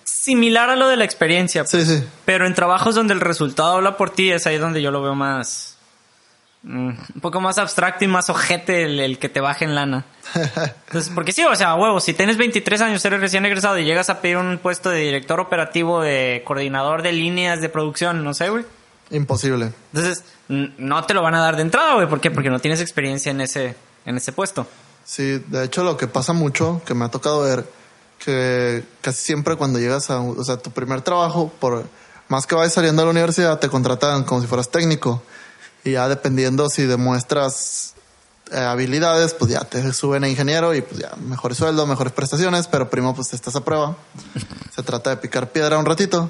similar 0.03 0.69
a 0.69 0.75
lo 0.75 0.87
de 0.87 0.97
la 0.97 1.03
experiencia. 1.03 1.65
Sí, 1.65 1.85
sí. 1.85 2.03
Pero 2.25 2.47
en 2.47 2.53
trabajos 2.53 2.95
donde 2.95 3.13
el 3.13 3.19
resultado 3.19 3.73
habla 3.73 3.97
por 3.97 4.09
ti, 4.09 4.31
es 4.31 4.47
ahí 4.47 4.57
donde 4.57 4.81
yo 4.81 4.89
lo 4.89 5.01
veo 5.01 5.15
más. 5.15 5.72
Mm, 6.63 6.89
un 7.15 7.21
poco 7.21 7.39
más 7.39 7.57
abstracto 7.57 8.03
y 8.05 8.07
más 8.07 8.29
ojete 8.29 8.83
el, 8.83 8.99
el 8.99 9.19
que 9.19 9.29
te 9.29 9.39
baje 9.39 9.65
en 9.65 9.75
lana. 9.75 10.05
Entonces, 10.87 11.11
porque 11.13 11.31
sí, 11.31 11.43
o 11.43 11.55
sea, 11.55 11.75
huevo, 11.75 11.99
si 11.99 12.13
tienes 12.13 12.37
23 12.37 12.81
años, 12.81 13.05
eres 13.05 13.19
recién 13.19 13.45
egresado 13.45 13.77
y 13.77 13.85
llegas 13.85 14.09
a 14.09 14.21
pedir 14.21 14.37
un 14.37 14.57
puesto 14.57 14.89
de 14.89 14.99
director 14.99 15.39
operativo, 15.39 16.01
de 16.01 16.41
coordinador 16.45 17.01
de 17.01 17.11
líneas 17.11 17.61
de 17.61 17.69
producción, 17.69 18.23
no 18.23 18.33
sé, 18.33 18.49
güey. 18.49 18.65
Imposible. 19.11 19.71
Entonces, 19.93 20.23
no 20.47 21.03
te 21.05 21.13
lo 21.13 21.21
van 21.21 21.35
a 21.35 21.41
dar 21.41 21.55
de 21.55 21.61
entrada, 21.61 21.95
güey. 21.95 22.07
¿Por 22.07 22.19
qué? 22.19 22.31
Porque 22.31 22.49
no 22.49 22.59
tienes 22.59 22.81
experiencia 22.81 23.31
en 23.31 23.41
ese, 23.41 23.75
en 24.05 24.17
ese 24.17 24.31
puesto. 24.31 24.65
Sí, 25.05 25.39
de 25.47 25.65
hecho 25.65 25.83
lo 25.83 25.97
que 25.97 26.07
pasa 26.07 26.33
mucho, 26.33 26.81
que 26.85 26.93
me 26.93 27.05
ha 27.05 27.09
tocado 27.09 27.41
ver, 27.41 27.65
que 28.23 28.83
casi 29.01 29.23
siempre 29.23 29.55
cuando 29.55 29.79
llegas 29.79 30.09
a, 30.09 30.21
o 30.21 30.43
sea, 30.43 30.57
tu 30.57 30.71
primer 30.71 31.01
trabajo, 31.01 31.51
por 31.59 31.85
más 32.29 32.47
que 32.47 32.55
vayas 32.55 32.73
saliendo 32.73 33.01
de 33.01 33.07
la 33.07 33.11
universidad, 33.11 33.59
te 33.59 33.69
contratan 33.69 34.23
como 34.23 34.41
si 34.41 34.47
fueras 34.47 34.69
técnico. 34.69 35.21
Y 35.83 35.91
ya 35.91 36.07
dependiendo 36.07 36.69
si 36.69 36.85
demuestras 36.85 37.93
eh, 38.51 38.57
habilidades, 38.57 39.33
pues 39.33 39.51
ya 39.51 39.61
te 39.61 39.91
suben 39.93 40.23
a 40.23 40.29
ingeniero 40.29 40.73
y 40.73 40.81
pues 40.81 41.01
ya 41.01 41.15
mejores 41.17 41.57
sueldo, 41.57 41.85
mejores 41.87 42.13
prestaciones, 42.13 42.67
pero 42.67 42.89
primero 42.89 43.13
pues 43.13 43.33
estás 43.33 43.55
a 43.55 43.63
prueba. 43.63 43.95
Se 44.75 44.83
trata 44.83 45.09
de 45.09 45.17
picar 45.17 45.51
piedra 45.51 45.77
un 45.77 45.85
ratito. 45.85 46.29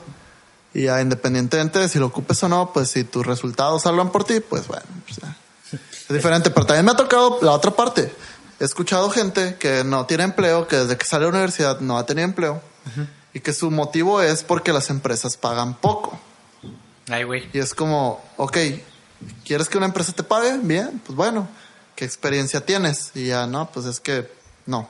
Y 0.73 0.83
ya 0.83 1.01
independientemente 1.01 1.79
de 1.79 1.87
si 1.87 1.99
lo 1.99 2.07
ocupes 2.07 2.41
o 2.43 2.49
no, 2.49 2.73
pues 2.73 2.89
si 2.89 3.03
tus 3.03 3.25
resultados 3.25 3.85
hablan 3.85 4.11
por 4.11 4.23
ti, 4.23 4.39
pues 4.39 4.67
bueno, 4.67 4.85
pues 5.05 5.19
ya. 5.19 5.37
Es 5.71 6.09
diferente, 6.09 6.49
pero 6.49 6.65
también 6.65 6.85
me 6.85 6.91
ha 6.91 6.95
tocado 6.95 7.39
la 7.41 7.51
otra 7.51 7.71
parte. 7.71 8.11
He 8.59 8.63
escuchado 8.63 9.09
gente 9.09 9.57
que 9.59 9.83
no 9.83 10.05
tiene 10.05 10.23
empleo, 10.23 10.67
que 10.67 10.77
desde 10.77 10.97
que 10.97 11.05
sale 11.05 11.25
de 11.25 11.31
la 11.31 11.37
universidad 11.37 11.79
no 11.79 11.97
ha 11.97 12.05
tenido 12.05 12.25
empleo 12.25 12.61
y 13.33 13.39
que 13.39 13.53
su 13.53 13.71
motivo 13.71 14.21
es 14.21 14.43
porque 14.43 14.71
las 14.71 14.89
empresas 14.89 15.37
pagan 15.37 15.73
poco. 15.75 16.17
Ay, 17.09 17.23
güey. 17.23 17.49
Y 17.51 17.59
es 17.59 17.73
como, 17.73 18.23
ok, 18.37 18.57
¿quieres 19.45 19.69
que 19.69 19.77
una 19.77 19.87
empresa 19.87 20.13
te 20.13 20.23
pague? 20.23 20.57
Bien, 20.61 21.01
pues 21.05 21.15
bueno, 21.15 21.47
¿qué 21.95 22.05
experiencia 22.05 22.65
tienes? 22.65 23.11
Y 23.15 23.27
ya, 23.27 23.47
no, 23.47 23.69
pues 23.71 23.85
es 23.85 23.99
que 23.99 24.29
no. 24.65 24.89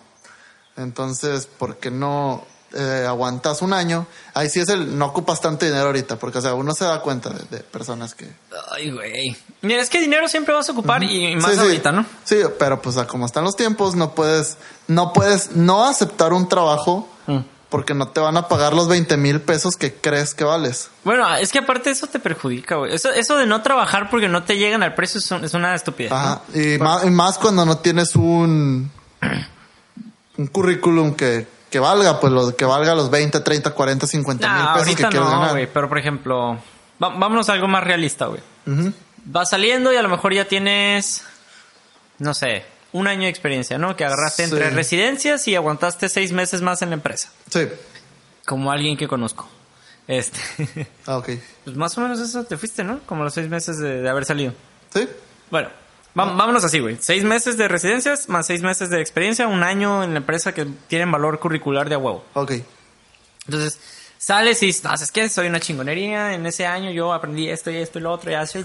Entonces, 0.75 1.45
¿por 1.45 1.77
qué 1.77 1.91
no 1.91 2.45
eh, 2.73 3.05
aguantas 3.07 3.61
un 3.61 3.73
año? 3.73 4.07
Ahí 4.33 4.49
sí 4.49 4.59
es 4.59 4.69
el, 4.69 4.97
no 4.97 5.05
ocupas 5.05 5.39
tanto 5.39 5.65
dinero 5.65 5.85
ahorita, 5.85 6.17
porque 6.17 6.39
o 6.39 6.41
sea, 6.41 6.55
uno 6.55 6.73
se 6.73 6.85
da 6.85 7.01
cuenta 7.01 7.29
de, 7.29 7.57
de 7.57 7.63
personas 7.63 8.15
que... 8.15 8.31
Ay, 8.71 8.89
güey. 8.91 9.37
Mira, 9.61 9.81
es 9.81 9.89
que 9.89 9.99
dinero 9.99 10.27
siempre 10.27 10.53
vas 10.53 10.67
a 10.69 10.71
ocupar 10.71 11.03
y, 11.03 11.27
y 11.27 11.35
más 11.35 11.51
Sí, 11.51 11.57
sí. 11.57 11.59
ahorita, 11.61 11.91
¿no? 11.91 12.05
Sí, 12.23 12.37
pero 12.57 12.81
pues 12.81 12.97
a 12.97 13.05
como 13.05 13.25
están 13.27 13.43
los 13.43 13.55
tiempos, 13.55 13.95
no 13.95 14.15
puedes, 14.15 14.57
no 14.87 15.13
puedes 15.13 15.51
no 15.51 15.85
aceptar 15.85 16.33
un 16.33 16.49
trabajo 16.49 17.07
Mm. 17.25 17.37
Porque 17.73 17.95
no 17.95 18.07
te 18.09 18.19
van 18.19 18.37
a 18.37 18.47
pagar 18.47 18.75
los 18.75 18.87
20 18.87 19.17
mil 19.17 19.41
pesos 19.41 19.75
que 19.77 19.95
crees 19.95 20.35
que 20.35 20.43
vales. 20.43 20.91
Bueno, 21.03 21.27
es 21.37 21.51
que 21.51 21.57
aparte 21.57 21.89
eso 21.89 22.05
te 22.05 22.19
perjudica, 22.19 22.75
güey. 22.75 22.93
Eso, 22.93 23.09
eso 23.11 23.35
de 23.35 23.47
no 23.47 23.63
trabajar 23.63 24.11
porque 24.11 24.29
no 24.29 24.43
te 24.43 24.57
llegan 24.59 24.83
al 24.83 24.93
precio 24.93 25.17
es, 25.19 25.31
un- 25.31 25.43
es 25.43 25.55
una 25.55 25.73
estupidez. 25.73 26.11
¿no? 26.11 26.17
Ajá. 26.17 26.41
Y, 26.53 26.77
más, 26.77 27.03
y 27.03 27.09
más 27.09 27.39
cuando 27.39 27.65
no 27.65 27.79
tienes 27.79 28.15
un, 28.15 28.91
un 30.37 30.47
currículum 30.47 31.15
que, 31.15 31.47
que 31.71 31.79
valga, 31.79 32.19
pues 32.19 32.31
lo 32.31 32.55
que 32.55 32.65
valga 32.65 32.93
los 32.93 33.09
20, 33.09 33.39
30, 33.39 33.71
40, 33.71 34.05
50 34.05 34.47
mil 34.53 34.67
pesos 34.73 34.87
que 34.89 34.95
quieres 34.95 35.19
no, 35.19 35.29
ganar. 35.31 35.51
güey. 35.53 35.65
Pero 35.73 35.89
por 35.89 35.97
ejemplo, 35.97 36.53
va- 37.03 37.09
vámonos 37.17 37.49
a 37.49 37.53
algo 37.53 37.67
más 37.67 37.83
realista, 37.83 38.27
güey. 38.27 38.41
Ujú. 38.67 38.93
Vas 39.25 39.49
saliendo 39.49 39.91
y 39.91 39.95
a 39.95 40.03
lo 40.03 40.09
mejor 40.09 40.31
ya 40.33 40.45
tienes, 40.45 41.23
no 42.19 42.35
sé, 42.35 42.65
un 42.93 43.07
año 43.07 43.23
de 43.23 43.29
experiencia, 43.29 43.77
¿no? 43.77 43.95
Que 43.95 44.05
agarraste 44.05 44.45
Sí. 44.45 44.51
entre 44.51 44.69
residencias 44.69 45.47
y 45.47 45.55
aguantaste 45.55 46.07
seis 46.09 46.31
meses 46.31 46.61
más 46.61 46.81
en 46.81 46.89
la 46.89 46.95
empresa. 46.95 47.29
Sí. 47.49 47.67
Como 48.45 48.71
alguien 48.71 48.95
que 48.97 49.07
conozco. 49.07 49.49
Este, 50.07 50.39
Ah, 51.05 51.17
ok. 51.17 51.29
pues 51.63 51.75
más 51.77 51.97
o 51.97 52.01
menos 52.01 52.19
eso 52.19 52.43
te 52.45 52.57
fuiste, 52.57 52.83
¿no? 52.83 52.99
Como 53.05 53.23
los 53.23 53.33
seis 53.33 53.49
meses 53.49 53.77
de, 53.79 54.01
de 54.01 54.09
haber 54.09 54.25
salido. 54.25 54.53
Sí. 54.93 55.07
Bueno, 55.49 55.69
va- 56.17 56.25
vámonos 56.33 56.63
así, 56.63 56.79
güey. 56.79 56.97
Seis 56.99 57.23
meses 57.23 57.57
de 57.57 57.67
residencias 57.67 58.27
más 58.29 58.45
seis 58.47 58.61
meses 58.61 58.89
de 58.89 58.99
experiencia, 59.01 59.47
un 59.47 59.63
año 59.63 60.03
en 60.03 60.11
la 60.13 60.17
empresa 60.17 60.53
que 60.53 60.65
tienen 60.87 61.09
valor 61.11 61.39
curricular 61.39 61.87
de 61.89 61.95
a 61.95 61.97
huevo. 61.99 62.25
Ok. 62.33 62.51
Entonces, 63.47 63.79
sales 64.17 64.61
y 64.63 64.67
dices, 64.67 64.83
no, 64.83 64.89
¿sabes 64.91 65.11
qué? 65.11 65.27
Soy 65.29 65.47
una 65.47 65.59
chingonería. 65.59 66.33
En 66.33 66.45
ese 66.45 66.65
año 66.65 66.91
yo 66.91 67.13
aprendí 67.13 67.49
esto 67.49 67.71
y 67.71 67.77
esto 67.77 67.99
y 67.99 68.01
lo 68.01 68.11
otro 68.11 68.29
y 68.31 68.35
así. 68.35 68.59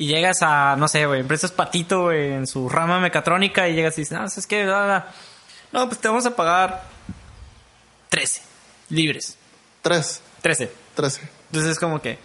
Y 0.00 0.06
llegas 0.06 0.38
a, 0.40 0.76
no 0.76 0.88
sé, 0.88 1.04
güey, 1.04 1.20
empresas 1.20 1.52
Patito, 1.52 2.04
güey, 2.04 2.32
en 2.32 2.46
su 2.46 2.70
rama 2.70 3.00
mecatrónica 3.00 3.68
y 3.68 3.74
llegas 3.74 3.98
y 3.98 4.00
dices, 4.00 4.18
no. 4.18 4.64
Bla, 4.64 4.84
bla. 4.86 5.12
No, 5.72 5.86
pues 5.88 6.00
te 6.00 6.08
vamos 6.08 6.24
a 6.24 6.34
pagar 6.34 6.84
13 8.08 8.40
libres. 8.88 9.36
Tres. 9.82 10.22
13. 10.40 10.72
Trece. 10.94 11.20
Entonces 11.48 11.72
es 11.72 11.78
como 11.78 12.00
que 12.00 12.18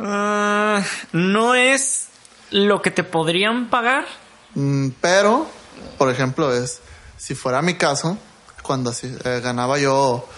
ah, 0.00 0.82
no 1.12 1.54
es 1.54 2.08
lo 2.50 2.82
que 2.82 2.90
te 2.90 3.04
podrían 3.04 3.70
pagar. 3.70 4.06
Mm, 4.56 4.88
pero, 5.00 5.46
por 5.98 6.10
ejemplo, 6.10 6.52
es, 6.52 6.80
si 7.16 7.36
fuera 7.36 7.62
mi 7.62 7.74
caso, 7.74 8.18
cuando 8.64 8.92
eh, 8.92 9.40
ganaba 9.40 9.78
yo 9.78 10.28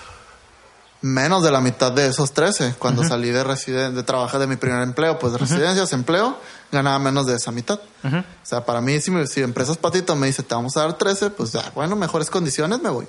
menos 1.02 1.42
de 1.42 1.50
la 1.50 1.60
mitad 1.60 1.90
de 1.92 2.08
esos 2.08 2.32
13. 2.32 2.74
Cuando 2.78 3.02
salí 3.02 3.30
de 3.30 3.44
de 3.44 4.02
trabajar 4.02 4.40
de 4.40 4.46
mi 4.46 4.56
primer 4.56 4.82
empleo, 4.82 5.18
pues 5.18 5.32
de 5.32 5.38
residencias, 5.38 5.92
empleo, 5.92 6.38
ganaba 6.72 6.98
menos 6.98 7.26
de 7.26 7.36
esa 7.36 7.52
mitad. 7.52 7.78
O 8.04 8.24
sea, 8.42 8.64
para 8.64 8.80
mí, 8.80 9.00
si, 9.00 9.10
me- 9.12 9.26
si 9.28 9.40
Empresas 9.42 9.76
Patito 9.76 10.16
me 10.16 10.26
dice, 10.26 10.42
te 10.42 10.54
vamos 10.54 10.76
a 10.76 10.80
dar 10.80 10.94
13, 10.94 11.30
pues 11.30 11.52
ya, 11.52 11.70
bueno, 11.74 11.94
mejores 11.94 12.28
condiciones, 12.30 12.80
me 12.82 12.88
voy. 12.90 13.06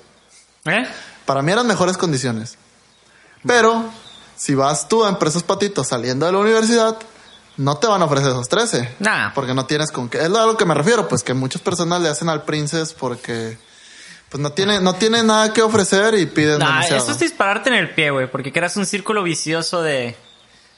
¿Eh? 0.66 0.86
Para 1.24 1.42
mí 1.42 1.50
eran 1.50 1.66
mejores 1.66 1.96
condiciones. 1.96 2.56
Pero, 3.46 3.84
si 4.36 4.54
vas 4.54 4.88
tú 4.88 5.04
a 5.04 5.08
Empresas 5.08 5.42
Patito 5.42 5.82
saliendo 5.84 6.26
de 6.26 6.32
la 6.32 6.38
universidad, 6.38 6.96
no 7.56 7.76
te 7.78 7.86
van 7.86 8.02
a 8.02 8.04
ofrecer 8.06 8.30
esos 8.30 8.48
13. 8.48 8.96
Nah. 9.00 9.32
Porque 9.34 9.54
no 9.54 9.66
tienes 9.66 9.90
con 9.92 10.08
qué. 10.08 10.18
Es 10.18 10.24
a 10.26 10.28
lo 10.46 10.56
que 10.56 10.64
me 10.64 10.74
refiero, 10.74 11.08
pues 11.08 11.22
que 11.22 11.34
muchas 11.34 11.62
personas 11.62 12.00
le 12.02 12.08
hacen 12.08 12.28
al 12.28 12.42
Princess 12.44 12.92
porque 12.92 13.58
pues 14.28 14.42
no 14.42 14.50
tiene, 14.52 14.80
no 14.80 14.94
tiene 14.94 15.22
nada 15.22 15.52
que 15.52 15.62
ofrecer 15.62 16.14
y 16.14 16.26
piden 16.26 16.58
Nah, 16.58 16.66
demasiado. 16.66 17.02
eso 17.04 17.12
es 17.12 17.18
dispararte 17.20 17.68
en 17.70 17.76
el 17.76 17.94
pie, 17.94 18.10
güey, 18.10 18.28
porque 18.30 18.52
creas 18.52 18.76
un 18.76 18.84
círculo 18.86 19.22
vicioso 19.22 19.80
de 19.82 20.16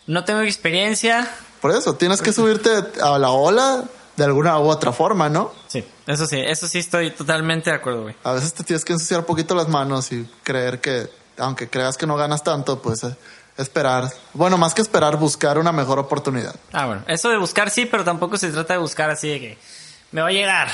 no 0.06 0.24
tengo 0.24 0.40
experiencia. 0.42 1.26
Por 1.66 1.74
eso, 1.74 1.96
tienes 1.96 2.22
que 2.22 2.32
subirte 2.32 2.70
a 3.02 3.18
la 3.18 3.30
ola 3.30 3.82
de 4.16 4.22
alguna 4.22 4.56
u 4.60 4.68
otra 4.68 4.92
forma, 4.92 5.28
¿no? 5.28 5.50
Sí, 5.66 5.84
eso 6.06 6.24
sí, 6.24 6.38
eso 6.38 6.68
sí 6.68 6.78
estoy 6.78 7.10
totalmente 7.10 7.70
de 7.70 7.76
acuerdo, 7.76 8.02
güey. 8.02 8.14
A 8.22 8.34
veces 8.34 8.54
te 8.54 8.62
tienes 8.62 8.84
que 8.84 8.92
ensuciar 8.92 9.18
un 9.18 9.26
poquito 9.26 9.52
las 9.56 9.66
manos 9.66 10.12
y 10.12 10.30
creer 10.44 10.80
que, 10.80 11.10
aunque 11.38 11.68
creas 11.68 11.96
que 11.96 12.06
no 12.06 12.14
ganas 12.14 12.44
tanto, 12.44 12.80
pues 12.80 13.02
eh, 13.02 13.16
esperar. 13.56 14.08
Bueno, 14.32 14.56
más 14.58 14.74
que 14.74 14.80
esperar, 14.80 15.16
buscar 15.16 15.58
una 15.58 15.72
mejor 15.72 15.98
oportunidad. 15.98 16.54
Ah, 16.72 16.86
bueno, 16.86 17.02
eso 17.08 17.30
de 17.30 17.36
buscar 17.36 17.68
sí, 17.68 17.84
pero 17.86 18.04
tampoco 18.04 18.36
se 18.36 18.52
trata 18.52 18.74
de 18.74 18.78
buscar 18.78 19.10
así 19.10 19.28
de 19.28 19.40
que 19.40 19.58
me 20.16 20.22
va 20.22 20.28
a 20.28 20.32
llegar. 20.32 20.68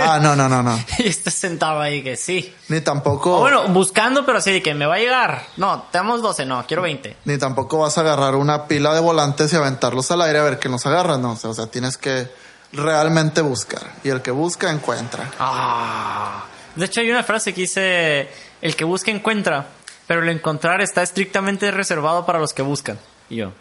Ah, 0.00 0.18
no, 0.18 0.34
no, 0.34 0.48
no, 0.48 0.62
no. 0.62 0.82
y 0.98 1.08
estás 1.08 1.34
sentado 1.34 1.78
ahí 1.78 2.02
que 2.02 2.16
sí. 2.16 2.54
Ni 2.68 2.80
tampoco, 2.80 3.36
O 3.36 3.40
bueno, 3.40 3.68
buscando, 3.68 4.24
pero 4.24 4.38
así 4.38 4.50
de 4.50 4.62
que 4.62 4.72
me 4.72 4.86
va 4.86 4.94
a 4.94 4.98
llegar. 4.98 5.42
No, 5.58 5.82
tenemos 5.92 6.22
12, 6.22 6.46
no, 6.46 6.64
quiero 6.66 6.82
20. 6.84 7.16
ni 7.26 7.36
tampoco 7.36 7.80
vas 7.80 7.98
a 7.98 8.00
agarrar 8.00 8.34
una 8.34 8.66
pila 8.66 8.94
de 8.94 9.00
volantes 9.00 9.52
y 9.52 9.56
aventarlos 9.56 10.10
al 10.10 10.22
aire 10.22 10.38
a 10.38 10.42
ver 10.42 10.58
que 10.58 10.70
nos 10.70 10.86
agarran, 10.86 11.20
no. 11.20 11.32
O 11.32 11.36
sea, 11.36 11.50
o 11.50 11.54
sea, 11.54 11.66
tienes 11.66 11.98
que 11.98 12.28
realmente 12.72 13.42
buscar. 13.42 13.82
Y 14.04 14.08
el 14.08 14.22
que 14.22 14.30
busca, 14.30 14.70
encuentra. 14.70 15.30
Ah. 15.38 16.46
De 16.74 16.86
hecho, 16.86 17.02
hay 17.02 17.10
una 17.10 17.24
frase 17.24 17.52
que 17.52 17.60
dice: 17.60 18.30
El 18.62 18.74
que 18.74 18.84
busca 18.84 19.10
encuentra, 19.10 19.66
pero 20.06 20.22
el 20.22 20.30
encontrar 20.30 20.80
está 20.80 21.02
estrictamente 21.02 21.70
reservado 21.72 22.24
para 22.24 22.38
los 22.38 22.54
que 22.54 22.62
buscan. 22.62 22.98
Y 23.28 23.36
yo. 23.36 23.52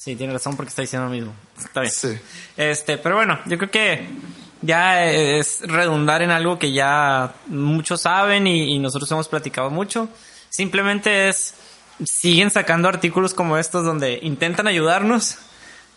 Sí, 0.00 0.16
tiene 0.16 0.32
razón 0.32 0.56
porque 0.56 0.70
está 0.70 0.80
diciendo 0.80 1.08
lo 1.08 1.12
mismo. 1.12 1.34
Está 1.62 1.82
bien. 1.82 1.92
Sí. 1.92 2.18
Este, 2.56 2.96
pero 2.96 3.16
bueno, 3.16 3.38
yo 3.44 3.58
creo 3.58 3.70
que 3.70 4.08
ya 4.62 5.04
es 5.04 5.60
redundar 5.60 6.22
en 6.22 6.30
algo 6.30 6.58
que 6.58 6.72
ya 6.72 7.34
muchos 7.48 8.00
saben 8.00 8.46
y, 8.46 8.74
y 8.74 8.78
nosotros 8.78 9.10
hemos 9.10 9.28
platicado 9.28 9.68
mucho. 9.68 10.08
Simplemente 10.48 11.28
es, 11.28 11.52
siguen 12.02 12.50
sacando 12.50 12.88
artículos 12.88 13.34
como 13.34 13.58
estos 13.58 13.84
donde 13.84 14.20
intentan 14.22 14.66
ayudarnos, 14.66 15.36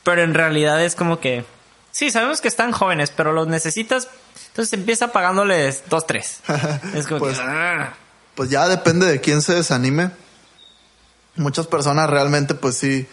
pero 0.04 0.22
en 0.22 0.34
realidad 0.34 0.84
es 0.84 0.96
como 0.96 1.22
que, 1.22 1.46
sí, 1.92 2.12
sabemos 2.12 2.42
que 2.42 2.50
están 2.50 2.74
jóvenes, 2.74 3.10
pero 3.10 3.32
los 3.32 3.48
necesitas, 3.48 4.10
entonces 4.48 4.74
empieza 4.74 5.14
pagándoles 5.14 5.84
dos, 5.90 6.06
tres. 6.06 6.42
Es 6.94 7.08
como 7.08 7.20
Pues, 7.20 7.40
que, 7.40 7.46
ah. 7.48 7.94
Pues 8.36 8.50
ya 8.50 8.68
depende 8.68 9.06
de 9.06 9.22
quién 9.22 9.42
se 9.42 9.56
desanime. 9.56 10.12
Muchas 11.38 11.68
personas 11.68 12.10
realmente, 12.10 12.54
pues 12.54 12.76
sí, 12.78 13.08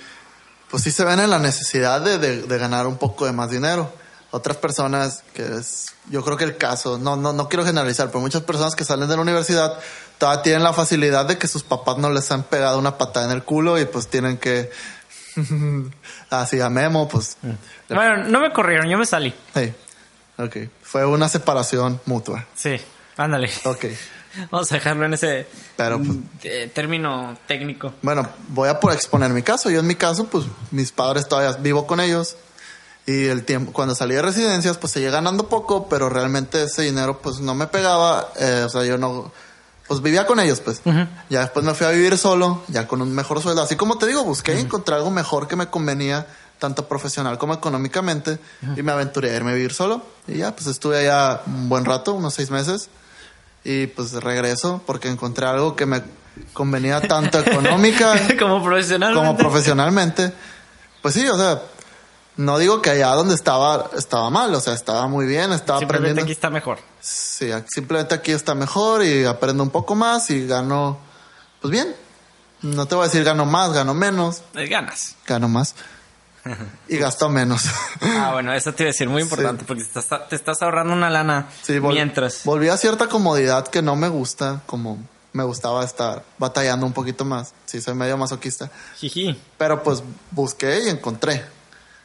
pues 0.70 0.82
sí 0.84 0.90
se 0.90 1.04
ven 1.04 1.20
en 1.20 1.30
la 1.30 1.38
necesidad 1.38 2.00
de, 2.00 2.18
de- 2.18 2.42
de 2.42 2.58
ganar 2.58 2.86
un 2.86 2.96
poco 2.98 3.26
de 3.26 3.32
más 3.32 3.50
dinero. 3.50 3.92
Otras 4.32 4.56
personas, 4.58 5.24
que 5.34 5.42
es, 5.56 5.86
yo 6.08 6.24
creo 6.24 6.36
que 6.36 6.44
el 6.44 6.56
caso, 6.56 6.98
no, 6.98 7.16
no, 7.16 7.32
no 7.32 7.48
quiero 7.48 7.64
generalizar, 7.64 8.08
pero 8.08 8.20
muchas 8.20 8.42
personas 8.42 8.76
que 8.76 8.84
salen 8.84 9.08
de 9.08 9.16
la 9.16 9.22
universidad 9.22 9.76
todavía 10.18 10.42
tienen 10.42 10.62
la 10.62 10.72
facilidad 10.72 11.26
de 11.26 11.36
que 11.36 11.48
sus 11.48 11.64
papás 11.64 11.98
no 11.98 12.10
les 12.10 12.30
han 12.30 12.44
pegado 12.44 12.78
una 12.78 12.96
patada 12.96 13.26
en 13.26 13.32
el 13.32 13.42
culo 13.42 13.76
y 13.80 13.86
pues 13.86 14.06
tienen 14.08 14.38
que, 14.38 14.70
así 16.30 16.60
a 16.60 16.68
Memo, 16.70 17.08
pues, 17.08 17.36
Bueno, 17.88 18.24
no 18.28 18.40
me 18.40 18.52
corrieron, 18.52 18.88
yo 18.88 18.98
me 18.98 19.06
salí. 19.06 19.34
hey, 19.54 19.74
ok, 20.38 20.56
fue 20.82 21.04
una 21.06 21.28
separación 21.28 22.00
mutua, 22.06 22.46
Sí, 22.54 22.76
ándale. 23.16 23.50
ok. 23.64 23.84
Vamos 24.50 24.70
a 24.72 24.76
dejarlo 24.76 25.04
en 25.04 25.14
ese 25.14 25.46
Pero, 25.76 25.98
pues, 25.98 26.18
eh, 26.44 26.70
término 26.72 27.36
técnico. 27.46 27.92
Bueno, 28.02 28.28
voy 28.48 28.68
a 28.68 28.78
por 28.78 28.92
exponer 28.92 29.30
mi 29.32 29.42
caso. 29.42 29.70
Yo 29.70 29.80
en 29.80 29.86
mi 29.86 29.94
caso, 29.94 30.26
pues 30.26 30.46
mis 30.70 30.92
padres 30.92 31.28
todavía 31.28 31.56
vivo 31.60 31.86
con 31.86 32.00
ellos. 32.00 32.36
Y 33.06 33.26
el 33.26 33.44
tiempo, 33.44 33.72
cuando 33.72 33.94
salí 33.94 34.14
de 34.14 34.22
residencias, 34.22 34.78
pues 34.78 34.92
seguía 34.92 35.10
ganando 35.10 35.48
poco, 35.48 35.88
pero 35.88 36.08
realmente 36.08 36.62
ese 36.64 36.82
dinero 36.82 37.20
pues 37.20 37.40
no 37.40 37.54
me 37.54 37.66
pegaba. 37.66 38.28
eh, 38.38 38.62
o 38.64 38.68
sea, 38.68 38.84
yo 38.84 38.98
no, 38.98 39.32
pues 39.88 40.02
vivía 40.02 40.26
con 40.26 40.38
ellos, 40.38 40.60
pues. 40.60 40.80
Ya 41.28 41.40
después 41.40 41.64
me 41.64 41.74
fui 41.74 41.86
a 41.86 41.90
vivir 41.90 42.16
solo, 42.16 42.62
ya 42.68 42.86
con 42.86 43.02
un 43.02 43.12
mejor 43.12 43.42
sueldo. 43.42 43.62
Así 43.62 43.74
como 43.74 43.98
te 43.98 44.06
digo, 44.06 44.22
busqué 44.22 44.54
y 44.54 44.60
encontré 44.60 44.94
algo 44.94 45.10
mejor 45.10 45.48
que 45.48 45.56
me 45.56 45.66
convenía, 45.66 46.28
tanto 46.60 46.86
profesional 46.86 47.38
como 47.38 47.54
económicamente. 47.54 48.38
Y 48.76 48.82
me 48.82 48.92
aventuré 48.92 49.32
a 49.32 49.36
irme 49.36 49.50
a 49.50 49.54
vivir 49.54 49.72
solo. 49.72 50.02
Y 50.28 50.36
ya, 50.36 50.54
pues 50.54 50.68
estuve 50.68 50.98
allá 51.00 51.40
un 51.46 51.68
buen 51.68 51.84
rato, 51.84 52.14
unos 52.14 52.34
seis 52.34 52.50
meses. 52.52 52.88
Y 53.64 53.86
pues 53.88 54.12
regreso 54.12 54.82
porque 54.86 55.08
encontré 55.08 55.46
algo 55.46 55.76
que 55.76 55.86
me 55.86 56.02
convenía 56.52 57.00
tanto 57.00 57.38
económica 57.40 58.14
como 58.38 58.62
profesional. 58.62 59.14
como 59.14 59.36
profesionalmente. 59.36 60.32
Pues 61.02 61.14
sí, 61.14 61.28
o 61.28 61.36
sea, 61.36 61.62
no 62.36 62.58
digo 62.58 62.80
que 62.80 62.90
allá 62.90 63.08
donde 63.14 63.34
estaba 63.34 63.90
estaba 63.96 64.30
mal, 64.30 64.54
o 64.54 64.60
sea, 64.60 64.72
estaba 64.74 65.06
muy 65.08 65.26
bien, 65.26 65.52
estaba 65.52 65.78
Simplemente 65.78 65.86
aprendiendo. 66.20 66.22
aquí 66.22 66.32
está 66.32 66.48
mejor. 66.50 66.78
Sí, 67.00 67.50
simplemente 67.68 68.14
aquí 68.14 68.32
está 68.32 68.54
mejor 68.54 69.04
y 69.04 69.24
aprendo 69.24 69.62
un 69.62 69.70
poco 69.70 69.94
más 69.94 70.30
y 70.30 70.46
gano, 70.46 70.98
pues 71.60 71.70
bien. 71.70 71.94
No 72.62 72.84
te 72.86 72.94
voy 72.94 73.04
a 73.04 73.06
decir 73.08 73.24
gano 73.24 73.46
más, 73.46 73.72
gano 73.72 73.94
menos, 73.94 74.42
Eh, 74.54 74.66
Ganas. 74.68 75.16
gano 75.26 75.48
más 75.48 75.74
y 76.88 76.96
gasto 76.96 77.28
menos. 77.28 77.64
Ah, 78.00 78.30
bueno, 78.32 78.52
eso 78.52 78.72
te 78.72 78.84
iba 78.84 78.88
a 78.88 78.92
decir, 78.92 79.08
muy 79.08 79.22
importante, 79.22 79.64
porque 79.64 79.84
te 79.84 79.98
estás, 79.98 80.28
te 80.28 80.36
estás 80.36 80.62
ahorrando 80.62 80.92
una 80.94 81.10
lana 81.10 81.48
Sí, 81.62 81.74
vol- 81.74 81.92
mientras. 81.94 82.44
volví 82.44 82.68
a 82.68 82.76
cierta 82.76 83.08
comodidad 83.08 83.68
que 83.68 83.82
no 83.82 83.94
me 83.96 84.08
gusta, 84.08 84.62
como 84.66 84.98
me 85.32 85.44
gustaba 85.44 85.84
estar 85.84 86.24
batallando 86.38 86.86
un 86.86 86.92
poquito 86.92 87.24
más. 87.24 87.52
Sí, 87.66 87.80
soy 87.80 87.94
medio 87.94 88.16
masoquista. 88.16 88.70
Jiji. 88.98 89.38
Pero 89.58 89.82
pues 89.82 90.02
busqué 90.30 90.84
y 90.86 90.88
encontré. 90.88 91.44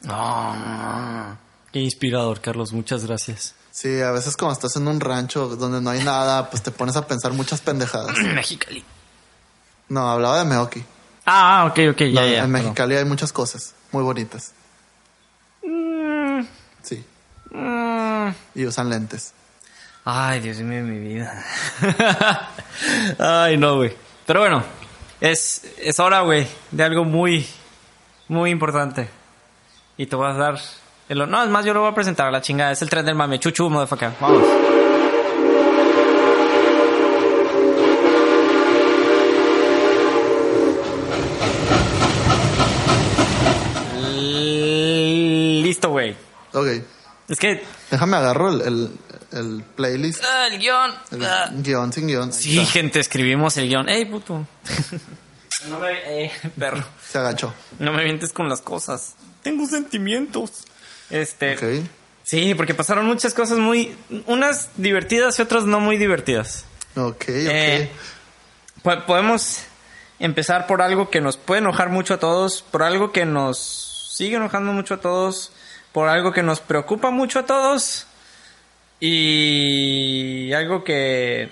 Ah, 0.08 1.36
qué 1.72 1.80
inspirador, 1.80 2.40
Carlos, 2.40 2.72
muchas 2.72 3.04
gracias. 3.06 3.54
Sí, 3.70 4.00
a 4.00 4.10
veces 4.10 4.36
cuando 4.36 4.54
estás 4.54 4.76
en 4.76 4.88
un 4.88 5.00
rancho 5.00 5.48
donde 5.56 5.80
no 5.80 5.90
hay 5.90 6.02
nada, 6.02 6.48
pues 6.48 6.62
te 6.62 6.70
pones 6.70 6.96
a 6.96 7.06
pensar 7.06 7.32
muchas 7.32 7.60
pendejadas. 7.60 8.16
Mexicali. 8.34 8.84
No, 9.88 10.08
hablaba 10.10 10.38
de 10.38 10.44
Meoki. 10.46 10.84
Ah, 11.26 11.66
ok, 11.70 11.78
ok, 11.92 11.98
ya, 11.98 12.06
No, 12.06 12.14
ya. 12.14 12.22
en 12.22 12.32
perdón. 12.34 12.50
Mexicali 12.52 12.96
hay 12.96 13.04
muchas 13.04 13.32
cosas 13.32 13.74
muy 13.92 14.02
bonitas. 14.02 14.52
Mm, 15.62 16.42
Sí, 16.82 17.04
mm. 17.50 18.28
y 18.54 18.66
usan 18.66 18.88
lentes. 18.90 19.32
Ay, 20.04 20.38
Dios 20.40 20.58
mío, 20.58 20.82
mi 20.84 20.98
vida. 21.00 21.44
Ay, 23.18 23.56
no, 23.56 23.76
güey. 23.76 23.92
Pero 24.24 24.40
bueno, 24.40 24.62
es, 25.20 25.62
es 25.78 25.98
hora, 25.98 26.20
güey, 26.20 26.46
de 26.70 26.84
algo 26.84 27.04
muy, 27.04 27.44
muy 28.28 28.50
importante. 28.50 29.08
Y 29.96 30.06
te 30.06 30.14
voy 30.14 30.30
a 30.30 30.34
dar... 30.34 30.58
el- 31.08 31.28
no, 31.28 31.42
es 31.42 31.48
más, 31.50 31.64
yo 31.64 31.74
lo 31.74 31.80
voy 31.80 31.90
a 31.90 31.94
presentar 31.94 32.28
a 32.28 32.30
la 32.30 32.40
chingada. 32.40 32.70
Es 32.70 32.82
el 32.82 32.90
tren 32.90 33.04
del 33.04 33.14
mame. 33.16 33.40
Chuchu, 33.40 33.68
motherfucker. 33.68 34.12
Vamos. 34.20 34.44
Listo, 45.62 45.90
güey. 45.90 46.14
Ok, 46.58 46.66
Es 47.28 47.38
que... 47.38 47.62
déjame 47.90 48.16
agarro 48.16 48.48
el, 48.50 48.60
el, 48.62 48.90
el 49.32 49.62
playlist, 49.76 50.22
ah, 50.24 50.46
el 50.50 50.58
guion. 50.58 50.94
el 51.12 51.24
ah. 51.26 51.50
guion 51.52 51.92
sin 51.92 52.06
guion. 52.06 52.32
Sí, 52.32 52.58
está. 52.58 52.72
gente, 52.72 53.00
escribimos 53.00 53.56
el 53.58 53.68
guion. 53.68 53.88
¡Ey, 53.88 54.04
puto! 54.06 54.46
no 55.68 55.78
me... 55.80 56.24
Eh, 56.24 56.32
perro. 56.58 56.82
Se 57.06 57.18
agachó. 57.18 57.52
No 57.78 57.92
me 57.92 58.04
vientes 58.04 58.32
con 58.32 58.48
las 58.48 58.60
cosas. 58.62 59.14
Tengo 59.42 59.66
sentimientos. 59.66 60.64
Este... 61.10 61.54
Ok, 61.56 61.86
Sí, 62.22 62.54
porque 62.56 62.74
pasaron 62.74 63.06
muchas 63.06 63.34
cosas 63.34 63.58
muy... 63.58 63.96
Unas 64.26 64.70
divertidas 64.76 65.38
y 65.38 65.42
otras 65.42 65.64
no 65.64 65.78
muy 65.78 65.96
divertidas. 65.96 66.64
ok, 66.96 67.12
ok. 67.14 67.26
Eh, 67.28 67.90
po- 68.82 69.04
podemos 69.06 69.60
empezar 70.18 70.66
por 70.66 70.82
algo 70.82 71.08
que 71.10 71.20
nos 71.20 71.36
puede 71.36 71.60
enojar 71.60 71.88
mucho 71.90 72.14
a 72.14 72.18
todos, 72.18 72.62
por 72.62 72.82
algo 72.82 73.12
que 73.12 73.26
nos 73.26 74.10
sigue 74.12 74.36
enojando 74.36 74.72
mucho 74.72 74.94
a 74.94 75.00
todos, 75.00 75.52
por 75.96 76.10
algo 76.10 76.30
que 76.30 76.42
nos 76.42 76.60
preocupa 76.60 77.10
mucho 77.10 77.38
a 77.38 77.46
todos 77.46 78.04
y 79.00 80.52
algo 80.52 80.84
que... 80.84 81.44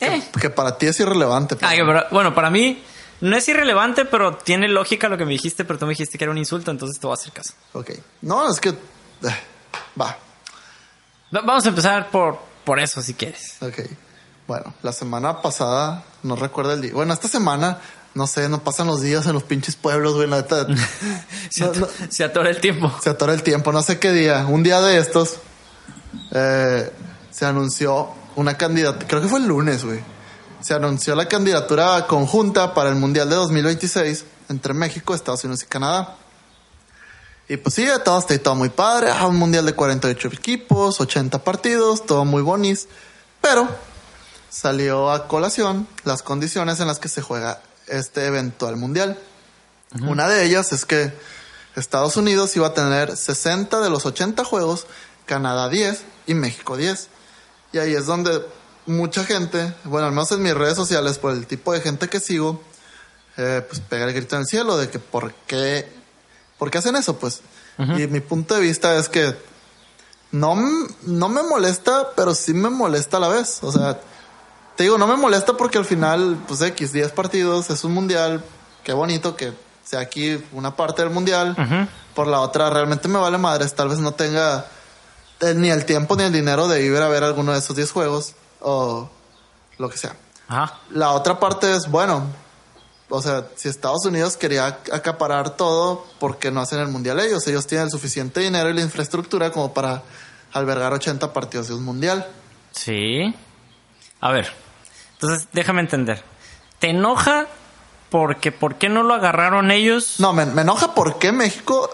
Eh. 0.00 0.22
que, 0.32 0.40
que 0.40 0.48
para 0.48 0.78
ti 0.78 0.86
es 0.86 0.98
irrelevante. 1.00 1.54
pero- 1.54 1.68
Ay, 1.68 1.78
pero, 1.84 2.04
bueno, 2.10 2.34
para 2.34 2.48
mí 2.48 2.82
no 3.20 3.36
es 3.36 3.46
irrelevante, 3.46 4.06
pero 4.06 4.38
tiene 4.38 4.68
lógica 4.68 5.10
lo 5.10 5.18
que 5.18 5.26
me 5.26 5.32
dijiste, 5.32 5.66
pero 5.66 5.78
tú 5.78 5.84
me 5.84 5.90
dijiste 5.90 6.16
que 6.16 6.24
era 6.24 6.30
un 6.30 6.38
insulto, 6.38 6.70
entonces 6.70 6.98
te 6.98 7.06
voy 7.06 7.12
a 7.12 7.20
hacer 7.20 7.34
caso. 7.34 7.52
Ok. 7.74 7.90
No, 8.22 8.50
es 8.50 8.58
que... 8.58 8.70
eh, 8.70 8.74
Va, 10.00 10.16
Va- 11.36 11.42
Vamos 11.42 11.66
a 11.66 11.68
empezar 11.68 12.08
por, 12.10 12.38
por 12.64 12.80
eso, 12.80 13.02
si 13.02 13.12
quieres. 13.12 13.58
ok. 13.60 13.80
Bueno, 14.46 14.72
la 14.82 14.92
semana 14.92 15.42
pasada, 15.42 16.04
no 16.22 16.36
recuerdo 16.36 16.72
el 16.72 16.80
día. 16.80 16.92
Bueno, 16.94 17.12
esta 17.12 17.28
semana, 17.28 17.80
no 18.14 18.26
sé, 18.26 18.48
no 18.48 18.62
pasan 18.62 18.86
los 18.86 19.00
días 19.00 19.26
en 19.26 19.32
los 19.32 19.42
pinches 19.42 19.76
pueblos, 19.76 20.14
güey. 20.14 20.28
la 20.28 20.36
neta. 20.36 20.66
Se, 21.50 21.64
No, 21.64 21.70
ato- 21.72 21.80
no. 21.80 21.88
se 22.12 22.24
atora 22.24 22.50
el 22.50 22.60
tiempo. 22.60 22.92
se 23.02 23.10
atora 23.10 23.34
el 23.34 23.42
tiempo, 23.42 23.72
no 23.72 23.82
sé 23.82 23.98
qué 23.98 24.12
día. 24.12 24.46
Un 24.46 24.62
día 24.62 24.80
de 24.80 24.98
estos, 24.98 25.36
eh, 26.32 26.90
se 27.30 27.44
anunció 27.46 28.08
una 28.36 28.56
candidatura, 28.56 29.06
creo 29.06 29.20
que 29.22 29.28
fue 29.28 29.38
el 29.40 29.46
lunes, 29.46 29.84
güey. 29.84 30.00
Se 30.60 30.74
anunció 30.74 31.14
la 31.14 31.28
candidatura 31.28 32.06
conjunta 32.06 32.72
para 32.74 32.88
el 32.88 32.96
Mundial 32.96 33.28
de 33.28 33.36
2026 33.36 34.24
entre 34.48 34.72
México, 34.74 35.14
Estados 35.14 35.44
Unidos 35.44 35.62
y 35.62 35.66
Canadá. 35.66 36.16
Y 37.48 37.58
pues 37.58 37.74
sí, 37.74 37.86
todo 38.04 38.18
está 38.18 38.32
y 38.34 38.38
todo 38.38 38.54
muy 38.54 38.70
padre. 38.70 39.10
Ah, 39.12 39.26
un 39.26 39.36
Mundial 39.36 39.66
de 39.66 39.74
48 39.74 40.28
equipos, 40.28 41.00
80 41.00 41.44
partidos, 41.44 42.06
todo 42.06 42.24
muy 42.24 42.40
bonis. 42.42 42.88
Pero 43.42 43.68
salió 44.48 45.10
a 45.10 45.28
colación 45.28 45.86
las 46.04 46.22
condiciones 46.22 46.80
en 46.80 46.86
las 46.86 46.98
que 46.98 47.08
se 47.10 47.20
juega 47.20 47.60
este 47.86 48.26
eventual 48.26 48.76
Mundial. 48.76 49.18
Una 50.02 50.28
de 50.28 50.44
ellas 50.44 50.72
es 50.72 50.84
que 50.84 51.12
Estados 51.76 52.16
Unidos 52.16 52.54
iba 52.56 52.68
a 52.68 52.74
tener 52.74 53.16
60 53.16 53.80
de 53.80 53.90
los 53.90 54.06
80 54.06 54.44
juegos, 54.44 54.86
Canadá 55.26 55.68
10 55.68 56.02
y 56.26 56.34
México 56.34 56.76
10. 56.76 57.08
Y 57.72 57.78
ahí 57.78 57.94
es 57.94 58.06
donde 58.06 58.44
mucha 58.86 59.24
gente, 59.24 59.74
bueno, 59.84 60.06
al 60.06 60.12
menos 60.12 60.30
en 60.32 60.42
mis 60.42 60.54
redes 60.54 60.76
sociales, 60.76 61.18
por 61.18 61.32
el 61.32 61.46
tipo 61.46 61.72
de 61.72 61.80
gente 61.80 62.08
que 62.08 62.20
sigo, 62.20 62.60
eh, 63.36 63.64
pues 63.68 63.80
pega 63.80 64.04
el 64.04 64.12
grito 64.12 64.36
en 64.36 64.42
el 64.42 64.48
cielo 64.48 64.76
de 64.76 64.88
que 64.88 64.98
por 64.98 65.32
qué, 65.46 65.88
por 66.58 66.70
qué 66.70 66.78
hacen 66.78 66.96
eso, 66.96 67.18
pues. 67.18 67.40
Y 67.76 68.06
mi 68.06 68.20
punto 68.20 68.54
de 68.54 68.60
vista 68.60 68.96
es 68.96 69.08
que 69.08 69.34
no, 70.30 70.56
no 71.02 71.28
me 71.28 71.42
molesta, 71.42 72.10
pero 72.14 72.34
sí 72.34 72.54
me 72.54 72.70
molesta 72.70 73.16
a 73.16 73.20
la 73.20 73.28
vez. 73.28 73.58
O 73.62 73.72
sea, 73.72 74.00
te 74.76 74.84
digo, 74.84 74.98
no 74.98 75.06
me 75.06 75.16
molesta 75.16 75.56
porque 75.56 75.78
al 75.78 75.84
final, 75.84 76.38
pues 76.46 76.60
X, 76.60 76.92
10 76.92 77.12
partidos, 77.12 77.70
es 77.70 77.84
un 77.84 77.92
mundial, 77.92 78.44
qué 78.82 78.92
bonito 78.92 79.36
que 79.36 79.52
sea 79.84 80.00
aquí 80.00 80.42
una 80.52 80.74
parte 80.74 81.02
del 81.02 81.10
mundial. 81.10 81.56
Por 82.14 82.26
la 82.26 82.40
otra, 82.40 82.70
realmente 82.70 83.08
me 83.08 83.18
vale 83.18 83.38
madres, 83.38 83.74
tal 83.74 83.88
vez 83.88 83.98
no 83.98 84.12
tenga 84.12 84.66
eh, 85.40 85.54
ni 85.54 85.70
el 85.70 85.84
tiempo 85.84 86.16
ni 86.16 86.24
el 86.24 86.32
dinero 86.32 86.68
de 86.68 86.84
ir 86.84 86.96
a 86.96 87.08
ver 87.08 87.24
alguno 87.24 87.52
de 87.52 87.58
esos 87.58 87.76
10 87.76 87.90
juegos 87.90 88.34
o 88.60 89.08
lo 89.78 89.88
que 89.90 89.98
sea. 89.98 90.16
Ajá. 90.48 90.78
La 90.90 91.12
otra 91.12 91.38
parte 91.38 91.74
es, 91.74 91.90
bueno, 91.90 92.24
o 93.08 93.22
sea, 93.22 93.46
si 93.54 93.68
Estados 93.68 94.04
Unidos 94.06 94.36
quería 94.36 94.66
acaparar 94.66 95.50
todo, 95.50 96.06
¿por 96.18 96.38
qué 96.38 96.50
no 96.50 96.60
hacen 96.60 96.80
el 96.80 96.88
mundial 96.88 97.20
ellos? 97.20 97.46
Ellos 97.46 97.66
tienen 97.66 97.86
el 97.86 97.90
suficiente 97.90 98.40
dinero 98.40 98.70
y 98.70 98.74
la 98.74 98.80
infraestructura 98.80 99.50
como 99.50 99.72
para 99.72 100.02
albergar 100.52 100.92
80 100.92 101.32
partidos 101.32 101.68
de 101.68 101.74
un 101.74 101.84
mundial. 101.84 102.26
Sí. 102.72 103.34
A 104.20 104.32
ver. 104.32 104.63
Entonces, 105.24 105.48
déjame 105.52 105.80
entender. 105.80 106.22
¿Te 106.78 106.90
enoja 106.90 107.46
porque 108.10 108.52
por 108.52 108.76
qué 108.76 108.88
no 108.88 109.02
lo 109.02 109.14
agarraron 109.14 109.70
ellos 109.70 110.16
No, 110.18 110.32
me, 110.32 110.46
me 110.46 110.62
enoja 110.62 110.94
por 110.94 111.18
qué 111.18 111.32
México, 111.32 111.90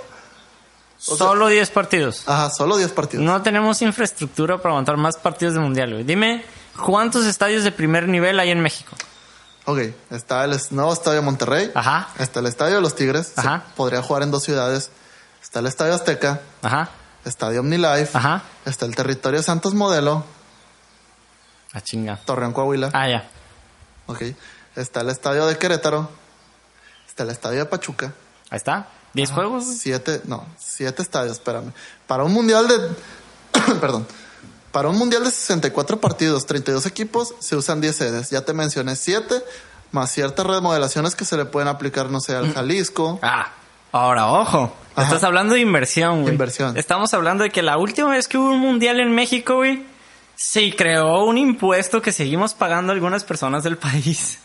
o 1.06 1.16
sea- 1.16 1.16
solo 1.16 1.46
10 1.48 1.70
partidos? 1.70 2.24
ajá, 2.26 2.50
solo 2.50 2.76
10 2.76 2.90
partidos. 2.92 3.24
No 3.24 3.40
tenemos 3.42 3.80
infraestructura 3.82 4.58
para 4.58 4.70
aguantar 4.70 4.96
más 4.96 5.16
partidos 5.16 5.54
de 5.54 5.60
mundial, 5.60 5.92
güey. 5.92 6.04
Dime, 6.04 6.44
¿cuántos 6.84 7.24
estadios 7.26 7.64
de 7.64 7.72
primer 7.72 8.08
nivel 8.08 8.38
hay 8.40 8.50
en 8.50 8.60
México? 8.60 8.96
Ok, 9.66 9.78
está 10.10 10.44
el 10.44 10.58
nuevo 10.70 10.92
estadio 10.92 11.22
Monterrey. 11.22 11.70
Ajá. 11.74 12.08
Está 12.18 12.40
el 12.40 12.46
estadio 12.46 12.76
de 12.76 12.80
los 12.82 12.94
Tigres. 12.96 13.28
se 13.34 13.40
Ajá. 13.40 13.64
podría 13.76 14.02
jugar 14.02 14.22
en 14.22 14.30
dos 14.30 14.42
ciudades. 14.42 14.90
Está 15.42 15.60
el 15.60 15.66
estadio 15.66 15.94
Azteca. 15.94 16.40
Ajá. 16.62 16.88
Estadio 17.24 17.60
OmniLife. 17.60 18.10
Ajá. 18.16 18.42
Está 18.64 18.86
el 18.86 18.96
territorio 18.96 19.42
Santos 19.42 19.74
Modelo. 19.74 20.24
A 21.72 21.80
chinga. 21.80 22.16
Torreón, 22.16 22.52
Coahuila. 22.52 22.90
Ah, 22.92 23.08
ya. 23.08 23.28
Ok. 24.06 24.22
Está 24.76 25.00
el 25.02 25.10
estadio 25.10 25.46
de 25.46 25.56
Querétaro. 25.56 26.08
Está 27.06 27.22
el 27.22 27.30
estadio 27.30 27.58
de 27.58 27.66
Pachuca. 27.66 28.12
Ahí 28.50 28.56
está. 28.56 28.88
¿10 29.14 29.30
juegos? 29.32 29.64
Siete, 29.66 30.20
no, 30.24 30.46
siete 30.58 31.02
estadios, 31.02 31.32
espérame. 31.32 31.72
Para 32.06 32.24
un 32.24 32.32
mundial 32.32 32.66
de. 32.68 33.74
perdón. 33.80 34.06
Para 34.72 34.88
un 34.88 34.96
mundial 34.96 35.24
de 35.24 35.30
64 35.30 36.00
partidos, 36.00 36.46
32 36.46 36.86
equipos, 36.86 37.34
se 37.40 37.56
usan 37.56 37.80
10 37.80 37.96
sedes. 37.96 38.30
Ya 38.30 38.42
te 38.42 38.52
mencioné 38.52 38.94
7, 38.94 39.42
más 39.90 40.12
ciertas 40.12 40.46
remodelaciones 40.46 41.16
que 41.16 41.24
se 41.24 41.36
le 41.36 41.44
pueden 41.44 41.68
aplicar, 41.68 42.08
no 42.08 42.20
sé, 42.20 42.36
al 42.36 42.54
Jalisco. 42.54 43.18
Ah, 43.20 43.48
ahora 43.90 44.28
ojo. 44.28 44.72
Ajá. 44.94 45.08
Estás 45.08 45.24
hablando 45.24 45.54
de 45.54 45.60
inversión, 45.60 46.22
güey. 46.22 46.34
Inversión. 46.34 46.76
Estamos 46.76 47.12
hablando 47.14 47.42
de 47.42 47.50
que 47.50 47.62
la 47.62 47.78
última 47.78 48.10
vez 48.10 48.28
que 48.28 48.38
hubo 48.38 48.50
un 48.50 48.60
mundial 48.60 49.00
en 49.00 49.12
México, 49.12 49.56
güey, 49.56 49.84
se 50.42 50.74
creó 50.74 51.24
un 51.24 51.36
impuesto 51.36 52.00
que 52.00 52.12
seguimos 52.12 52.54
pagando 52.54 52.92
algunas 52.94 53.24
personas 53.24 53.62
del 53.62 53.76
país. 53.76 54.38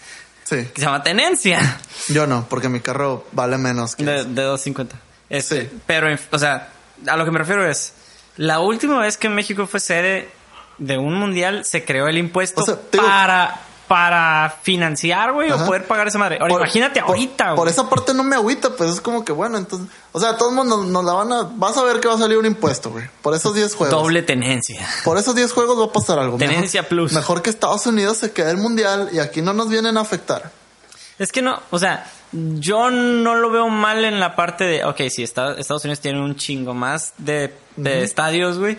Sí. 0.43 0.57
Que 0.73 0.73
se 0.75 0.81
llama 0.81 1.01
tenencia. 1.01 1.79
Yo 2.09 2.27
no, 2.27 2.45
porque 2.49 2.67
mi 2.67 2.81
carro 2.81 3.25
vale 3.31 3.57
menos 3.57 3.95
que. 3.95 4.03
De, 4.03 4.25
de 4.25 4.41
250. 4.43 4.95
Este, 5.29 5.61
Sí. 5.61 5.69
Pero, 5.87 6.07
o 6.31 6.37
sea, 6.37 6.67
a 7.07 7.15
lo 7.15 7.23
que 7.23 7.31
me 7.31 7.39
refiero 7.39 7.65
es, 7.65 7.93
la 8.35 8.59
última 8.59 8.99
vez 8.99 9.15
que 9.17 9.29
México 9.29 9.65
fue 9.67 9.79
sede 9.79 10.29
de 10.77 10.97
un 10.97 11.13
mundial, 11.15 11.63
se 11.63 11.85
creó 11.85 12.07
el 12.09 12.17
impuesto 12.17 12.61
O 12.61 12.65
sea, 12.65 12.75
te 12.75 12.97
digo- 12.97 13.07
para, 13.07 13.61
para 13.87 14.55
financiar, 14.63 15.31
güey, 15.33 15.51
o 15.51 15.65
poder 15.65 15.85
pagar 15.85 16.07
esa 16.07 16.17
madre. 16.17 16.37
Ahora, 16.39 16.53
Por- 16.53 16.61
imagínate 16.61 16.99
por- 17.01 17.09
ahorita, 17.09 17.49
Por 17.49 17.57
güey. 17.65 17.69
esa 17.71 17.89
parte 17.89 18.13
no 18.13 18.23
me 18.23 18.35
agüita, 18.35 18.71
pues 18.75 18.91
es 18.91 19.01
como 19.01 19.23
que 19.23 19.31
bueno, 19.31 19.57
entonces. 19.57 19.87
O 20.11 20.19
sea, 20.19 20.37
todos 20.37 20.53
nos, 20.53 20.85
nos 20.85 21.03
la 21.05 21.13
van 21.13 21.31
a. 21.31 21.43
Vas 21.55 21.77
a 21.77 21.83
ver 21.83 21.99
que 21.99 22.07
va 22.07 22.15
a 22.15 22.17
salir 22.17 22.37
un 22.37 22.45
impuesto, 22.45 22.89
güey. 22.91 23.05
Por 23.21 23.33
esos 23.35 23.53
10 23.53 23.75
juegos. 23.75 23.91
Doble 24.01 24.21
tenencia. 24.23 24.87
Por 25.03 25.17
esos 25.17 25.35
10 25.35 25.51
juegos 25.51 25.79
va 25.79 25.85
a 25.85 25.91
pasar 25.91 26.19
algo. 26.19 26.37
Tenencia 26.37 26.81
mejor, 26.81 26.89
plus. 26.89 27.13
Mejor 27.13 27.41
que 27.41 27.49
Estados 27.49 27.85
Unidos 27.85 28.17
se 28.17 28.31
quede 28.31 28.51
el 28.51 28.57
mundial 28.57 29.09
y 29.13 29.19
aquí 29.19 29.41
no 29.41 29.53
nos 29.53 29.69
vienen 29.69 29.97
a 29.97 30.01
afectar. 30.01 30.51
Es 31.19 31.31
que 31.31 31.41
no, 31.41 31.61
o 31.71 31.79
sea, 31.79 32.05
yo 32.33 32.91
no 32.91 33.35
lo 33.35 33.49
veo 33.49 33.69
mal 33.69 34.03
en 34.03 34.19
la 34.19 34.35
parte 34.35 34.65
de, 34.65 34.83
ok, 34.83 35.01
si 35.09 35.23
está- 35.23 35.53
Estados 35.53 35.85
Unidos 35.85 36.01
tiene 36.01 36.21
un 36.21 36.35
chingo 36.35 36.73
más 36.73 37.13
de, 37.17 37.53
de 37.77 38.03
estadios, 38.03 38.57
güey, 38.59 38.77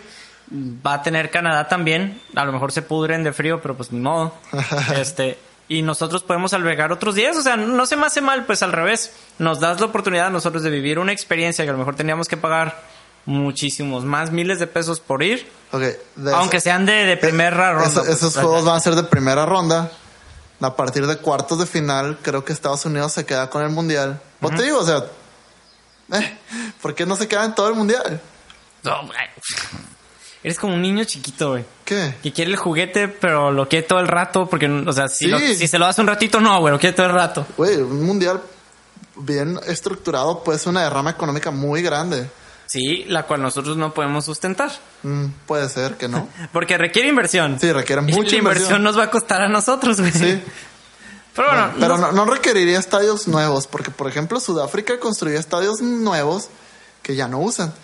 va 0.52 0.94
a 0.94 1.02
tener 1.02 1.30
Canadá 1.30 1.68
también, 1.68 2.20
a 2.34 2.44
lo 2.44 2.52
mejor 2.52 2.72
se 2.72 2.82
pudren 2.82 3.24
de 3.24 3.32
frío, 3.32 3.60
pero 3.62 3.76
pues 3.76 3.92
ni 3.92 4.00
modo. 4.00 4.34
este, 4.96 5.38
y 5.68 5.82
nosotros 5.82 6.22
podemos 6.22 6.52
albergar 6.52 6.92
otros 6.92 7.14
días, 7.14 7.36
o 7.36 7.42
sea, 7.42 7.56
no 7.56 7.86
se 7.86 7.96
me 7.96 8.06
hace 8.06 8.20
mal, 8.20 8.44
pues 8.46 8.62
al 8.62 8.72
revés, 8.72 9.12
nos 9.38 9.58
das 9.60 9.80
la 9.80 9.86
oportunidad 9.86 10.26
a 10.26 10.30
nosotros 10.30 10.62
de 10.62 10.70
vivir 10.70 10.98
una 10.98 11.12
experiencia 11.12 11.64
que 11.64 11.70
a 11.70 11.72
lo 11.72 11.78
mejor 11.78 11.96
teníamos 11.96 12.28
que 12.28 12.36
pagar 12.36 12.80
muchísimos 13.24 14.04
más 14.04 14.30
miles 14.30 14.60
de 14.60 14.68
pesos 14.68 15.00
por 15.00 15.22
ir, 15.24 15.48
Ok. 15.72 15.82
de 16.14 16.32
aunque 16.34 16.58
eso- 16.58 16.64
sean 16.64 16.86
de, 16.86 16.92
de 17.06 17.16
primera 17.16 17.70
eh, 17.70 17.72
ronda. 17.72 17.88
eso- 17.88 18.04
pues. 18.04 18.16
esos 18.16 18.34
juegos 18.36 18.64
van 18.64 18.76
a 18.76 18.80
ser 18.80 18.94
de 18.94 19.02
primera 19.02 19.44
ronda. 19.46 19.90
A 20.58 20.74
partir 20.74 21.06
de 21.06 21.18
cuartos 21.18 21.58
de 21.58 21.66
final, 21.66 22.16
creo 22.22 22.42
que 22.42 22.52
Estados 22.54 22.86
Unidos 22.86 23.12
se 23.12 23.26
queda 23.26 23.50
con 23.50 23.62
el 23.62 23.68
mundial. 23.68 24.20
¿Vos 24.40 24.54
te 24.54 24.62
digo? 24.62 24.78
O 24.78 24.84
sea, 24.86 25.04
eh, 26.12 26.38
¿por 26.80 26.94
qué 26.94 27.04
no 27.04 27.14
se 27.16 27.28
queda 27.28 27.44
en 27.44 27.54
todo 27.54 27.68
el 27.68 27.74
mundial? 27.74 28.20
No. 28.82 29.02
Eres 30.46 30.60
como 30.60 30.74
un 30.74 30.80
niño 30.82 31.02
chiquito, 31.02 31.50
güey. 31.50 31.64
¿Qué? 31.84 32.14
Que 32.22 32.32
quiere 32.32 32.52
el 32.52 32.56
juguete, 32.56 33.08
pero 33.08 33.50
lo 33.50 33.68
quiere 33.68 33.84
todo 33.84 33.98
el 33.98 34.06
rato, 34.06 34.46
porque, 34.48 34.68
o 34.68 34.92
sea, 34.92 35.08
si, 35.08 35.24
Sí. 35.24 35.30
lo- 35.32 35.40
si 35.40 35.66
se 35.66 35.76
lo 35.76 35.86
das 35.86 35.98
un 35.98 36.06
ratito, 36.06 36.40
no, 36.40 36.60
güey, 36.60 36.72
lo 36.72 36.78
quiere 36.78 36.94
todo 36.94 37.06
el 37.06 37.12
rato. 37.12 37.44
Güey, 37.56 37.78
un 37.78 38.04
mundial 38.04 38.40
bien 39.16 39.58
estructurado 39.66 40.44
puede 40.44 40.60
ser 40.60 40.68
una 40.68 40.84
derrama 40.84 41.10
económica 41.10 41.50
muy 41.50 41.82
grande. 41.82 42.30
Sí, 42.66 43.04
la 43.08 43.24
cual 43.24 43.42
nosotros 43.42 43.76
no 43.76 43.92
podemos 43.92 44.24
sustentar. 44.24 44.70
Mm, 45.02 45.26
puede 45.46 45.68
ser 45.68 45.96
que 45.96 46.06
no. 46.06 46.28
Porque 46.52 46.78
requiere 46.78 47.08
inversión. 47.08 47.58
Sí, 47.60 47.72
requiere 47.72 48.02
Y 48.02 48.04
mucha 48.04 48.14
la 48.14 48.18
inversión 48.20 48.38
inversión. 48.38 48.82
nos 48.84 48.96
va 48.96 49.02
a 49.02 49.10
costar 49.10 49.42
a 49.42 49.48
nosotros, 49.48 50.00
güey. 50.00 50.12
Sí. 50.12 50.42
Pero 51.34 51.48
bueno, 51.48 51.70
Pero 51.80 51.98
no, 51.98 52.12
no 52.12 52.24
requeriría 52.24 52.78
estadios 52.78 53.26
nuevos, 53.28 53.66
porque 53.66 53.90
por 53.90 54.06
ejemplo 54.08 54.38
Sudáfrica 54.40 54.98
construye 55.00 55.36
estadios 55.38 55.80
nuevos 55.80 56.48
que 57.02 57.14
ya 57.16 57.26
no 57.28 57.40
usan. 57.40 57.74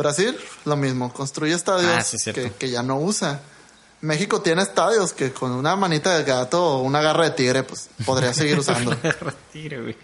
Brasil, 0.00 0.36
lo 0.64 0.76
mismo, 0.76 1.12
construye 1.12 1.54
estadios 1.54 1.90
Ah, 1.90 2.02
sí, 2.02 2.32
que, 2.32 2.52
que 2.52 2.70
ya 2.70 2.82
no 2.82 2.98
usa. 2.98 3.40
México 4.02 4.40
tiene 4.40 4.62
estadios 4.62 5.12
que 5.12 5.30
con 5.32 5.52
una 5.52 5.76
manita 5.76 6.16
de 6.16 6.24
gato 6.24 6.64
o 6.64 6.78
una 6.80 7.02
garra 7.02 7.24
de 7.24 7.30
tigre, 7.32 7.62
pues 7.64 7.90
podría 8.06 8.32
seguir 8.32 8.58
usando. 8.58 8.96
Retire, 9.02 9.82
güey. 9.82 9.96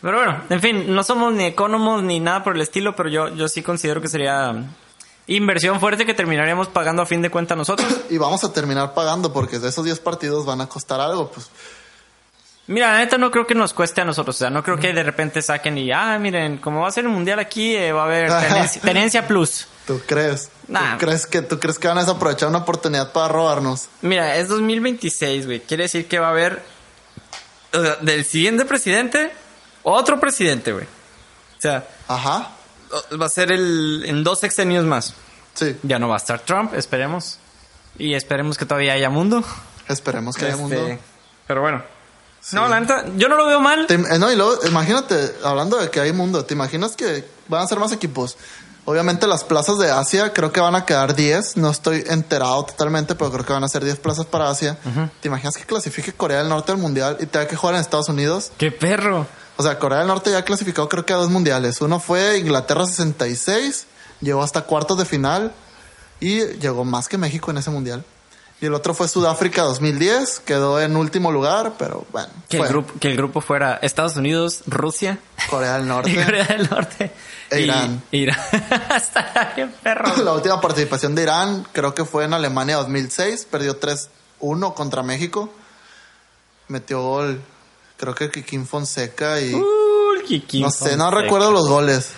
Pero 0.00 0.16
bueno, 0.16 0.42
en 0.48 0.60
fin, 0.60 0.94
no 0.94 1.04
somos 1.04 1.34
ni 1.34 1.44
economos 1.44 2.02
ni 2.02 2.20
nada 2.20 2.42
por 2.42 2.56
el 2.56 2.62
estilo, 2.62 2.96
pero 2.96 3.10
yo, 3.10 3.28
yo 3.34 3.48
sí 3.48 3.62
considero 3.62 4.00
que 4.00 4.08
sería 4.08 4.64
inversión 5.26 5.78
fuerte 5.78 6.06
que 6.06 6.14
terminaríamos 6.14 6.68
pagando 6.68 7.02
a 7.02 7.06
fin 7.06 7.20
de 7.20 7.30
cuenta 7.30 7.54
nosotros. 7.54 7.86
y 8.10 8.16
vamos 8.16 8.44
a 8.44 8.52
terminar 8.52 8.94
pagando 8.94 9.32
porque 9.32 9.58
de 9.58 9.68
esos 9.68 9.84
10 9.84 10.00
partidos 10.00 10.46
van 10.46 10.62
a 10.62 10.66
costar 10.66 11.00
algo, 11.00 11.30
pues 11.30 11.50
Mira, 12.70 12.92
la 12.92 12.98
neta 13.00 13.18
no 13.18 13.32
creo 13.32 13.48
que 13.48 13.56
nos 13.56 13.74
cueste 13.74 14.00
a 14.00 14.04
nosotros. 14.04 14.36
O 14.36 14.38
sea, 14.38 14.48
no 14.50 14.62
creo 14.62 14.76
que 14.78 14.92
de 14.92 15.02
repente 15.02 15.42
saquen 15.42 15.76
y, 15.76 15.90
ah, 15.90 16.16
miren, 16.20 16.58
como 16.58 16.82
va 16.82 16.88
a 16.88 16.92
ser 16.92 17.02
el 17.04 17.10
mundial 17.10 17.40
aquí, 17.40 17.74
eh, 17.74 17.90
va 17.90 18.02
a 18.02 18.04
haber 18.04 18.28
tenencia, 18.48 18.80
tenencia 18.80 19.26
plus. 19.26 19.66
tú 19.88 20.00
crees. 20.06 20.50
Nah. 20.68 20.92
¿Tú 20.92 21.04
crees 21.06 21.26
que 21.26 21.42
tú 21.42 21.58
crees 21.58 21.80
que 21.80 21.88
van 21.88 21.98
a 21.98 22.02
desaprovechar 22.02 22.48
una 22.48 22.58
oportunidad 22.58 23.12
para 23.12 23.26
robarnos? 23.26 23.88
Mira, 24.02 24.36
es 24.36 24.46
2026, 24.48 25.46
güey. 25.46 25.60
Quiere 25.60 25.82
decir 25.84 26.06
que 26.06 26.20
va 26.20 26.28
a 26.28 26.30
haber 26.30 26.62
o 27.72 27.82
sea, 27.82 27.96
del 27.96 28.24
siguiente 28.24 28.64
presidente, 28.64 29.32
otro 29.82 30.20
presidente, 30.20 30.72
güey. 30.72 30.84
O 30.84 31.60
sea, 31.60 31.88
Ajá. 32.06 32.52
va 33.20 33.26
a 33.26 33.30
ser 33.30 33.50
el 33.50 34.04
en 34.06 34.22
dos 34.22 34.38
sexenios 34.38 34.84
más. 34.84 35.14
Sí. 35.54 35.76
Ya 35.82 35.98
no 35.98 36.06
va 36.08 36.14
a 36.14 36.18
estar 36.18 36.38
Trump, 36.38 36.72
esperemos. 36.74 37.40
Y 37.98 38.14
esperemos 38.14 38.56
que 38.56 38.64
todavía 38.64 38.92
haya 38.92 39.10
mundo. 39.10 39.42
Esperemos 39.88 40.36
que 40.36 40.44
haya 40.44 40.54
Este, 40.54 40.62
mundo. 40.62 40.98
Pero 41.48 41.62
bueno. 41.62 41.82
No, 42.52 42.68
la 42.68 42.80
neta, 42.80 43.04
yo 43.16 43.28
no 43.28 43.36
lo 43.36 43.46
veo 43.46 43.60
mal. 43.60 43.86
Te- 43.86 43.94
eh, 43.94 44.18
no, 44.18 44.32
y 44.32 44.36
luego, 44.36 44.54
imagínate, 44.66 45.34
hablando 45.44 45.76
de 45.76 45.90
que 45.90 46.00
hay 46.00 46.12
mundo, 46.12 46.44
¿te 46.44 46.54
imaginas 46.54 46.96
que 46.96 47.24
van 47.48 47.62
a 47.62 47.66
ser 47.66 47.78
más 47.78 47.92
equipos? 47.92 48.36
Obviamente 48.86 49.26
las 49.26 49.44
plazas 49.44 49.78
de 49.78 49.90
Asia 49.90 50.32
creo 50.32 50.50
que 50.50 50.58
van 50.60 50.74
a 50.74 50.84
quedar 50.86 51.14
10, 51.14 51.58
no 51.58 51.70
estoy 51.70 52.02
enterado 52.08 52.64
totalmente, 52.64 53.14
pero 53.14 53.30
creo 53.30 53.44
que 53.44 53.52
van 53.52 53.62
a 53.62 53.68
ser 53.68 53.84
10 53.84 53.98
plazas 53.98 54.24
para 54.26 54.48
Asia. 54.48 54.78
¿Te 55.20 55.28
imaginas 55.28 55.54
que 55.56 55.64
clasifique 55.64 56.12
Corea 56.14 56.38
del 56.38 56.48
Norte 56.48 56.72
al 56.72 56.78
Mundial 56.78 57.18
y 57.20 57.26
tenga 57.26 57.46
que 57.46 57.56
jugar 57.56 57.74
en 57.74 57.82
Estados 57.82 58.08
Unidos? 58.08 58.50
¡Qué 58.56 58.72
perro! 58.72 59.26
O 59.58 59.62
sea, 59.62 59.78
Corea 59.78 59.98
del 59.98 60.08
Norte 60.08 60.30
ya 60.30 60.38
ha 60.38 60.44
clasificado 60.44 60.88
creo 60.88 61.04
que 61.04 61.12
a 61.12 61.16
dos 61.16 61.28
mundiales. 61.30 61.80
Uno 61.82 62.00
fue 62.00 62.38
Inglaterra 62.38 62.86
66, 62.86 63.86
llegó 64.22 64.42
hasta 64.42 64.62
cuartos 64.62 64.96
de 64.96 65.04
final 65.04 65.52
y 66.18 66.40
llegó 66.58 66.84
más 66.84 67.06
que 67.06 67.18
México 67.18 67.50
en 67.50 67.58
ese 67.58 67.68
mundial. 67.70 68.02
Y 68.62 68.66
el 68.66 68.74
otro 68.74 68.92
fue 68.92 69.08
Sudáfrica 69.08 69.62
2010, 69.62 70.40
quedó 70.40 70.80
en 70.82 70.94
último 70.96 71.32
lugar, 71.32 71.74
pero 71.78 72.04
bueno, 72.12 72.28
Que 72.48 72.58
el, 72.58 72.68
grupo, 72.68 72.92
que 73.00 73.08
el 73.08 73.16
grupo 73.16 73.40
fuera 73.40 73.78
Estados 73.80 74.16
Unidos, 74.16 74.62
Rusia 74.66 75.18
Corea 75.48 75.74
del 75.78 75.84
y 75.84 75.88
Norte. 75.88 76.14
Corea 76.24 76.44
del 76.44 76.68
Norte. 76.68 77.10
E 77.50 77.60
y- 77.60 77.64
Irán. 77.64 78.02
Irán. 78.10 78.38
Está 78.96 79.52
bien 79.56 79.72
perro. 79.82 80.14
La 80.24 80.32
última 80.34 80.60
participación 80.60 81.14
de 81.14 81.22
Irán 81.22 81.66
creo 81.72 81.94
que 81.94 82.04
fue 82.04 82.24
en 82.24 82.34
Alemania 82.34 82.76
2006, 82.76 83.46
perdió 83.50 83.80
3-1 83.80 84.74
contra 84.74 85.02
México. 85.02 85.50
Metió 86.68 87.02
gol, 87.02 87.40
creo 87.96 88.14
que 88.14 88.30
Kikín 88.30 88.66
Fonseca 88.66 89.40
y 89.40 89.54
Uh, 89.54 90.22
Kiki 90.26 90.60
no 90.60 90.70
sé, 90.70 90.96
no 90.98 91.10
recuerdo 91.10 91.50
los 91.50 91.66
goles. 91.66 92.10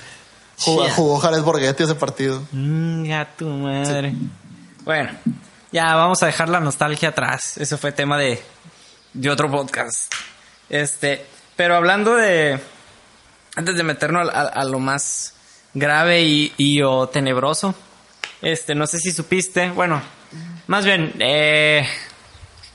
Jugó, 0.59 0.89
jugó 0.91 1.19
Jared 1.21 1.43
Borghetti 1.43 1.85
ese 1.85 1.95
partido. 1.95 2.43
Mm, 2.53 3.05
ya 3.05 3.29
tu 3.37 3.47
madre. 3.47 4.13
Bueno, 4.85 5.11
ya 5.73 5.95
vamos 5.97 6.23
a 6.23 6.27
dejar 6.27 6.49
la 6.49 6.61
nostalgia 6.61 7.11
atrás. 7.11 7.57
Eso 7.59 7.79
fue 7.79 7.93
tema 7.93 8.19
de, 8.19 8.43
de 9.15 9.31
otro 9.31 9.51
podcast. 9.51 10.13
Este, 10.69 11.25
pero 11.57 11.77
hablando 11.77 12.15
de. 12.15 12.59
Antes 13.57 13.77
de 13.77 13.83
meternos 13.83 14.29
a, 14.29 14.41
a- 14.41 14.47
a 14.49 14.65
lo 14.65 14.79
más 14.79 15.35
grave 15.75 16.23
y, 16.23 16.53
y 16.57 16.83
o 16.83 17.09
tenebroso. 17.09 17.75
Este, 18.41 18.75
no 18.75 18.87
sé 18.87 18.99
si 18.99 19.13
supiste. 19.13 19.71
Bueno, 19.71 20.01
más 20.67 20.85
bien, 20.85 21.13
eh, 21.21 21.87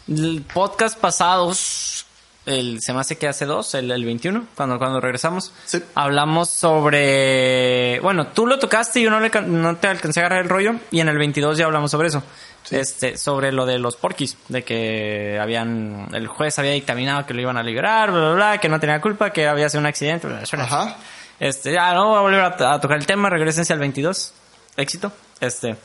el 0.08 0.44
podcast 0.54 0.98
pasados. 1.00 2.06
El, 2.46 2.80
se 2.82 2.94
me 2.94 3.02
hace 3.02 3.18
que 3.18 3.28
hace 3.28 3.46
dos, 3.46 3.76
el, 3.76 3.92
el 3.92 4.06
21, 4.06 4.48
cuando, 4.56 4.78
cuando 4.78 5.02
regresamos. 5.02 5.52
Sí. 5.66 5.84
Hablamos 5.96 6.50
sobre. 6.50 8.00
Bueno, 8.02 8.28
tú 8.28 8.48
lo 8.48 8.58
tocaste 8.58 9.00
y 9.00 9.04
yo 9.04 9.10
no, 9.10 9.20
le, 9.20 9.30
no 9.30 9.76
te 9.76 9.88
alcancé 9.88 10.22
a 10.22 10.24
agarrar 10.28 10.44
el 10.44 10.50
rollo. 10.50 10.76
Y 10.92 11.02
en 11.02 11.10
el 11.10 11.18
22 11.18 11.58
ya 11.58 11.66
hablamos 11.66 11.92
sobre 11.92 12.08
eso. 12.08 12.24
Este, 12.72 13.18
sobre 13.18 13.52
lo 13.52 13.66
de 13.66 13.80
los 13.80 13.96
porquis. 13.96 14.38
De 14.48 14.64
que 14.64 15.40
habían. 15.42 16.10
El 16.14 16.28
juez 16.28 16.58
había 16.60 16.72
dictaminado 16.72 17.26
que 17.26 17.34
lo 17.34 17.42
iban 17.42 17.58
a 17.58 17.64
liberar, 17.64 18.12
bla, 18.12 18.20
bla, 18.20 18.34
bla. 18.34 18.58
Que 18.60 18.70
no 18.70 18.80
tenía 18.80 19.02
culpa, 19.02 19.32
que 19.32 19.48
había 19.48 19.70
sido 19.70 19.82
un 19.82 19.88
accidente. 19.88 20.28
bla, 20.28 20.40
bla, 20.40 20.48
bla. 20.52 20.64
Ajá. 20.64 20.98
Este, 21.40 21.72
ya 21.72 21.94
no 21.94 22.10
voy 22.10 22.18
a 22.18 22.22
volver 22.22 22.42
a, 22.42 22.74
a 22.74 22.80
tocar 22.80 22.98
el 22.98 23.06
tema. 23.06 23.30
Regresense 23.30 23.74
al 23.74 23.80
22. 23.80 24.34
Éxito. 24.76 25.12
Este. 25.40 25.76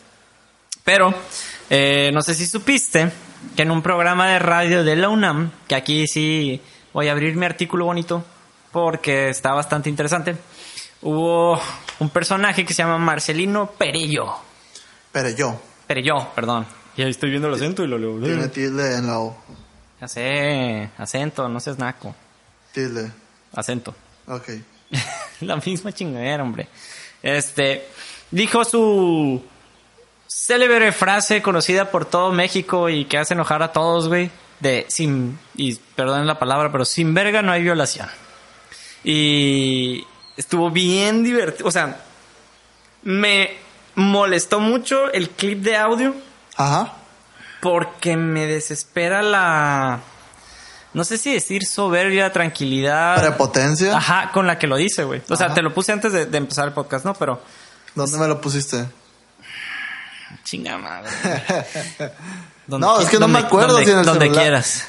Pero, 0.84 1.14
eh, 1.70 2.10
no 2.12 2.22
sé 2.22 2.34
si 2.34 2.46
supiste 2.46 3.10
que 3.54 3.62
en 3.62 3.70
un 3.70 3.82
programa 3.82 4.28
de 4.28 4.38
radio 4.38 4.84
de 4.84 4.96
la 4.96 5.08
UNAM, 5.08 5.50
que 5.68 5.74
aquí 5.74 6.06
sí 6.06 6.60
voy 6.92 7.08
a 7.08 7.12
abrir 7.12 7.36
mi 7.36 7.46
artículo 7.46 7.84
bonito 7.84 8.24
porque 8.72 9.28
está 9.28 9.52
bastante 9.52 9.88
interesante, 9.88 10.36
hubo 11.02 11.60
un 11.98 12.10
personaje 12.10 12.64
que 12.64 12.74
se 12.74 12.82
llama 12.82 12.98
Marcelino 12.98 13.70
Perello. 13.70 14.34
Pero 15.12 15.28
yo, 16.00 16.16
Perello, 16.16 16.34
perdón. 16.34 16.66
Y 16.96 17.02
ahí 17.02 17.10
estoy 17.10 17.30
viendo 17.30 17.48
el 17.48 17.54
acento 17.54 17.82
y 17.84 17.86
lo 17.86 17.98
leo. 17.98 18.18
tiene 18.20 18.48
tilde 18.48 18.96
en 18.96 19.06
la 19.06 19.18
O. 19.18 19.36
Ya 20.00 20.08
sé, 20.08 20.90
acento, 20.98 21.48
no 21.48 21.60
seas 21.60 21.78
naco. 21.78 22.14
Tilde. 22.72 23.10
Acento. 23.52 23.94
Ok. 24.26 24.48
La 25.40 25.56
misma 25.56 25.92
chingadera, 25.92 26.42
hombre. 26.42 26.68
Este, 27.22 27.86
dijo 28.30 28.64
su 28.64 29.42
célebre 30.26 30.92
frase 30.92 31.42
conocida 31.42 31.90
por 31.90 32.04
todo 32.04 32.32
México 32.32 32.88
y 32.88 33.04
que 33.04 33.18
hace 33.18 33.34
enojar 33.34 33.62
a 33.62 33.72
todos, 33.72 34.08
güey. 34.08 34.30
De 34.60 34.86
sin, 34.88 35.38
y 35.54 35.74
perdonen 35.74 36.26
la 36.26 36.38
palabra, 36.38 36.70
pero 36.70 36.84
sin 36.84 37.14
verga 37.14 37.42
no 37.42 37.52
hay 37.52 37.62
violación. 37.62 38.08
Y 39.04 40.06
estuvo 40.36 40.70
bien 40.70 41.22
divertido. 41.22 41.68
O 41.68 41.72
sea, 41.72 42.00
me 43.02 43.61
molestó 43.94 44.60
mucho 44.60 45.10
el 45.12 45.30
clip 45.30 45.62
de 45.62 45.76
audio 45.76 46.14
Ajá. 46.56 46.94
porque 47.60 48.16
me 48.16 48.46
desespera 48.46 49.22
la. 49.22 50.00
No 50.94 51.04
sé 51.04 51.16
si 51.16 51.32
decir 51.32 51.64
soberbia, 51.64 52.32
tranquilidad. 52.32 53.18
Prepotencia. 53.20 53.96
Ajá, 53.96 54.30
con 54.32 54.46
la 54.46 54.58
que 54.58 54.66
lo 54.66 54.76
dice, 54.76 55.04
güey. 55.04 55.22
O 55.30 55.36
sea, 55.36 55.54
te 55.54 55.62
lo 55.62 55.72
puse 55.72 55.90
antes 55.92 56.12
de, 56.12 56.26
de 56.26 56.38
empezar 56.38 56.66
el 56.68 56.74
podcast, 56.74 57.04
¿no? 57.06 57.14
Pero, 57.14 57.42
¿Dónde 57.94 58.18
me 58.18 58.28
lo 58.28 58.40
pusiste? 58.40 58.86
chinga 60.44 60.76
madre. 60.78 61.10
No, 62.68 63.00
es 63.00 63.08
que 63.10 63.18
no 63.18 63.28
me 63.28 63.40
acuerdo 63.40 63.72
donde, 63.74 63.84
si 63.86 63.90
en 63.92 63.98
el 63.98 64.04
donde 64.06 64.26
celular. 64.26 64.42
quieras. 64.44 64.86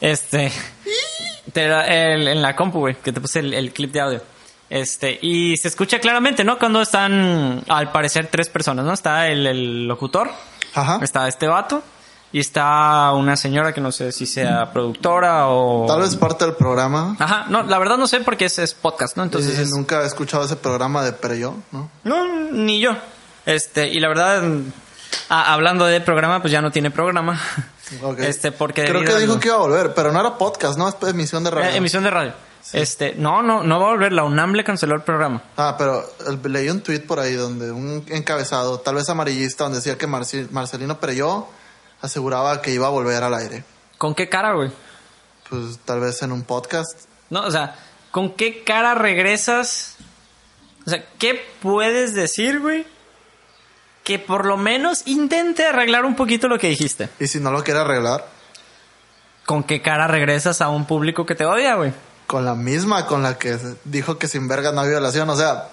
Este. 0.00 0.50
te 1.52 1.68
da 1.68 1.82
el- 1.84 2.26
en 2.26 2.42
la 2.42 2.56
compu, 2.56 2.78
güey, 2.80 2.94
que 2.96 3.12
te 3.12 3.20
puse 3.20 3.40
el, 3.40 3.52
el 3.54 3.72
clip 3.72 3.92
de 3.92 4.00
audio. 4.00 4.22
Este, 4.74 5.18
y 5.20 5.54
se 5.58 5.68
escucha 5.68 5.98
claramente, 5.98 6.44
¿no? 6.44 6.58
Cuando 6.58 6.80
están, 6.80 7.62
al 7.68 7.92
parecer, 7.92 8.28
tres 8.30 8.48
personas, 8.48 8.86
¿no? 8.86 8.94
Está 8.94 9.28
el, 9.28 9.46
el 9.46 9.86
locutor, 9.86 10.30
Ajá. 10.74 10.98
está 11.02 11.28
este 11.28 11.46
vato, 11.46 11.82
y 12.32 12.40
está 12.40 13.12
una 13.12 13.36
señora 13.36 13.74
que 13.74 13.82
no 13.82 13.92
sé 13.92 14.12
si 14.12 14.24
sea 14.24 14.72
productora 14.72 15.48
o. 15.48 15.84
Tal 15.86 16.00
vez 16.00 16.16
parte 16.16 16.46
del 16.46 16.54
programa. 16.54 17.16
Ajá, 17.18 17.44
no, 17.50 17.64
la 17.64 17.78
verdad 17.78 17.98
no 17.98 18.06
sé 18.06 18.20
porque 18.20 18.46
es, 18.46 18.58
es 18.58 18.72
podcast, 18.72 19.18
¿no? 19.18 19.24
Entonces. 19.24 19.58
Eh, 19.58 19.62
es- 19.62 19.70
Nunca 19.72 20.02
he 20.02 20.06
escuchado 20.06 20.42
ese 20.46 20.56
programa 20.56 21.02
de 21.04 21.12
Pero 21.12 21.34
yo, 21.34 21.54
¿no? 21.70 21.90
No, 22.04 22.24
ni 22.50 22.80
yo. 22.80 22.92
Este, 23.44 23.88
y 23.88 24.00
la 24.00 24.08
verdad, 24.08 24.42
a- 25.28 25.52
hablando 25.52 25.84
de 25.84 26.00
programa, 26.00 26.40
pues 26.40 26.50
ya 26.50 26.62
no 26.62 26.70
tiene 26.70 26.90
programa. 26.90 27.38
Este, 28.16 28.52
porque 28.52 28.84
Creo 28.86 29.04
que 29.04 29.14
dijo 29.18 29.38
que 29.38 29.48
iba 29.48 29.56
a 29.56 29.60
volver, 29.60 29.92
pero 29.92 30.12
no 30.12 30.20
era 30.20 30.38
podcast, 30.38 30.78
¿no? 30.78 30.88
Es 30.88 30.96
emisión 31.06 31.44
de 31.44 31.50
radio. 31.50 31.68
Eh, 31.72 31.76
emisión 31.76 32.02
de 32.04 32.10
radio. 32.10 32.32
Este, 32.72 33.14
no, 33.16 33.42
no, 33.42 33.62
no 33.62 33.80
va 33.80 33.86
a 33.88 33.90
volver. 33.90 34.12
La 34.12 34.24
UNAM 34.24 34.52
le 34.54 34.64
canceló 34.64 34.94
el 34.94 35.02
programa. 35.02 35.42
Ah, 35.56 35.74
pero 35.76 36.04
el- 36.26 36.52
leí 36.52 36.68
un 36.68 36.80
tweet 36.80 37.00
por 37.00 37.18
ahí 37.18 37.34
donde 37.34 37.70
un 37.72 38.04
encabezado, 38.08 38.80
tal 38.80 38.94
vez 38.94 39.08
amarillista, 39.08 39.64
donde 39.64 39.78
decía 39.78 39.98
que 39.98 40.06
Marci- 40.08 40.48
Marcelino 40.50 40.98
Pereyó 41.00 41.46
aseguraba 42.00 42.62
que 42.62 42.70
iba 42.72 42.86
a 42.86 42.90
volver 42.90 43.22
al 43.22 43.34
aire. 43.34 43.64
¿Con 43.98 44.14
qué 44.14 44.28
cara, 44.28 44.52
güey? 44.54 44.70
Pues 45.50 45.78
tal 45.84 46.00
vez 46.00 46.22
en 46.22 46.32
un 46.32 46.42
podcast. 46.44 46.98
No, 47.30 47.40
o 47.46 47.50
sea, 47.50 47.76
¿con 48.10 48.32
qué 48.34 48.62
cara 48.64 48.94
regresas? 48.94 49.96
O 50.86 50.90
sea, 50.90 51.04
¿qué 51.18 51.44
puedes 51.60 52.14
decir, 52.14 52.60
güey? 52.60 52.86
Que 54.04 54.18
por 54.18 54.46
lo 54.46 54.56
menos 54.56 55.02
intente 55.06 55.64
arreglar 55.66 56.04
un 56.04 56.16
poquito 56.16 56.48
lo 56.48 56.58
que 56.58 56.68
dijiste. 56.68 57.08
Y 57.20 57.26
si 57.28 57.38
no 57.38 57.50
lo 57.52 57.62
quiere 57.64 57.80
arreglar, 57.80 58.26
¿Con 59.46 59.64
qué 59.64 59.82
cara 59.82 60.06
regresas 60.06 60.60
a 60.60 60.68
un 60.68 60.86
público 60.86 61.26
que 61.26 61.34
te 61.34 61.44
odia, 61.44 61.74
güey? 61.74 61.92
Con 62.26 62.44
la 62.44 62.54
misma 62.54 63.06
con 63.06 63.22
la 63.22 63.38
que 63.38 63.58
se- 63.58 63.76
dijo 63.84 64.18
que 64.18 64.28
sin 64.28 64.48
verga 64.48 64.72
no 64.72 64.80
hay 64.80 64.88
violación. 64.88 65.28
O 65.30 65.36
sea, 65.36 65.68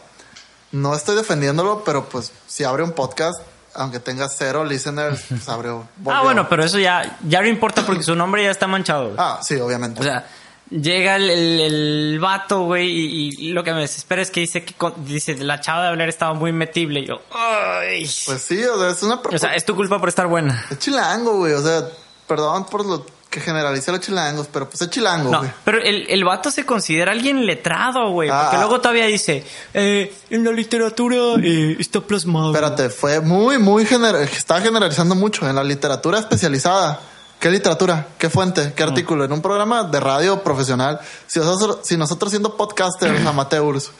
no 0.72 0.94
estoy 0.96 1.16
defendiéndolo, 1.16 1.84
pero 1.84 2.06
pues 2.06 2.32
si 2.48 2.64
abre 2.64 2.84
un 2.84 2.92
podcast, 2.92 3.42
aunque 3.76 4.00
tenga 4.00 4.28
cero 4.30 4.64
listeners, 4.66 5.24
pues 5.30 5.48
abrió. 5.50 5.88
Ah, 6.08 6.22
bueno, 6.24 6.48
pero 6.50 6.64
eso 6.64 6.80
ya, 6.80 7.18
ya 7.28 7.42
no 7.42 7.48
importa 7.48 7.86
porque 7.86 8.04
su 8.04 8.16
nombre 8.16 8.44
ya 8.44 8.52
está 8.52 8.68
manchado, 8.68 9.06
güey. 9.06 9.16
Ah, 9.18 9.40
sí, 9.42 9.56
obviamente. 9.56 10.02
O 10.02 10.04
sea, 10.04 10.28
llega 10.70 11.16
el, 11.16 11.30
el, 11.30 11.60
el 11.62 12.20
vato, 12.20 12.62
güey, 12.66 12.88
y, 12.90 13.30
y 13.48 13.52
lo 13.54 13.64
que 13.64 13.74
me 13.74 13.82
desespera 13.82 14.22
es 14.22 14.30
que 14.30 14.42
dice 14.42 14.64
que 14.66 14.74
con- 14.74 14.94
dice 15.06 15.36
la 15.38 15.60
chava 15.62 15.84
de 15.84 15.88
hablar 15.90 16.10
estaba 16.10 16.34
muy 16.34 16.52
metible. 16.52 17.00
Y 17.02 17.08
yo, 17.08 17.22
ay. 17.32 18.10
pues 18.26 18.42
sí, 18.42 18.64
o 18.64 18.80
sea, 18.80 18.90
es 18.90 19.02
una... 19.04 19.16
o 19.16 19.38
sea, 19.38 19.56
es 19.56 19.66
tu 19.66 19.76
culpa 19.76 20.00
por 20.00 20.10
estar 20.10 20.28
buena. 20.28 20.66
Es 20.70 20.78
chilango, 20.80 21.38
güey. 21.38 21.54
O 21.54 21.62
sea, 21.62 21.88
perdón 22.28 22.66
por 22.66 22.86
lo 22.86 23.06
que 23.30 23.40
generalicé 23.40 23.92
los 23.92 24.02
chilangos, 24.02 24.48
pero 24.52 24.68
pues 24.70 24.82
es 24.82 24.90
chilango, 24.90 25.30
No, 25.32 25.40
güey. 25.40 25.52
pero 25.64 25.78
el, 25.82 26.08
el 26.10 26.24
vato 26.24 26.50
se 26.50 26.66
considera 26.66 27.12
alguien 27.12 27.46
letrado, 27.46 28.10
güey. 28.12 28.28
Porque 28.30 28.56
Ah. 28.56 28.60
luego 28.60 28.82
todavía 28.82 29.06
dice, 29.06 29.46
eh, 29.74 30.14
en 30.32 30.44
la 30.44 30.52
literatura 30.52 31.36
eh, 31.44 31.76
está 31.80 32.02
plasmado. 32.02 32.52
Espérate, 32.52 32.90
fue 32.90 33.20
muy, 33.22 33.60
muy 33.60 33.86
general. 33.86 34.24
Está 34.24 34.60
generalizando 34.62 35.14
mucho 35.14 35.48
en 35.48 35.56
la 35.56 35.64
literatura 35.64 36.18
especializada. 36.20 37.00
¿Qué 37.40 37.50
literatura? 37.52 38.08
¿Qué 38.18 38.30
fuente? 38.30 38.74
¿Qué 38.76 38.84
artículo? 38.84 39.24
En 39.26 39.32
un 39.32 39.42
programa 39.42 39.84
de 39.84 40.00
radio 40.00 40.44
profesional. 40.44 41.00
Si 41.28 41.40
nosotros, 41.40 41.80
si 41.84 41.96
nosotros 41.98 42.32
siendo 42.32 42.58
podcasters 42.58 43.26
amateurs 43.28 43.92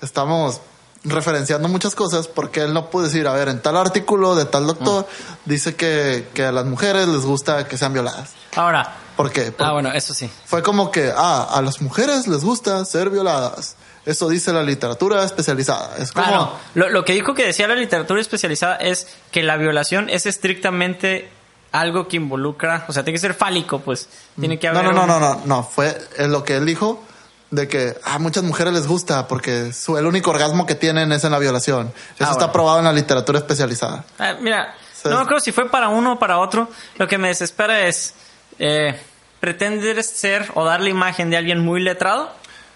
estamos 0.00 0.60
referenciando 1.04 1.68
muchas 1.68 1.94
cosas, 1.94 2.28
porque 2.28 2.62
él 2.62 2.74
no 2.74 2.90
pudo 2.90 3.04
decir, 3.04 3.26
a 3.28 3.32
ver, 3.32 3.48
en 3.48 3.60
tal 3.62 3.76
artículo 3.76 4.34
de 4.34 4.44
tal 4.44 4.66
doctor 4.66 5.06
dice 5.44 5.74
que, 5.76 6.28
que 6.34 6.44
a 6.44 6.52
las 6.52 6.64
mujeres 6.66 7.06
les 7.08 7.22
gusta 7.22 7.66
que 7.68 7.78
sean 7.78 7.92
violadas. 7.92 8.30
Ahora, 8.56 8.96
¿Por 9.16 9.32
qué? 9.32 9.52
Ah, 9.58 9.72
bueno, 9.72 9.90
eso 9.92 10.14
sí. 10.14 10.30
Fue 10.44 10.62
como 10.62 10.92
que, 10.92 11.12
ah, 11.16 11.48
a 11.50 11.60
las 11.60 11.80
mujeres 11.82 12.28
les 12.28 12.44
gusta 12.44 12.84
ser 12.84 13.10
violadas. 13.10 13.74
Eso 14.06 14.28
dice 14.28 14.52
la 14.52 14.62
literatura 14.62 15.24
especializada. 15.24 15.96
Es 15.98 16.12
como... 16.12 16.24
Claro, 16.24 16.52
lo, 16.74 16.88
lo 16.88 17.04
que 17.04 17.14
dijo 17.14 17.34
que 17.34 17.44
decía 17.44 17.66
la 17.66 17.74
literatura 17.74 18.20
especializada 18.20 18.76
es 18.76 19.08
que 19.32 19.42
la 19.42 19.56
violación 19.56 20.08
es 20.08 20.24
estrictamente 20.26 21.28
algo 21.72 22.06
que 22.06 22.16
involucra, 22.16 22.84
o 22.88 22.92
sea, 22.92 23.02
tiene 23.02 23.16
que 23.16 23.20
ser 23.20 23.34
fálico, 23.34 23.80
pues. 23.80 24.08
Tiene 24.38 24.56
que 24.58 24.70
No, 24.70 24.78
haber. 24.78 24.94
no, 24.94 25.04
no, 25.06 25.14
un- 25.16 25.20
no, 25.20 25.34
no, 25.34 25.40
no. 25.46 25.62
Fue 25.64 26.00
eh, 26.16 26.28
lo 26.28 26.44
que 26.44 26.56
él 26.56 26.64
dijo 26.64 27.02
de 27.50 27.66
que 27.68 27.96
a 28.04 28.18
muchas 28.18 28.42
mujeres 28.44 28.72
les 28.74 28.86
gusta 28.86 29.26
porque 29.28 29.72
su, 29.72 29.96
el 29.96 30.06
único 30.06 30.30
orgasmo 30.30 30.66
que 30.66 30.74
tienen 30.74 31.12
es 31.12 31.24
en 31.24 31.32
la 31.32 31.38
violación. 31.38 31.92
Eso 32.16 32.24
Ah, 32.24 32.32
está 32.32 32.34
bueno. 32.34 32.52
probado 32.52 32.78
en 32.80 32.84
la 32.84 32.92
literatura 32.92 33.38
especializada. 33.38 34.04
Ah, 34.18 34.34
mira, 34.40 34.74
Sí. 34.94 35.08
no 35.08 35.24
creo 35.26 35.38
si 35.40 35.52
fue 35.52 35.68
para 35.70 35.88
uno 35.88 36.14
o 36.14 36.18
para 36.18 36.38
otro. 36.38 36.68
Lo 36.96 37.06
que 37.06 37.18
me 37.18 37.28
desespera 37.28 37.86
es 37.86 38.14
eh, 38.58 39.00
pretender 39.40 40.02
ser 40.02 40.50
o 40.54 40.64
dar 40.64 40.80
la 40.80 40.88
imagen 40.88 41.30
de 41.30 41.36
alguien 41.36 41.60
muy 41.60 41.80
letrado 41.80 42.30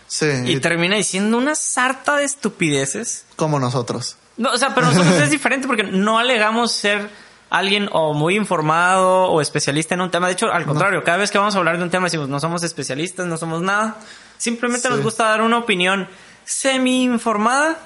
Sí, 0.06 0.26
y 0.44 0.52
y 0.52 0.60
termina 0.60 0.96
diciendo 0.96 1.36
una 1.38 1.54
sarta 1.54 2.16
de 2.16 2.24
estupideces. 2.24 3.24
como 3.36 3.58
nosotros. 3.58 4.16
No, 4.36 4.52
o 4.52 4.56
sea, 4.56 4.74
pero 4.74 4.86
nosotros 4.86 5.14
es 5.20 5.30
diferente 5.30 5.66
porque 5.66 5.82
no 5.84 6.18
alegamos 6.18 6.72
ser 6.72 7.10
alguien 7.50 7.88
o 7.92 8.14
muy 8.14 8.36
informado 8.36 9.24
o 9.24 9.40
especialista 9.40 9.94
en 9.94 10.00
un 10.02 10.10
tema. 10.10 10.26
De 10.28 10.32
hecho, 10.34 10.50
al 10.52 10.64
contrario, 10.64 11.02
cada 11.04 11.18
vez 11.18 11.30
que 11.30 11.38
vamos 11.38 11.54
a 11.54 11.58
hablar 11.58 11.76
de 11.76 11.82
un 11.84 11.90
tema 11.90 12.04
decimos, 12.04 12.28
no 12.28 12.40
somos 12.40 12.62
especialistas, 12.62 13.26
no 13.26 13.36
somos 13.36 13.60
nada. 13.62 13.96
Simplemente 14.43 14.88
Sí. 14.88 14.95
nos 14.95 15.05
gusta 15.05 15.28
dar 15.28 15.40
una 15.40 15.57
opinión 15.59 16.09
semi-informada. 16.45 17.76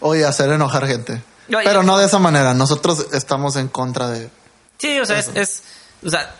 Oye, 0.00 0.26
hacer 0.26 0.50
enojar 0.50 0.86
gente. 0.86 1.22
Oye. 1.48 1.64
Pero 1.64 1.82
no 1.82 1.96
de 1.96 2.04
esa 2.04 2.18
manera. 2.18 2.52
Nosotros 2.52 3.06
estamos 3.14 3.56
en 3.56 3.68
contra 3.68 4.08
de... 4.08 4.28
Sí, 4.76 5.00
o 5.00 5.06
sea, 5.06 5.18
es, 5.18 5.30
es, 5.34 5.62
o 6.04 6.10
sea, 6.10 6.34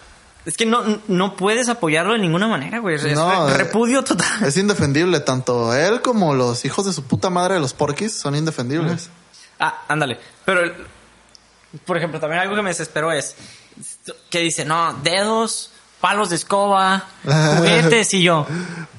es 0.44 0.58
que 0.58 0.66
no, 0.66 1.00
no 1.08 1.36
puedes 1.36 1.70
apoyarlo 1.70 2.12
de 2.12 2.18
ninguna 2.18 2.48
manera, 2.48 2.80
güey. 2.80 2.96
Es 2.96 3.14
No, 3.14 3.48
eh, 3.48 3.56
repudio 3.56 4.04
total. 4.04 4.44
Es 4.44 4.58
indefendible. 4.58 5.20
Tanto 5.20 5.74
él 5.74 6.02
como 6.02 6.34
los 6.34 6.66
hijos 6.66 6.84
de 6.84 6.92
su 6.92 7.04
puta 7.04 7.30
madre 7.30 7.54
de 7.54 7.60
los 7.60 7.72
porquis 7.72 8.12
son 8.12 8.34
indefendibles. 8.34 9.08
Ah, 9.58 9.84
ándale. 9.88 10.20
Pero, 10.44 10.70
por 11.86 11.96
ejemplo, 11.96 12.20
también 12.20 12.42
algo 12.42 12.54
que 12.56 12.62
me 12.62 12.68
desesperó 12.70 13.10
es 13.10 13.36
que 14.28 14.40
dice, 14.40 14.66
no, 14.66 14.92
dedos, 15.02 15.70
palos 16.02 16.28
de 16.28 16.36
escoba, 16.36 17.04
juguetes 17.24 18.12
y 18.12 18.22
yo. 18.24 18.46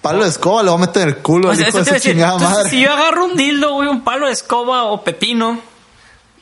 Palo 0.02 0.24
de 0.24 0.30
escoba 0.30 0.64
le 0.64 0.70
va 0.70 0.76
a 0.76 0.80
meter 0.80 1.04
en 1.04 1.10
el 1.10 1.18
culo 1.18 1.50
O 1.50 1.56
sea, 1.56 1.68
hijo 1.70 1.78
de 1.78 1.86
su 1.86 1.94
decir, 1.94 2.14
chingada 2.14 2.34
entonces, 2.34 2.58
madre. 2.58 2.70
si 2.72 2.82
yo 2.82 2.92
agarro 2.92 3.26
un 3.26 3.36
dildo, 3.38 3.74
güey, 3.74 3.90
un 3.90 4.04
palo 4.04 4.26
de 4.26 4.34
escoba 4.34 4.86
o 4.86 5.04
pepino, 5.04 5.60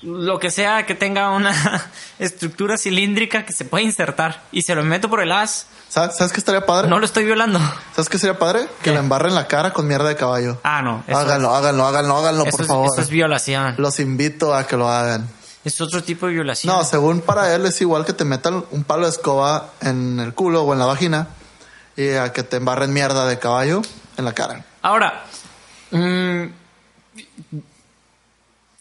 lo 0.04 0.40
que 0.40 0.50
sea 0.50 0.86
que 0.86 0.96
tenga 0.96 1.32
una 1.32 1.54
estructura 2.20 2.78
cilíndrica 2.78 3.44
que 3.46 3.54
se 3.54 3.66
pueda 3.66 3.84
insertar 3.84 4.42
y 4.52 4.62
se 4.62 4.74
lo 4.76 4.84
meto 4.84 5.10
por 5.10 5.22
el 5.22 5.32
as, 5.32 5.66
¿Sabes, 5.90 6.16
¿Sabes 6.16 6.32
qué 6.32 6.40
estaría 6.40 6.66
padre? 6.66 6.88
no 6.88 7.00
lo 7.00 7.06
estoy 7.06 7.26
violando. 7.26 7.60
¿Sabes 7.94 8.08
qué 8.08 8.18
sería 8.18 8.40
padre? 8.40 8.66
Que 8.82 8.92
le 8.92 9.00
embarren 9.00 9.36
la 9.36 9.48
cara 9.48 9.74
con 9.74 9.88
mierda 9.88 10.08
de 10.08 10.16
caballo. 10.16 10.58
Ah, 10.64 10.82
no. 10.82 11.04
Eso, 11.06 11.18
háganlo, 11.18 11.54
háganlo, 11.54 11.86
háganlo, 11.86 12.18
háganlo, 12.18 12.46
por 12.46 12.62
es, 12.62 12.68
favor. 12.68 12.88
eso 12.94 13.02
es 13.02 13.10
violación. 13.10 13.76
Los 13.78 14.00
invito 14.00 14.56
a 14.56 14.66
que 14.66 14.78
lo 14.78 14.88
hagan. 14.90 15.28
Es 15.64 15.80
otro 15.80 16.04
tipo 16.04 16.28
de 16.28 16.34
violación. 16.34 16.74
No, 16.74 16.84
según 16.84 17.22
para 17.22 17.54
él 17.54 17.66
es 17.66 17.80
igual 17.82 18.06
que 18.06 18.14
te 18.14 18.26
metan 18.26 18.66
un 18.72 18.84
palo 18.84 19.04
de 19.04 19.12
escoba 19.12 19.72
en 19.82 20.20
el 20.20 20.34
culo 20.34 20.64
o 20.64 20.74
en 20.74 20.80
la 20.80 20.86
vagina 20.86 21.28
y 21.96 22.10
a 22.14 22.34
que 22.34 22.44
te 22.44 22.58
embarren 22.58 22.92
mierda 22.94 23.28
de 23.28 23.38
caballo 23.38 23.82
en 24.18 24.26
la 24.26 24.34
cara. 24.34 24.66
Ahora, 24.82 25.24
mm, 25.92 26.46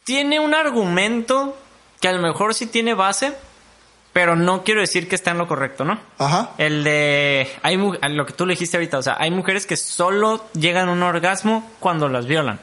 tiene 0.05 0.41
un 0.41 0.55
argumento 0.55 1.57
que 2.01 2.09
a 2.09 2.13
lo 2.13 2.23
mejor 2.23 2.55
sí 2.55 2.67
tiene 2.67 2.95
base, 2.95 3.35
pero 4.13 4.35
no 4.35 4.65
quiero 4.65 4.81
decir 4.81 5.09
que 5.09 5.15
está 5.15 5.33
en 5.33 5.39
lo 5.39 5.47
correcto, 5.47 5.85
¿no? 5.85 6.01
Ajá. 6.19 6.51
El 6.59 6.83
de. 6.83 7.51
Hay 7.63 7.77
lo 7.77 8.27
que 8.27 8.33
tú 8.33 8.47
le 8.47 8.55
dijiste 8.55 8.77
ahorita, 8.77 8.99
o 8.99 9.03
sea, 9.03 9.17
hay 9.19 9.31
mujeres 9.31 9.67
que 9.67 9.77
solo 9.77 10.47
llegan 10.55 10.89
a 10.89 10.93
un 10.93 11.03
orgasmo 11.03 11.71
cuando 11.79 12.09
las 12.09 12.27
violan. 12.27 12.59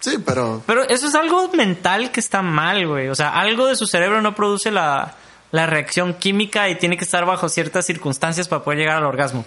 Sí, 0.00 0.16
pero 0.24 0.62
Pero 0.66 0.82
eso 0.88 1.06
es 1.06 1.14
algo 1.14 1.48
mental 1.48 2.10
que 2.10 2.20
está 2.20 2.42
mal, 2.42 2.86
güey. 2.86 3.08
O 3.08 3.14
sea, 3.14 3.38
algo 3.38 3.66
de 3.66 3.76
su 3.76 3.86
cerebro 3.86 4.22
no 4.22 4.34
produce 4.34 4.70
la, 4.70 5.14
la 5.52 5.66
reacción 5.66 6.14
química 6.14 6.68
y 6.68 6.76
tiene 6.76 6.96
que 6.96 7.04
estar 7.04 7.24
bajo 7.26 7.48
ciertas 7.48 7.86
circunstancias 7.86 8.48
para 8.48 8.64
poder 8.64 8.78
llegar 8.78 8.96
al 8.96 9.04
orgasmo. 9.04 9.44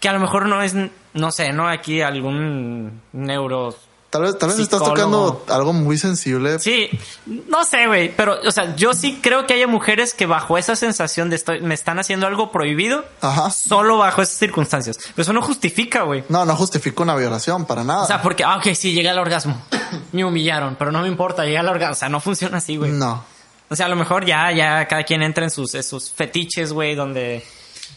Que 0.00 0.08
a 0.08 0.12
lo 0.12 0.20
mejor 0.20 0.46
no 0.46 0.62
es, 0.62 0.74
no 1.14 1.30
sé, 1.30 1.52
¿no? 1.52 1.68
Aquí 1.68 2.02
algún 2.02 3.00
neuro... 3.12 3.74
tal 4.16 4.22
vez, 4.22 4.38
tal 4.38 4.48
vez 4.48 4.58
estás 4.58 4.82
tocando 4.82 5.44
algo 5.48 5.72
muy 5.74 5.98
sensible. 5.98 6.58
Sí, 6.58 6.88
no 7.26 7.64
sé, 7.64 7.86
güey. 7.86 8.14
Pero, 8.16 8.38
o 8.46 8.50
sea, 8.50 8.74
yo 8.76 8.94
sí 8.94 9.20
creo 9.22 9.46
que 9.46 9.54
haya 9.54 9.66
mujeres 9.66 10.14
que 10.14 10.24
bajo 10.24 10.56
esa 10.56 10.74
sensación 10.74 11.28
de 11.28 11.36
estoy, 11.36 11.60
me 11.60 11.74
están 11.74 11.98
haciendo 11.98 12.26
algo 12.26 12.50
prohibido, 12.50 13.04
Ajá. 13.20 13.50
solo 13.50 13.98
bajo 13.98 14.22
esas 14.22 14.38
circunstancias. 14.38 14.98
Pero 15.14 15.22
eso 15.22 15.32
no 15.34 15.42
justifica, 15.42 16.02
güey. 16.02 16.24
No, 16.30 16.46
no 16.46 16.56
justifica 16.56 17.02
una 17.02 17.14
violación 17.14 17.66
para 17.66 17.84
nada. 17.84 18.04
O 18.04 18.06
sea, 18.06 18.22
porque, 18.22 18.42
ah, 18.44 18.56
ok, 18.56 18.72
sí, 18.74 18.92
llegué 18.92 19.10
al 19.10 19.18
orgasmo. 19.18 19.60
Me 20.12 20.24
humillaron, 20.24 20.76
pero 20.76 20.90
no 20.92 21.02
me 21.02 21.08
importa, 21.08 21.44
llegué 21.44 21.58
al 21.58 21.68
orgasmo. 21.68 21.92
O 21.92 21.96
sea, 21.96 22.08
no 22.08 22.20
funciona 22.20 22.58
así, 22.58 22.76
güey. 22.76 22.92
no. 22.92 23.22
O 23.68 23.74
sea, 23.74 23.86
a 23.86 23.88
lo 23.88 23.96
mejor 23.96 24.24
ya, 24.24 24.52
ya 24.52 24.86
cada 24.86 25.02
quien 25.02 25.22
entra 25.22 25.42
en 25.44 25.50
sus, 25.50 25.74
en 25.74 25.82
sus 25.82 26.10
fetiches, 26.10 26.72
güey, 26.72 26.94
donde 26.94 27.44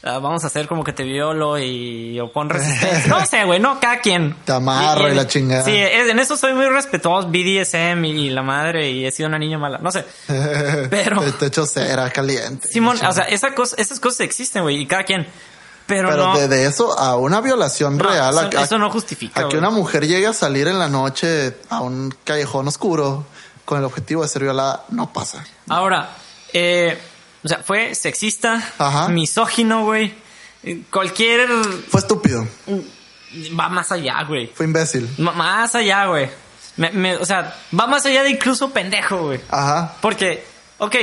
ah, 0.04 0.20
vamos 0.20 0.43
a 0.43 0.47
hacer 0.47 0.68
como 0.68 0.84
que 0.84 0.93
te 0.93 1.04
violo 1.04 1.58
y 1.60 2.20
o 2.20 2.32
pon 2.32 2.50
resistencia. 2.50 3.08
No 3.08 3.26
sé, 3.26 3.43
güey, 3.45 3.60
no, 3.60 3.80
cada 3.80 4.00
quien. 4.00 4.36
Te 4.45 4.52
amarro 4.54 5.10
y 5.12 5.16
la 5.16 5.28
chingada. 5.28 5.64
Sí, 5.64 5.74
en 5.76 6.20
eso 6.20 6.38
soy 6.38 6.54
muy 6.54 6.68
respetuoso, 6.68 7.28
BDSM 7.30 8.06
y, 8.06 8.28
y 8.28 8.30
la 8.30 8.41
madre, 8.43 8.89
y 8.89 9.06
he 9.06 9.12
sido 9.12 9.28
una 9.30 9.39
niña 9.39 9.58
mala, 9.58 9.78
no 9.80 9.91
sé. 9.91 10.06
Pero- 10.89 11.22
Te, 11.22 11.32
te 11.34 11.45
echo 11.47 11.66
cera 11.66 12.10
caliente. 12.10 12.68
Simón, 12.68 12.97
o 13.06 13.12
sea, 13.14 13.24
esa 13.26 13.54
cosa, 13.54 13.76
esas 13.78 14.00
cosas 14.00 14.22
existen, 14.22 14.64
güey, 14.64 14.78
y 14.82 14.86
cada 14.86 15.04
quien. 15.04 15.28
Pero, 15.88 16.10
Pero 16.10 16.28
no. 16.28 16.38
de, 16.38 16.47
de 16.47 16.66
eso 16.68 16.97
a 17.00 17.16
una 17.18 17.41
violación 17.41 17.97
No, 17.97 18.08
real. 18.08 18.30
eso- 18.36 18.58
a, 18.58 18.62
a- 18.62 18.64
eso 18.66 18.78
no 18.78 18.91
justifica, 18.91 19.39
A 19.39 19.43
que 19.43 19.56
güey. 19.56 19.58
una 19.58 19.72
mujer 19.72 20.06
llegue 20.08 20.28
a 20.28 20.34
salir 20.34 20.68
en 20.68 20.78
la 20.78 20.88
noche 20.88 21.58
a 21.70 21.82
un 21.82 22.14
callejón 22.24 22.68
oscuro 22.68 23.26
con 23.66 23.80
el 23.80 23.86
objetivo 23.86 24.22
de 24.22 24.28
ser 24.28 24.43
violada, 24.43 24.84
no 24.89 25.12
pasa. 25.12 25.43
Ahora, 25.68 26.10
eh, 26.54 26.95
o 27.44 27.48
sea, 27.48 27.60
fue 27.60 27.96
sexista, 27.96 28.62
Ajá. 28.78 29.08
misógino, 29.10 29.84
güey. 29.86 30.14
Cualquier. 30.92 31.48
Fue 31.90 32.02
estúpido. 32.02 32.48
Va 33.58 33.70
más 33.70 33.92
allá, 33.92 34.24
güey. 34.24 34.48
Fue 34.54 34.66
imbécil. 34.66 35.10
M- 35.18 35.32
más 35.32 35.76
allá, 35.76 36.06
güey. 36.08 36.30
Me- 36.78 36.92
me- 36.92 37.16
o 37.18 37.26
sea, 37.26 37.56
va 37.78 37.88
más 37.88 38.06
allá 38.06 38.24
de 38.24 38.32
incluso 38.32 38.72
pendejo, 38.72 39.24
güey. 39.28 39.40
Ajá. 39.50 39.96
Porque, 40.02 40.44
ok, 40.80 40.96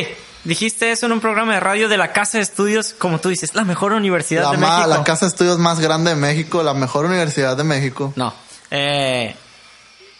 dijiste 0.44 0.90
eso 0.90 1.06
en 1.06 1.12
un 1.12 1.20
programa 1.20 1.54
de 1.54 1.60
radio 1.60 1.88
de 1.88 1.96
la 1.96 2.12
Casa 2.12 2.38
de 2.38 2.42
Estudios, 2.42 2.94
como 2.98 3.18
tú 3.20 3.28
dices, 3.28 3.54
la 3.54 3.64
mejor 3.64 3.92
universidad 3.92 4.42
La, 4.44 4.50
de 4.52 4.56
ma- 4.58 4.76
México. 4.78 4.88
la 4.98 5.04
casa 5.04 5.26
de 5.26 5.30
estudios 5.30 5.58
más 5.58 5.80
grande 5.80 6.10
de 6.10 6.16
México, 6.16 6.62
la 6.62 6.74
mejor 6.74 7.06
universidad 7.06 7.56
de 7.56 7.64
México. 7.64 8.12
No. 8.16 8.34
Eh, 8.70 9.34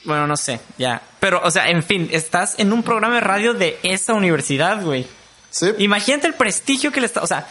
bueno, 0.05 0.27
no 0.27 0.37
sé, 0.37 0.61
ya. 0.79 1.03
Pero, 1.21 1.41
o 1.43 1.51
sea, 1.51 1.69
en 1.69 1.83
fin, 1.83 2.09
estás 2.13 2.55
en 2.59 2.73
un 2.73 2.83
programa 2.83 3.17
de 3.17 3.21
radio 3.23 3.55
de 3.55 3.79
esa 3.83 4.15
universidad, 4.15 4.83
güey. 4.83 5.07
Sí. 5.59 5.73
Imagínate 5.79 6.27
el 6.27 6.35
prestigio 6.35 6.93
que 6.93 7.01
le 7.01 7.07
está. 7.07 7.23
O 7.23 7.27
sea, 7.27 7.47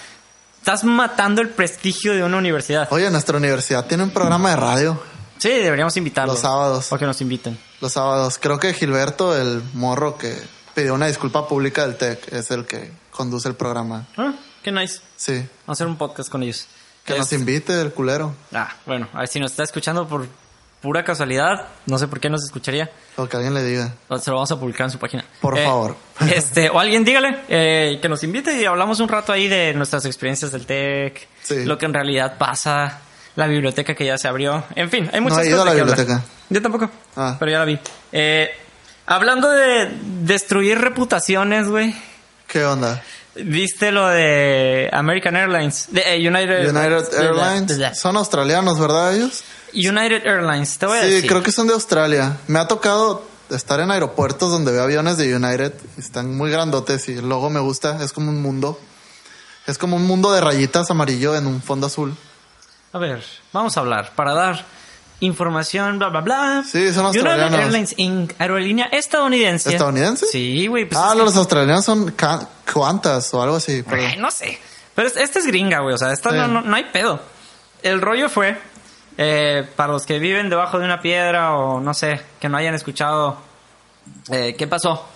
estás 0.60 0.84
matando 0.84 1.41
el 1.41 1.49
prestigio 1.49 2.14
de 2.14 2.24
una 2.24 2.38
universidad. 2.38 2.88
Oye, 2.91 3.10
nuestra 3.10 3.38
universidad 3.38 3.86
tiene 3.88 4.03
un 4.03 4.12
programa 4.12 4.51
de 4.51 4.56
radio 4.58 5.01
Sí, 5.38 5.49
deberíamos 5.49 5.95
invitarlos. 5.97 6.36
los 6.36 6.41
sábados. 6.41 6.91
O 6.91 6.97
que 6.97 7.06
nos 7.06 7.20
inviten. 7.22 7.58
Los 7.82 7.93
sábados. 7.93 8.38
Creo 8.39 8.58
que 8.60 8.74
Gilberto, 8.74 9.36
el 9.36 9.62
morro 9.74 10.18
que 10.18 10.36
pidió 10.74 10.93
una 10.93 11.08
disculpa 11.08 11.47
pública 11.47 11.86
del 11.86 11.97
TEC, 11.97 12.32
es 12.34 12.51
el 12.51 12.66
que 12.66 12.91
conduce 13.12 13.47
el 13.49 13.56
programa. 13.56 14.06
Ah, 14.18 14.34
qué 14.64 14.72
nice. 14.72 15.01
Sí. 15.18 15.34
Vamos 15.34 15.49
a 15.68 15.72
hacer 15.72 15.88
un 15.88 15.97
podcast 15.97 16.30
con 16.30 16.43
ellos. 16.43 16.68
Que 17.03 17.14
Es- 17.14 17.20
nos 17.20 17.34
invite 17.34 17.80
el 17.82 17.91
culero. 17.91 18.34
Ah, 18.53 18.74
bueno, 18.86 19.08
a 19.14 19.20
ver 19.20 19.28
si 19.28 19.39
nos 19.39 19.51
está 19.51 19.64
escuchando 19.64 20.08
por 20.08 20.26
pura 20.86 21.03
casualidad. 21.03 21.65
No 21.88 21.97
sé 21.97 22.07
por 22.07 22.19
qué 22.19 22.29
nos 22.29 22.43
escucharía. 22.43 22.89
O 23.17 23.25
que 23.27 23.36
alguien 23.38 23.53
le 23.55 23.63
diga. 23.63 23.93
Se 24.21 24.29
lo 24.29 24.36
vamos 24.38 24.51
a 24.51 24.59
publicar 24.59 24.86
en 24.86 24.91
su 24.91 24.99
página. 24.99 25.25
Por 25.41 25.57
Eh, 25.57 25.65
favor. 25.65 25.95
Este, 26.33 26.69
o 26.69 26.79
alguien 26.79 27.03
dígale 27.03 27.39
eh, 27.49 27.97
que 28.01 28.07
nos 28.07 28.23
invite 28.23 28.55
y 28.61 28.65
hablamos 28.65 28.99
un 28.99 29.09
rato 29.09 29.33
ahí 29.33 29.47
de 29.47 29.73
nuestras 29.73 30.05
experiencias 30.05 30.51
del 30.51 30.65
TEC, 30.67 31.27
Sí. 31.41 31.65
lo 31.65 31.77
que 31.79 31.88
en 31.88 31.93
realidad 31.95 32.38
pasa, 32.38 32.99
la 33.36 33.47
biblioteca 33.47 33.95
que 33.95 34.05
ya 34.05 34.17
se 34.19 34.27
abrió. 34.27 34.63
En 34.75 34.89
fin, 34.91 35.09
hay 35.11 35.19
muchas 35.21 35.39
he 35.39 35.47
ido 35.49 35.57
cosas 35.57 35.71
a 35.71 35.75
la 35.75 35.81
hablar. 35.81 35.97
biblioteca. 35.97 36.23
Yo 36.49 36.61
tampoco, 36.61 36.89
Ah. 37.15 37.36
pero 37.39 37.51
ya 37.51 37.57
la 37.59 37.65
vi. 37.65 37.79
Eh, 38.11 38.49
hablando 39.07 39.49
de 39.49 39.89
destruir 40.21 40.77
reputaciones, 40.79 41.67
güey. 41.67 41.95
¿Qué 42.47 42.63
onda? 42.63 43.01
¿Viste 43.38 43.91
lo 43.91 44.07
de 44.07 44.89
American 44.93 45.36
Airlines? 45.36 45.88
De, 45.91 45.99
eh, 46.01 46.25
United, 46.25 46.69
United 46.69 47.19
Airlines. 47.19 47.99
Son 47.99 48.15
australianos, 48.15 48.79
¿verdad 48.79 49.13
ellos? 49.13 49.43
United 49.76 50.26
Airlines, 50.26 50.78
te 50.78 50.86
voy 50.86 50.97
a 50.97 51.01
Sí, 51.03 51.09
decir. 51.09 51.30
creo 51.30 51.43
que 51.43 51.51
son 51.51 51.67
de 51.67 51.73
Australia. 51.73 52.38
Me 52.47 52.59
ha 52.59 52.67
tocado 52.67 53.23
estar 53.49 53.80
en 53.80 53.91
aeropuertos 53.91 54.51
donde 54.51 54.71
veo 54.71 54.84
aviones 54.84 55.17
de 55.17 55.36
United. 55.36 55.73
Están 55.97 56.36
muy 56.36 56.49
grandotes 56.51 57.07
y 57.09 57.13
el 57.13 57.28
logo 57.30 57.49
me 57.49 57.59
gusta. 57.59 58.01
Es 58.03 58.13
como 58.13 58.30
un 58.32 58.41
mundo. 58.41 58.80
Es 59.67 59.78
como 59.78 59.95
un 59.97 60.05
mundo 60.05 60.32
de 60.32 60.41
rayitas 60.41 60.89
amarillo 60.91 61.36
en 61.36 61.47
un 61.47 61.61
fondo 61.61 61.88
azul. 61.88 62.15
A 62.93 62.97
ver, 62.99 63.23
vamos 63.51 63.76
a 63.78 63.80
hablar 63.82 64.13
para 64.15 64.34
dar 64.34 64.65
información, 65.19 65.97
bla, 65.97 66.09
bla, 66.09 66.21
bla. 66.21 66.63
Sí, 66.63 66.93
son 66.93 67.05
United 67.07 67.19
australianos. 67.21 67.59
Airlines 67.59 67.93
Inc., 67.97 68.34
aerolínea 68.39 68.86
estadounidense. 68.91 69.71
¿Estadounidense? 69.71 70.26
Sí, 70.28 70.67
güey. 70.67 70.86
Pues 70.86 70.99
ah, 70.99 71.07
es 71.09 71.13
que- 71.13 71.19
los 71.23 71.36
australianos 71.36 71.86
son 71.86 72.13
cuantas 72.71 73.34
o 73.34 73.41
algo 73.41 73.55
así. 73.57 73.84
pero- 73.89 74.01
Ay, 74.01 74.17
no 74.17 74.32
sé. 74.32 74.59
Pero 74.93 75.07
es- 75.07 75.17
esta 75.17 75.39
es 75.39 75.47
gringa, 75.47 75.80
güey. 75.82 75.95
O 75.95 75.97
sea, 75.97 76.11
esta 76.13 76.30
Sí. 76.32 76.36
no, 76.38 76.47
no, 76.47 76.61
no 76.61 76.76
hay 76.76 76.86
pedo. 76.86 77.19
El 77.84 78.01
rollo 78.01 78.30
fue, 78.30 78.57
eh, 79.18 79.66
para 79.76 79.93
los 79.93 80.05
que 80.05 80.20
viven 80.20 80.49
debajo 80.49 80.80
de 80.80 80.86
una 80.86 81.01
piedra 81.01 81.55
o 81.55 81.80
no 81.80 81.93
sé, 81.93 82.22
que 82.39 82.49
no 82.49 82.57
hayan 82.57 82.76
escuchado, 82.76 83.38
eh, 84.32 84.55
¿qué 84.57 84.68
pasó? 84.68 85.07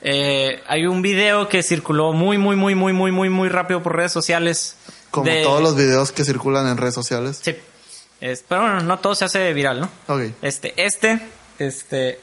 Eh, 0.00 0.62
hay 0.66 0.86
un 0.86 1.00
video 1.02 1.48
que 1.48 1.62
circuló 1.62 2.12
muy, 2.12 2.36
muy, 2.38 2.56
muy, 2.56 2.74
muy, 2.74 2.92
muy, 2.92 3.12
muy, 3.12 3.28
muy 3.28 3.48
rápido 3.48 3.82
por 3.82 3.94
redes 3.96 4.12
sociales. 4.12 4.76
Como 5.10 5.26
de- 5.26 5.42
todos 5.42 5.62
los 5.62 5.76
videos 5.76 6.10
que 6.12 6.24
circulan 6.24 6.66
en 6.66 6.76
redes 6.76 6.94
sociales. 6.94 7.40
Sí. 7.42 7.56
Es- 8.20 8.44
pero 8.48 8.62
bueno, 8.62 8.80
no 8.80 8.98
todo 8.98 9.14
se 9.14 9.24
hace 9.24 9.52
viral, 9.52 9.80
¿no? 9.80 9.88
Ok. 10.08 10.22
Este, 10.42 10.72
este, 10.76 11.20
este. 11.58 12.18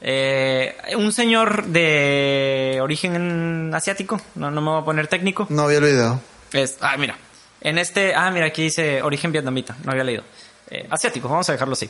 eh, 0.00 0.76
un 0.96 1.12
señor 1.12 1.64
de 1.66 2.78
origen 2.82 3.72
asiático, 3.74 4.20
no, 4.34 4.50
no 4.50 4.60
me 4.60 4.70
voy 4.70 4.82
a 4.82 4.84
poner 4.84 5.06
técnico. 5.08 5.46
No 5.50 5.66
vi 5.66 5.76
el 5.76 5.84
video. 5.84 6.20
Es, 6.52 6.76
ah, 6.80 6.96
mira. 6.96 7.16
En 7.60 7.78
este, 7.78 8.14
ah, 8.14 8.30
mira, 8.30 8.46
aquí 8.46 8.62
dice 8.62 9.02
origen 9.02 9.32
vietnamita, 9.32 9.76
no 9.84 9.92
había 9.92 10.04
leído. 10.04 10.22
Eh, 10.70 10.86
asiático, 10.90 11.28
vamos 11.28 11.48
a 11.48 11.52
dejarlo 11.52 11.74
así. 11.74 11.88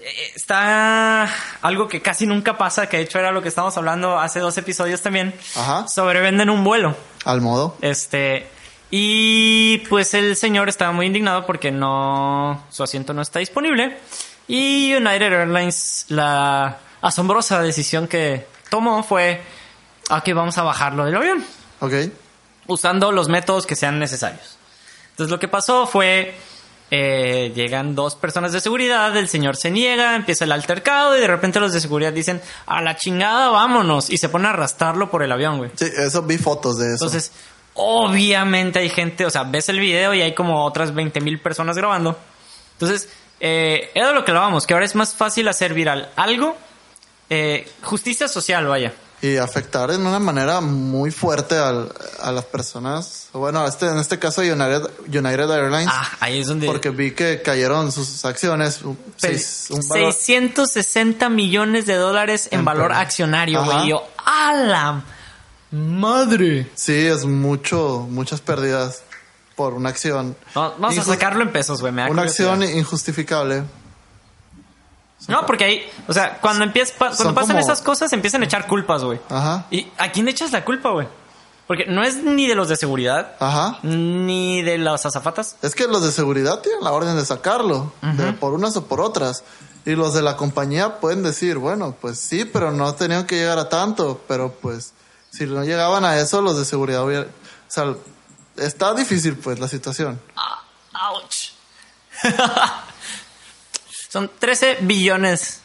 Eh, 0.00 0.32
está 0.34 1.28
algo 1.62 1.88
que 1.88 2.00
casi 2.00 2.26
nunca 2.26 2.56
pasa, 2.56 2.88
que 2.88 2.98
de 2.98 3.02
hecho 3.04 3.18
era 3.18 3.32
lo 3.32 3.42
que 3.42 3.48
estábamos 3.48 3.76
hablando 3.76 4.18
hace 4.18 4.40
dos 4.40 4.56
episodios 4.58 5.02
también. 5.02 5.34
Ajá. 5.56 5.88
Sobrevenden 5.88 6.50
un 6.50 6.64
vuelo. 6.64 6.96
Al 7.24 7.40
modo. 7.40 7.76
Este. 7.80 8.46
Y 8.90 9.78
pues 9.88 10.14
el 10.14 10.36
señor 10.36 10.68
estaba 10.68 10.92
muy 10.92 11.06
indignado 11.06 11.44
porque 11.46 11.70
no. 11.70 12.64
Su 12.70 12.82
asiento 12.82 13.12
no 13.12 13.22
está 13.22 13.40
disponible. 13.40 13.98
Y 14.46 14.94
United 14.94 15.32
Airlines, 15.32 16.06
la 16.08 16.78
asombrosa 17.02 17.60
decisión 17.62 18.08
que 18.08 18.46
tomó 18.70 19.02
fue. 19.02 19.42
Ok, 20.10 20.30
vamos 20.34 20.56
a 20.56 20.62
bajarlo 20.62 21.04
del 21.04 21.16
avión. 21.16 21.44
Ok. 21.80 21.92
Usando 22.66 23.12
los 23.12 23.28
métodos 23.28 23.66
que 23.66 23.76
sean 23.76 23.98
necesarios. 23.98 24.57
Entonces 25.18 25.32
lo 25.32 25.40
que 25.40 25.48
pasó 25.48 25.86
fue. 25.86 26.34
eh, 26.90 27.52
llegan 27.54 27.94
dos 27.94 28.14
personas 28.14 28.52
de 28.52 28.60
seguridad, 28.62 29.14
el 29.16 29.28
señor 29.28 29.56
se 29.56 29.70
niega, 29.70 30.16
empieza 30.16 30.44
el 30.44 30.52
altercado 30.52 31.16
y 31.16 31.20
de 31.20 31.26
repente 31.26 31.60
los 31.60 31.72
de 31.74 31.80
seguridad 31.80 32.12
dicen, 32.14 32.40
a 32.66 32.80
la 32.80 32.96
chingada, 32.96 33.50
vámonos, 33.50 34.08
y 34.08 34.16
se 34.16 34.30
pone 34.30 34.46
a 34.46 34.52
arrastrarlo 34.52 35.10
por 35.10 35.22
el 35.22 35.30
avión, 35.30 35.58
güey. 35.58 35.70
Sí, 35.74 35.84
eso 35.84 36.22
vi 36.22 36.38
fotos 36.38 36.78
de 36.78 36.94
eso. 36.94 37.04
Entonces, 37.04 37.32
obviamente 37.74 38.78
hay 38.78 38.88
gente, 38.88 39.26
o 39.26 39.30
sea, 39.30 39.42
ves 39.42 39.68
el 39.68 39.80
video 39.80 40.14
y 40.14 40.22
hay 40.22 40.34
como 40.34 40.64
otras 40.64 40.94
20 40.94 41.20
mil 41.20 41.40
personas 41.40 41.76
grabando. 41.76 42.16
Entonces, 42.72 43.10
eh, 43.40 43.90
era 43.94 44.12
lo 44.12 44.24
que 44.24 44.30
hablábamos, 44.30 44.66
que 44.66 44.72
ahora 44.72 44.86
es 44.86 44.94
más 44.94 45.14
fácil 45.14 45.46
hacer 45.48 45.74
viral 45.74 46.08
algo, 46.16 46.56
eh, 47.28 47.68
justicia 47.82 48.28
social, 48.28 48.66
vaya. 48.66 48.94
Y 49.20 49.36
afectar 49.36 49.90
en 49.90 50.06
una 50.06 50.18
manera 50.20 50.60
muy 50.60 51.10
fuerte 51.10 51.56
al- 51.56 51.92
a 52.20 52.30
las 52.32 52.44
personas. 52.44 53.28
Bueno, 53.32 53.66
este, 53.66 53.86
en 53.86 53.98
este 53.98 54.18
caso 54.18 54.42
United, 54.42 54.82
United 55.06 55.50
Airlines. 55.50 55.88
Ah, 55.92 56.08
ahí 56.20 56.38
es 56.40 56.46
donde... 56.46 56.66
Porque 56.66 56.90
vi 56.90 57.10
que 57.12 57.42
cayeron 57.42 57.90
sus 57.92 58.24
acciones. 58.24 58.80
seis- 59.16 59.66
un 59.70 59.80
valor- 59.88 60.12
660 60.12 61.28
millones 61.28 61.86
de 61.86 61.94
dólares 61.94 62.48
en 62.52 62.60
En 62.60 62.64
valor 62.64 62.92
accionario, 62.92 63.64
güey. 63.64 63.88
Yo, 63.88 64.02
¡a 64.24 64.54
la 64.54 65.02
madre! 65.70 66.70
Sí, 66.74 66.94
es 67.06 67.24
mucho, 67.24 68.06
muchas 68.10 68.40
pérdidas 68.40 69.02
por 69.56 69.74
una 69.74 69.88
acción. 69.88 70.36
No, 70.54 70.74
vamos 70.78 70.96
a 70.98 71.02
sacarlo 71.02 71.42
en 71.42 71.50
pesos, 71.52 71.80
güey. 71.80 71.92
Una 71.92 72.06
curiosidad. 72.06 72.52
acción 72.54 72.78
injustificable. 72.78 73.64
No, 75.28 75.46
porque 75.46 75.64
ahí, 75.64 75.90
o 76.08 76.12
sea, 76.12 76.38
cuando 76.40 76.64
empieza, 76.64 76.94
pa- 76.98 77.10
cuando 77.14 77.34
pasan 77.34 77.50
como- 77.56 77.60
esas 77.60 77.80
cosas, 77.82 78.12
empiezan 78.12 78.42
a 78.42 78.46
echar 78.46 78.66
culpas, 78.66 79.04
güey. 79.04 79.20
Ajá. 79.28 79.66
¿Y 79.70 79.86
a 79.98 80.10
quién 80.10 80.26
echas 80.26 80.50
la 80.52 80.64
culpa, 80.64 80.90
güey? 80.90 81.06
Porque 81.66 81.84
no 81.86 82.02
es 82.02 82.16
ni 82.24 82.46
de 82.46 82.54
los 82.54 82.68
de 82.68 82.76
seguridad, 82.76 83.34
Ajá. 83.38 83.78
ni 83.82 84.62
de 84.62 84.78
las 84.78 85.04
azafatas. 85.04 85.56
Es 85.60 85.74
que 85.74 85.86
los 85.86 86.02
de 86.02 86.10
seguridad 86.12 86.60
tienen 86.60 86.82
la 86.82 86.92
orden 86.92 87.14
de 87.14 87.24
sacarlo, 87.26 87.92
de- 88.00 88.32
por 88.32 88.54
unas 88.54 88.74
o 88.76 88.86
por 88.86 89.00
otras. 89.02 89.44
Y 89.84 89.92
los 89.94 90.12
de 90.14 90.22
la 90.22 90.36
compañía 90.36 90.98
pueden 90.98 91.22
decir, 91.22 91.58
bueno, 91.58 91.94
pues 92.00 92.18
sí, 92.18 92.44
pero 92.46 92.72
no 92.72 92.94
tenían 92.94 93.26
que 93.26 93.36
llegar 93.36 93.58
a 93.58 93.68
tanto. 93.68 94.20
Pero 94.28 94.52
pues, 94.52 94.92
si 95.30 95.44
no 95.46 95.62
llegaban 95.64 96.04
a 96.06 96.18
eso, 96.18 96.40
los 96.42 96.58
de 96.58 96.64
seguridad 96.64 97.04
hubiera... 97.04 97.24
O 97.24 97.26
sea, 97.70 97.94
está 98.56 98.94
difícil 98.94 99.36
pues 99.36 99.58
la 99.58 99.68
situación. 99.68 100.20
Ah, 100.36 100.62
¡Auch! 100.94 101.52
Son 104.08 104.30
13 104.38 104.78
billones. 104.82 105.60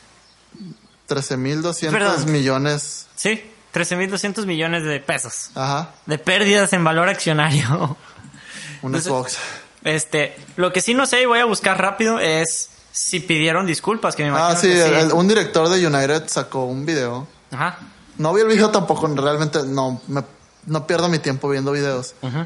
13.200 1.07 1.91
Perdón. 1.91 2.31
millones. 2.31 3.07
Sí, 3.15 3.41
13.200 3.73 4.45
millones 4.45 4.83
de 4.83 4.99
pesos. 4.99 5.49
Ajá. 5.55 5.91
De 6.05 6.17
pérdidas 6.17 6.73
en 6.73 6.83
valor 6.83 7.09
accionario. 7.09 7.97
Un 8.81 8.95
Entonces- 8.95 9.05
Xbox. 9.11 9.37
Este, 9.83 10.37
lo 10.55 10.71
que 10.71 10.79
sí 10.79 10.93
no 10.93 11.05
sé 11.05 11.21
y 11.21 11.25
voy 11.25 11.39
a 11.39 11.45
buscar 11.45 11.77
rápido 11.81 12.17
es 12.19 12.69
si 12.93 13.19
pidieron 13.19 13.65
disculpas, 13.65 14.15
que 14.15 14.23
me 14.23 14.29
imagino 14.29 14.47
Ah, 14.49 14.55
sí, 14.55 14.67
que 14.69 14.99
el- 15.01 15.11
un 15.11 15.27
director 15.27 15.67
de 15.67 15.85
United 15.85 16.23
sacó 16.27 16.65
un 16.65 16.85
video. 16.85 17.27
Ajá. 17.51 17.79
No 18.17 18.33
vi 18.33 18.41
el 18.43 18.47
video 18.47 18.69
tampoco, 18.69 19.07
realmente 19.07 19.59
no, 19.65 20.01
me- 20.07 20.23
no 20.67 20.87
pierdo 20.87 21.09
mi 21.09 21.19
tiempo 21.19 21.49
viendo 21.49 21.71
videos. 21.73 22.15
Ujú. 22.21 22.45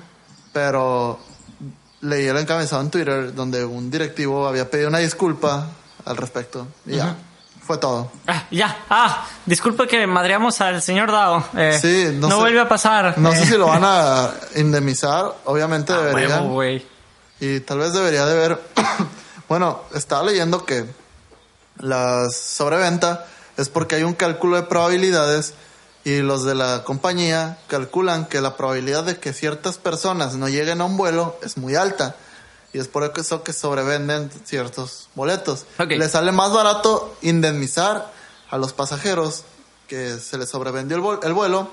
Pero 0.54 1.20
leí 2.02 2.26
el 2.26 2.38
encabezado 2.38 2.82
en 2.82 2.90
Twitter 2.90 3.36
donde 3.36 3.64
un 3.66 3.92
directivo 3.92 4.48
había 4.48 4.70
pedido 4.72 4.88
una 4.90 4.98
disculpa 5.00 5.68
al 6.08 6.18
respecto. 6.18 6.68
Y 6.86 6.96
ya, 6.96 7.16
fue 7.66 7.78
todo. 7.78 8.12
Ah, 8.28 8.46
ya. 8.52 8.78
Ah, 8.90 9.28
disculpe 9.46 9.88
que 9.88 10.08
madreamos 10.08 10.60
al 10.62 10.82
señor 10.82 11.12
Dao. 11.12 11.44
Eh, 11.56 11.78
Sí, 11.82 12.12
no, 12.16 12.28
no 12.30 12.36
sé- 12.36 12.42
vuelve 12.42 12.60
a 12.62 12.70
pasar. 12.70 13.18
No 13.18 13.32
sé 13.34 13.44
Eh, 13.44 13.46
si 13.48 13.58
lo 13.58 13.68
van 13.68 13.84
a 13.84 14.32
indemnizar, 14.56 15.34
obviamente 15.46 15.94
a 15.94 15.98
deberían. 16.02 16.52
huevo. 16.52 16.84
Y 17.40 17.60
tal 17.62 17.80
vez 17.80 17.94
debería 17.94 18.26
de 18.26 18.36
ver. 18.36 18.62
bueno, 19.50 19.82
estaba 19.94 20.24
leyendo 20.24 20.66
que 20.66 20.86
la 21.80 22.28
sobreventa 22.30 23.26
es 23.58 23.70
porque 23.70 23.96
hay 23.96 24.04
un 24.04 24.14
cálculo 24.14 24.56
de 24.56 24.64
probabilidades 24.64 25.54
y 26.04 26.20
los 26.22 26.44
de 26.46 26.56
la 26.56 26.84
compañía 26.84 27.58
calculan 27.68 28.26
que 28.28 28.40
la 28.42 28.56
probabilidad 28.56 29.04
de 29.04 29.20
que 29.20 29.34
ciertas 29.34 29.78
personas 29.78 30.36
no 30.36 30.48
lleguen 30.48 30.80
a 30.82 30.86
un 30.86 30.96
vuelo 30.98 31.38
es 31.44 31.58
muy 31.58 31.76
alta. 31.76 32.16
Y 32.78 32.80
es 32.80 32.88
por 32.88 33.12
eso 33.18 33.42
que 33.44 33.54
sobrevenden 33.54 34.30
ciertos 34.46 35.10
boletos. 35.16 35.66
Ok. 35.80 35.94
Les 35.94 36.12
sale 36.12 36.32
más 36.32 36.54
barato 36.54 37.18
indemnizar 37.24 38.14
a 38.52 38.58
los 38.60 38.72
pasajeros 38.72 39.46
que 39.88 40.18
se 40.20 40.38
les 40.38 40.48
sobrevendió 40.48 40.96
el, 40.96 41.02
vuel- 41.02 41.26
el 41.26 41.34
vuelo 41.34 41.72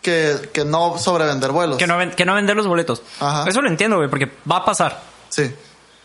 que, 0.00 0.48
que 0.52 0.64
no 0.64 0.96
sobrevender 0.96 1.50
vuelos. 1.50 1.76
Que 1.76 1.88
no, 1.88 1.96
ven- 1.98 2.12
que 2.12 2.24
no 2.24 2.36
vender 2.36 2.54
los 2.54 2.68
boletos. 2.68 3.02
Ajá. 3.18 3.46
Eso 3.48 3.60
lo 3.62 3.68
entiendo, 3.68 3.96
güey, 3.96 4.08
porque 4.08 4.30
va 4.48 4.58
a 4.58 4.64
pasar. 4.64 5.00
Sí. 5.28 5.52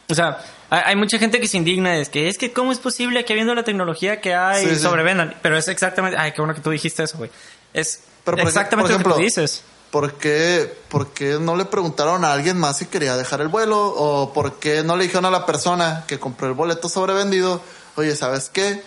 O 0.09 0.15
sea, 0.15 0.39
hay, 0.71 0.95
mucha 0.95 1.19
gente 1.19 1.39
que 1.39 1.47
se 1.47 1.57
indigna. 1.57 1.97
Es 1.97 2.09
que 2.09 2.27
es 2.27 2.39
que, 2.39 2.51
¿cómo 2.51 2.71
es 2.71 2.79
posible 2.79 3.23
que 3.25 3.33
habiendo 3.33 3.53
la 3.53 3.63
tecnología 3.63 4.19
que 4.19 4.33
hay 4.33 4.65
Sí, 4.65 4.75
sí. 4.77 4.81
sobrevendan? 4.81 5.35
Pero 5.43 5.57
es 5.57 5.67
exactamente. 5.67 6.17
Ay, 6.17 6.31
qué 6.31 6.41
bueno 6.41 6.55
que 6.55 6.61
tú 6.61 6.71
dijiste 6.71 7.03
eso, 7.03 7.19
güey. 7.19 7.29
Es 7.71 8.01
Pero, 8.23 8.37
por 8.37 8.47
exactamente 8.47 8.75
por 8.75 8.77
lo 8.81 8.87
que 8.87 8.93
ejemplo, 8.93 9.15
tú 9.15 9.21
dices. 9.21 9.61
¿Por 9.93 10.15
qué, 10.15 10.75
por 10.89 11.09
qué 11.11 11.37
no 11.39 11.55
le 11.55 11.65
preguntaron 11.65 12.25
a 12.25 12.33
alguien 12.33 12.59
más 12.59 12.79
si 12.79 12.87
quería 12.87 13.15
dejar 13.15 13.41
el 13.41 13.47
vuelo? 13.49 13.77
¿O 13.79 14.33
por 14.33 14.53
qué 14.53 14.81
no 14.81 14.95
le 14.97 15.03
dijeron 15.03 15.25
a 15.25 15.29
la 15.29 15.45
persona 15.45 16.03
que 16.07 16.17
compró 16.19 16.47
el 16.47 16.53
boleto 16.55 16.89
sobrevendido, 16.89 17.61
oye, 17.95 18.15
¿sabes 18.15 18.49
qué? 18.49 18.81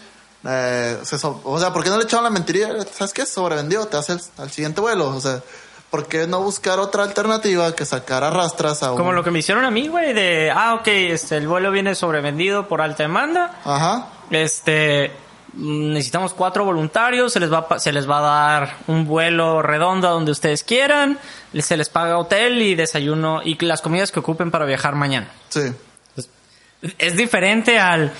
Eh, 0.45 0.99
se 1.05 1.17
so- 1.17 1.41
o 1.45 1.61
sea, 1.61 1.73
¿por 1.73 1.85
qué 1.85 1.91
no 1.91 1.97
le 1.99 2.03
echaron 2.07 2.25
la 2.25 2.31
mentirilla? 2.31 2.71
¿Sabes 2.93 3.13
qué? 3.13 3.25
Sobrevendió, 3.25 3.87
te 3.87 3.97
hace 3.97 4.17
al 4.37 4.51
siguiente 4.51 4.81
vuelo. 4.81 5.07
O 5.11 5.21
sea, 5.21 5.43
¿por 5.93 6.07
qué 6.07 6.27
no 6.27 6.43
buscar 6.43 6.81
otra 6.81 7.05
alternativa 7.05 7.73
que 7.77 7.85
sacar 7.87 8.25
a 8.25 8.31
rastras 8.31 8.83
a 8.83 8.91
un... 8.91 8.97
Como 8.99 9.13
lo 9.13 9.23
que 9.23 9.31
me 9.31 9.39
hicieron 9.39 9.65
a 9.65 9.71
mí, 9.71 9.87
güey, 9.87 10.13
de, 10.13 10.51
ah, 10.53 10.75
ok, 10.75 10.89
este, 10.89 11.37
el 11.37 11.47
vuelo 11.47 11.71
viene 11.71 11.95
sobrevendido 11.95 12.67
por 12.67 12.81
alta 12.83 13.05
demanda. 13.05 13.61
Ajá. 13.65 14.09
Este, 14.33 15.13
necesitamos 15.57 16.35
cuatro 16.35 16.65
voluntarios, 16.65 17.33
se 17.33 17.41
les 17.41 17.53
va 17.53 17.67
a, 17.71 17.79
se 17.79 17.93
les 17.93 18.09
va 18.09 18.19
a 18.19 18.21
dar 18.61 18.77
un 18.87 19.07
vuelo 19.07 19.63
redondo 19.63 20.07
a 20.09 20.11
donde 20.13 20.31
ustedes 20.33 20.63
quieran, 20.63 21.19
se 21.59 21.77
les 21.77 21.89
paga 21.89 22.19
hotel 22.19 22.61
y 22.63 22.75
desayuno 22.75 23.41
y 23.43 23.57
las 23.65 23.81
comidas 23.81 24.13
que 24.13 24.21
ocupen 24.21 24.51
para 24.51 24.65
viajar 24.67 24.95
mañana. 24.95 25.29
Sí. 25.49 25.63
Es 26.99 27.17
diferente 27.17 27.79
al 27.79 28.13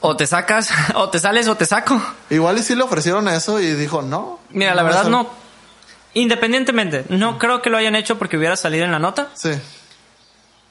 o 0.00 0.16
te 0.16 0.26
sacas, 0.26 0.70
o 0.94 1.08
te 1.10 1.18
sales 1.18 1.48
o 1.48 1.56
te 1.56 1.66
saco. 1.66 2.00
Igual 2.30 2.58
y 2.58 2.62
sí 2.62 2.74
le 2.74 2.82
ofrecieron 2.82 3.28
eso 3.28 3.60
y 3.60 3.72
dijo, 3.72 4.02
no. 4.02 4.40
Mira, 4.50 4.74
la 4.74 4.82
no 4.82 4.86
verdad 4.88 5.02
eso- 5.02 5.10
no. 5.10 5.28
Independientemente, 6.14 7.04
no 7.10 7.38
creo 7.38 7.60
que 7.62 7.68
lo 7.70 7.76
hayan 7.76 7.94
hecho 7.94 8.18
porque 8.18 8.38
hubiera 8.38 8.56
salido 8.56 8.84
en 8.84 8.92
la 8.92 8.98
nota. 8.98 9.28
Sí. 9.34 9.50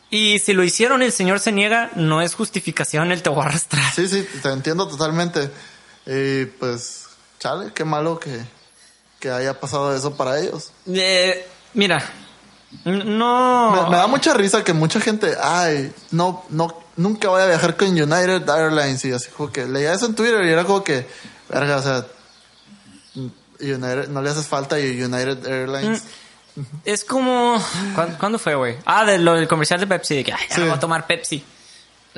Y 0.09 0.39
si 0.39 0.53
lo 0.53 0.63
hicieron, 0.63 1.01
el 1.01 1.11
señor 1.11 1.39
se 1.39 1.51
niega, 1.51 1.91
no 1.95 2.21
es 2.21 2.33
justificación, 2.33 3.11
él 3.11 3.21
te 3.21 3.29
va 3.29 3.43
a 3.43 3.47
arrastrar. 3.47 3.93
Sí, 3.93 4.07
sí, 4.07 4.25
te 4.41 4.49
entiendo 4.49 4.87
totalmente. 4.87 5.49
Y 6.05 6.45
pues, 6.45 7.07
chale, 7.39 7.73
qué 7.73 7.83
malo 7.83 8.19
que, 8.19 8.39
que 9.19 9.29
haya 9.29 9.59
pasado 9.59 9.93
eso 9.95 10.15
para 10.15 10.39
ellos. 10.39 10.71
Eh, 10.87 11.45
mira, 11.73 12.01
no. 12.85 13.71
Me, 13.71 13.89
me 13.89 13.97
da 13.97 14.07
mucha 14.07 14.33
risa 14.33 14.63
que 14.63 14.73
mucha 14.73 15.01
gente, 15.01 15.35
ay, 15.41 15.91
no, 16.11 16.45
no, 16.49 16.73
nunca 16.95 17.29
voy 17.29 17.41
a 17.41 17.47
viajar 17.47 17.75
con 17.75 17.89
United 17.89 18.49
Airlines 18.49 19.03
y 19.05 19.11
así 19.11 19.29
como 19.29 19.51
que 19.51 19.65
leía 19.65 19.93
eso 19.93 20.05
en 20.05 20.15
Twitter 20.15 20.43
y 20.45 20.49
era 20.49 20.63
como 20.63 20.83
que, 20.83 21.07
verga, 21.49 21.77
o 21.77 21.81
sea, 21.81 22.05
United, 23.59 24.09
no 24.09 24.21
le 24.21 24.29
haces 24.29 24.47
falta 24.47 24.75
a 24.75 24.79
United 24.79 25.45
Airlines. 25.47 26.03
Es 26.85 27.03
como. 27.03 27.61
¿Cuándo, 27.95 28.17
cuándo 28.17 28.39
fue, 28.39 28.55
güey? 28.55 28.77
Ah, 28.85 29.05
de 29.05 29.17
lo 29.19 29.33
del 29.35 29.47
comercial 29.47 29.79
de 29.79 29.87
Pepsi, 29.87 30.15
de 30.15 30.23
que 30.23 30.33
ay, 30.33 30.45
ya 30.49 30.55
Sí. 30.55 30.61
no 30.61 30.67
voy 30.67 30.75
a 30.75 30.79
tomar 30.79 31.05
Pepsi. 31.07 31.43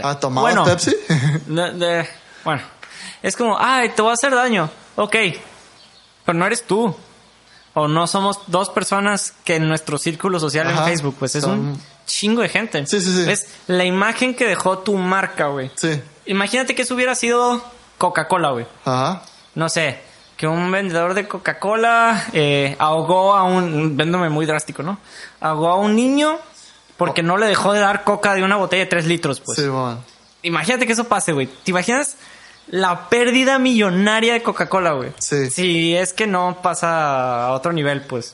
¿Ah, 0.01 0.19
tomabas 0.19 0.55
Bueno. 0.55 0.65
Pepsi? 0.65 0.95
De- 1.47 1.71
de- 1.73 2.09
bueno, 2.45 2.61
es 3.21 3.35
como, 3.35 3.57
ay, 3.59 3.89
te 3.89 4.01
voy 4.01 4.11
a 4.11 4.13
hacer 4.13 4.33
daño. 4.33 4.69
Ok. 4.95 5.15
pero 6.25 6.37
no 6.37 6.45
eres 6.45 6.63
tú. 6.67 6.95
O 7.73 7.87
no 7.87 8.07
somos 8.07 8.39
dos 8.47 8.69
personas 8.69 9.33
que 9.43 9.55
en 9.55 9.67
nuestro 9.67 9.97
círculo 9.97 10.39
social 10.39 10.67
Ajá, 10.67 10.79
en 10.83 10.85
Facebook, 10.89 11.15
pues 11.19 11.35
es 11.35 11.43
son- 11.43 11.59
un 11.59 11.81
chingo 12.05 12.41
de 12.41 12.49
gente. 12.49 12.85
Sí, 12.87 12.99
sí, 13.01 13.11
sí. 13.25 13.29
Es 13.31 13.47
la 13.67 13.83
imagen 13.85 14.35
que 14.35 14.45
dejó 14.45 14.79
tu 14.79 14.95
marca, 14.95 15.47
güey. 15.47 15.71
Sí. 15.75 16.01
Imagínate 16.25 16.75
que 16.75 16.81
eso 16.83 16.93
hubiera 16.95 17.15
sido 17.15 17.63
Coca-Cola, 17.97 18.51
güey. 18.51 18.65
Ajá. 18.85 19.21
No 19.55 19.69
sé, 19.69 20.01
que 20.39 20.47
un 20.47 20.71
vendedor 20.71 21.15
de 21.15 21.27
Coca-Cola 21.27 22.27
eh, 22.31 22.73
ahogó 22.79 23.35
a 23.35 23.43
un... 23.43 23.97
Véndome 23.97 24.29
muy 24.29 24.45
drástico, 24.45 24.81
¿no? 24.81 24.97
Ahogó 25.41 25.67
a 25.67 25.75
un 25.75 25.97
niño 25.97 26.39
porque 26.95 27.21
no 27.21 27.35
le 27.35 27.45
dejó 27.45 27.73
de 27.73 27.81
dar 27.81 28.05
coca 28.05 28.35
de 28.35 28.41
una 28.41 28.55
botella 28.55 28.85
de 28.85 28.89
3 28.89 29.05
litros, 29.05 29.41
pues. 29.41 29.57
Sí, 29.57 29.65
man. 29.65 30.01
Imagínate 30.41 30.87
que 30.87 30.93
eso 30.93 31.09
pase, 31.09 31.33
güey. 31.33 31.47
¿Te 31.47 31.71
imaginas 31.71 32.15
la 32.67 33.09
pérdida 33.09 33.59
millonaria 33.59 34.31
de 34.31 34.41
Coca-Cola, 34.41 34.93
güey? 34.93 35.11
Sí. 35.17 35.49
Si 35.49 35.93
es 35.93 36.13
que 36.13 36.25
no 36.25 36.59
pasa 36.61 37.47
a 37.47 37.51
otro 37.51 37.73
nivel, 37.73 38.03
pues. 38.03 38.33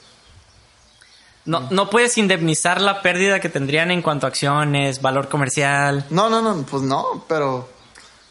No, 1.45 1.61
no 1.71 1.89
puedes 1.89 2.19
indemnizar 2.19 2.81
la 2.81 3.01
pérdida 3.01 3.39
que 3.39 3.49
tendrían 3.49 3.89
en 3.89 4.03
cuanto 4.03 4.27
a 4.27 4.29
acciones, 4.29 5.01
valor 5.01 5.27
comercial. 5.27 6.05
No, 6.11 6.29
no, 6.29 6.39
no, 6.43 6.67
pues 6.67 6.83
no, 6.83 7.25
pero 7.27 7.67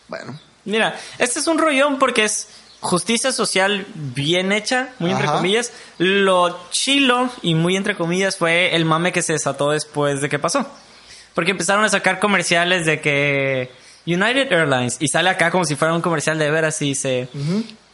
bueno. 0.06 0.38
Mira, 0.64 0.96
este 1.18 1.40
es 1.40 1.46
un 1.48 1.58
rollón 1.58 1.98
porque 1.98 2.24
es 2.24 2.48
justicia 2.84 3.32
social 3.32 3.86
bien 3.94 4.52
hecha, 4.52 4.90
muy 4.98 5.10
entre 5.10 5.26
comillas. 5.26 5.72
Lo 5.98 6.68
chilo 6.70 7.30
y 7.42 7.54
muy 7.54 7.76
entre 7.76 7.96
comillas 7.96 8.36
fue 8.36 8.76
el 8.76 8.84
mame 8.84 9.10
que 9.10 9.22
se 9.22 9.32
desató 9.32 9.70
después 9.70 10.20
de 10.20 10.28
que 10.28 10.38
pasó. 10.38 10.66
Porque 11.34 11.52
empezaron 11.52 11.82
a 11.84 11.88
sacar 11.88 12.20
comerciales 12.20 12.84
de 12.84 13.00
que 13.00 13.70
United 14.06 14.52
Airlines 14.52 14.98
y 15.00 15.08
sale 15.08 15.30
acá 15.30 15.50
como 15.50 15.64
si 15.64 15.76
fuera 15.76 15.94
un 15.94 16.02
comercial 16.02 16.38
de 16.38 16.50
veras 16.50 16.80
y 16.82 16.90
dice, 16.90 17.28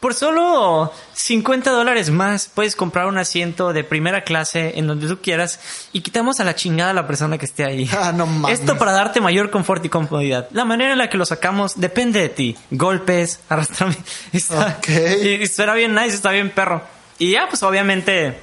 por 0.00 0.14
solo 0.14 0.92
50 1.12 1.70
dólares 1.70 2.10
más 2.10 2.50
puedes 2.52 2.74
comprar 2.74 3.06
un 3.06 3.18
asiento 3.18 3.72
de 3.72 3.84
primera 3.84 4.24
clase 4.24 4.78
en 4.78 4.86
donde 4.86 5.06
tú 5.06 5.20
quieras 5.20 5.60
y 5.92 6.00
quitamos 6.00 6.40
a 6.40 6.44
la 6.44 6.54
chingada 6.54 6.90
a 6.90 6.94
la 6.94 7.06
persona 7.06 7.38
que 7.38 7.44
esté 7.44 7.64
ahí. 7.64 7.88
Ah, 8.00 8.12
no 8.12 8.26
mames. 8.26 8.60
Esto 8.60 8.78
para 8.78 8.92
darte 8.92 9.20
mayor 9.20 9.50
confort 9.50 9.84
y 9.84 9.90
comodidad. 9.90 10.48
La 10.52 10.64
manera 10.64 10.92
en 10.92 10.98
la 10.98 11.10
que 11.10 11.18
lo 11.18 11.26
sacamos 11.26 11.78
depende 11.78 12.20
de 12.20 12.30
ti. 12.30 12.56
Golpes, 12.70 13.40
arrastramiento. 13.48 14.02
Está, 14.32 14.78
Ok. 14.78 14.88
y, 15.22 15.28
y 15.34 15.46
suena 15.46 15.74
bien 15.74 15.94
nice, 15.94 16.14
está 16.16 16.30
bien 16.30 16.50
perro. 16.50 16.82
Y 17.18 17.32
ya, 17.32 17.46
pues 17.48 17.62
obviamente, 17.62 18.40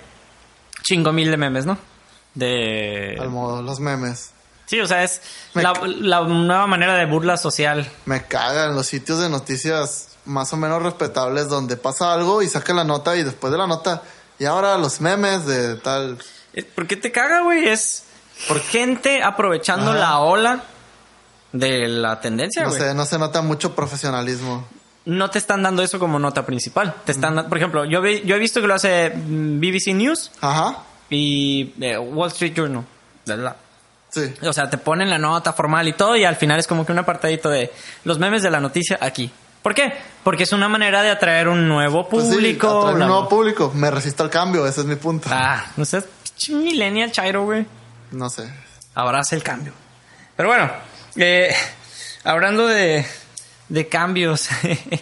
chingo 0.84 1.12
mil 1.12 1.32
de 1.32 1.38
memes, 1.38 1.66
¿no? 1.66 1.78
De... 2.36 3.18
Al 3.20 3.30
modo, 3.30 3.64
los 3.64 3.80
memes. 3.80 4.32
Sí, 4.68 4.80
o 4.80 4.86
sea, 4.88 5.04
es 5.04 5.22
la, 5.56 5.74
la 6.02 6.22
nueva 6.22 6.68
manera 6.68 6.94
de 6.96 7.06
burla 7.06 7.38
social. 7.38 7.90
Me 8.06 8.24
cagan 8.26 8.76
los 8.76 8.86
sitios 8.86 9.20
de 9.20 9.30
noticias 9.30 10.10
más 10.26 10.52
o 10.54 10.58
menos 10.58 10.84
respetables 10.84 11.48
donde 11.48 11.78
pasa 11.78 12.14
algo 12.14 12.42
y 12.44 12.48
saca 12.50 12.74
la 12.74 12.84
nota 12.84 13.16
y 13.16 13.24
después 13.24 13.52
de 13.52 13.58
la 13.58 13.66
nota 13.66 14.04
y 14.38 14.46
ahora 14.46 14.78
los 14.78 15.00
memes 15.02 15.46
de 15.46 15.76
tal. 15.78 16.18
Eh, 16.54 16.64
¿Por 16.64 16.86
qué 16.86 16.96
te 16.98 17.12
caga, 17.12 17.42
güey? 17.42 17.68
Es 17.68 18.04
por 18.48 18.60
gente 18.60 19.24
aprovechando 19.24 19.92
Ajá. 19.92 20.00
la 20.00 20.20
ola 20.20 20.64
de 21.54 21.88
la 21.88 22.20
tendencia, 22.20 22.64
No 22.64 22.70
güey. 22.70 22.82
sé, 22.82 22.94
no 22.94 23.06
se 23.06 23.18
nota 23.18 23.42
mucho 23.42 23.74
profesionalismo. 23.74 24.68
No 25.06 25.30
te 25.30 25.40
están 25.40 25.64
dando 25.64 25.82
eso 25.82 25.98
como 26.00 26.20
nota 26.20 26.46
principal. 26.46 26.94
Te 27.06 27.14
están, 27.14 27.48
por 27.48 27.58
ejemplo, 27.58 27.86
yo, 27.86 28.02
vi- 28.02 28.24
yo 28.26 28.36
he 28.36 28.40
visto 28.40 28.60
que 28.60 28.68
lo 28.68 28.74
hace 28.76 29.12
mm, 29.16 29.60
BBC 29.62 29.94
News 29.94 30.32
Ajá. 30.42 30.80
y 31.10 31.74
eh, 31.80 31.98
Wall 31.98 32.28
Street 32.30 32.54
Journal. 32.54 32.84
¿verdad? 33.26 33.56
Sí. 34.10 34.34
O 34.44 34.54
sea, 34.54 34.70
te 34.70 34.78
ponen 34.78 35.10
la 35.10 35.18
nota 35.18 35.54
formal 35.54 35.88
y 35.88 35.94
todo 35.94 36.16
y 36.16 36.24
al 36.24 36.36
final 36.36 36.60
es 36.60 36.68
como 36.68 36.86
que 36.86 36.92
un 36.92 37.00
apartadito 37.00 37.50
de 37.50 37.72
los 38.04 38.20
memes 38.20 38.42
de 38.44 38.50
la 38.50 38.60
noticia 38.60 38.98
aquí. 39.02 39.30
¿Por 39.62 39.74
qué? 39.74 39.94
Porque 40.24 40.44
es 40.44 40.54
una 40.54 40.70
manera 40.70 41.02
de 41.02 41.10
atraer 41.10 41.48
un 41.50 41.68
nuevo 41.68 42.08
Pues 42.08 42.26
sí, 42.28 42.34
público. 42.36 42.80
atraer 42.80 42.94
un 43.02 43.08
nuevo 43.08 43.28
público. 43.30 43.72
Me 43.76 43.92
resisto 43.92 44.24
al 44.24 44.30
cambio, 44.30 44.66
ese 44.66 44.82
es 44.82 44.86
mi 44.88 44.96
punto. 44.96 45.28
Ah, 45.32 45.66
no 45.76 45.84
sé, 45.84 46.04
millennial 46.50 47.12
chairo, 47.12 47.44
güey. 47.44 47.66
No 48.12 48.30
sé. 48.30 48.50
Abraza 48.96 49.36
el 49.36 49.44
cambio. 49.44 49.74
Pero 50.38 50.48
bueno, 50.50 50.72
eh, 51.18 51.54
hablando 52.24 52.66
de, 52.68 53.06
de 53.68 53.88
cambios, 53.90 54.48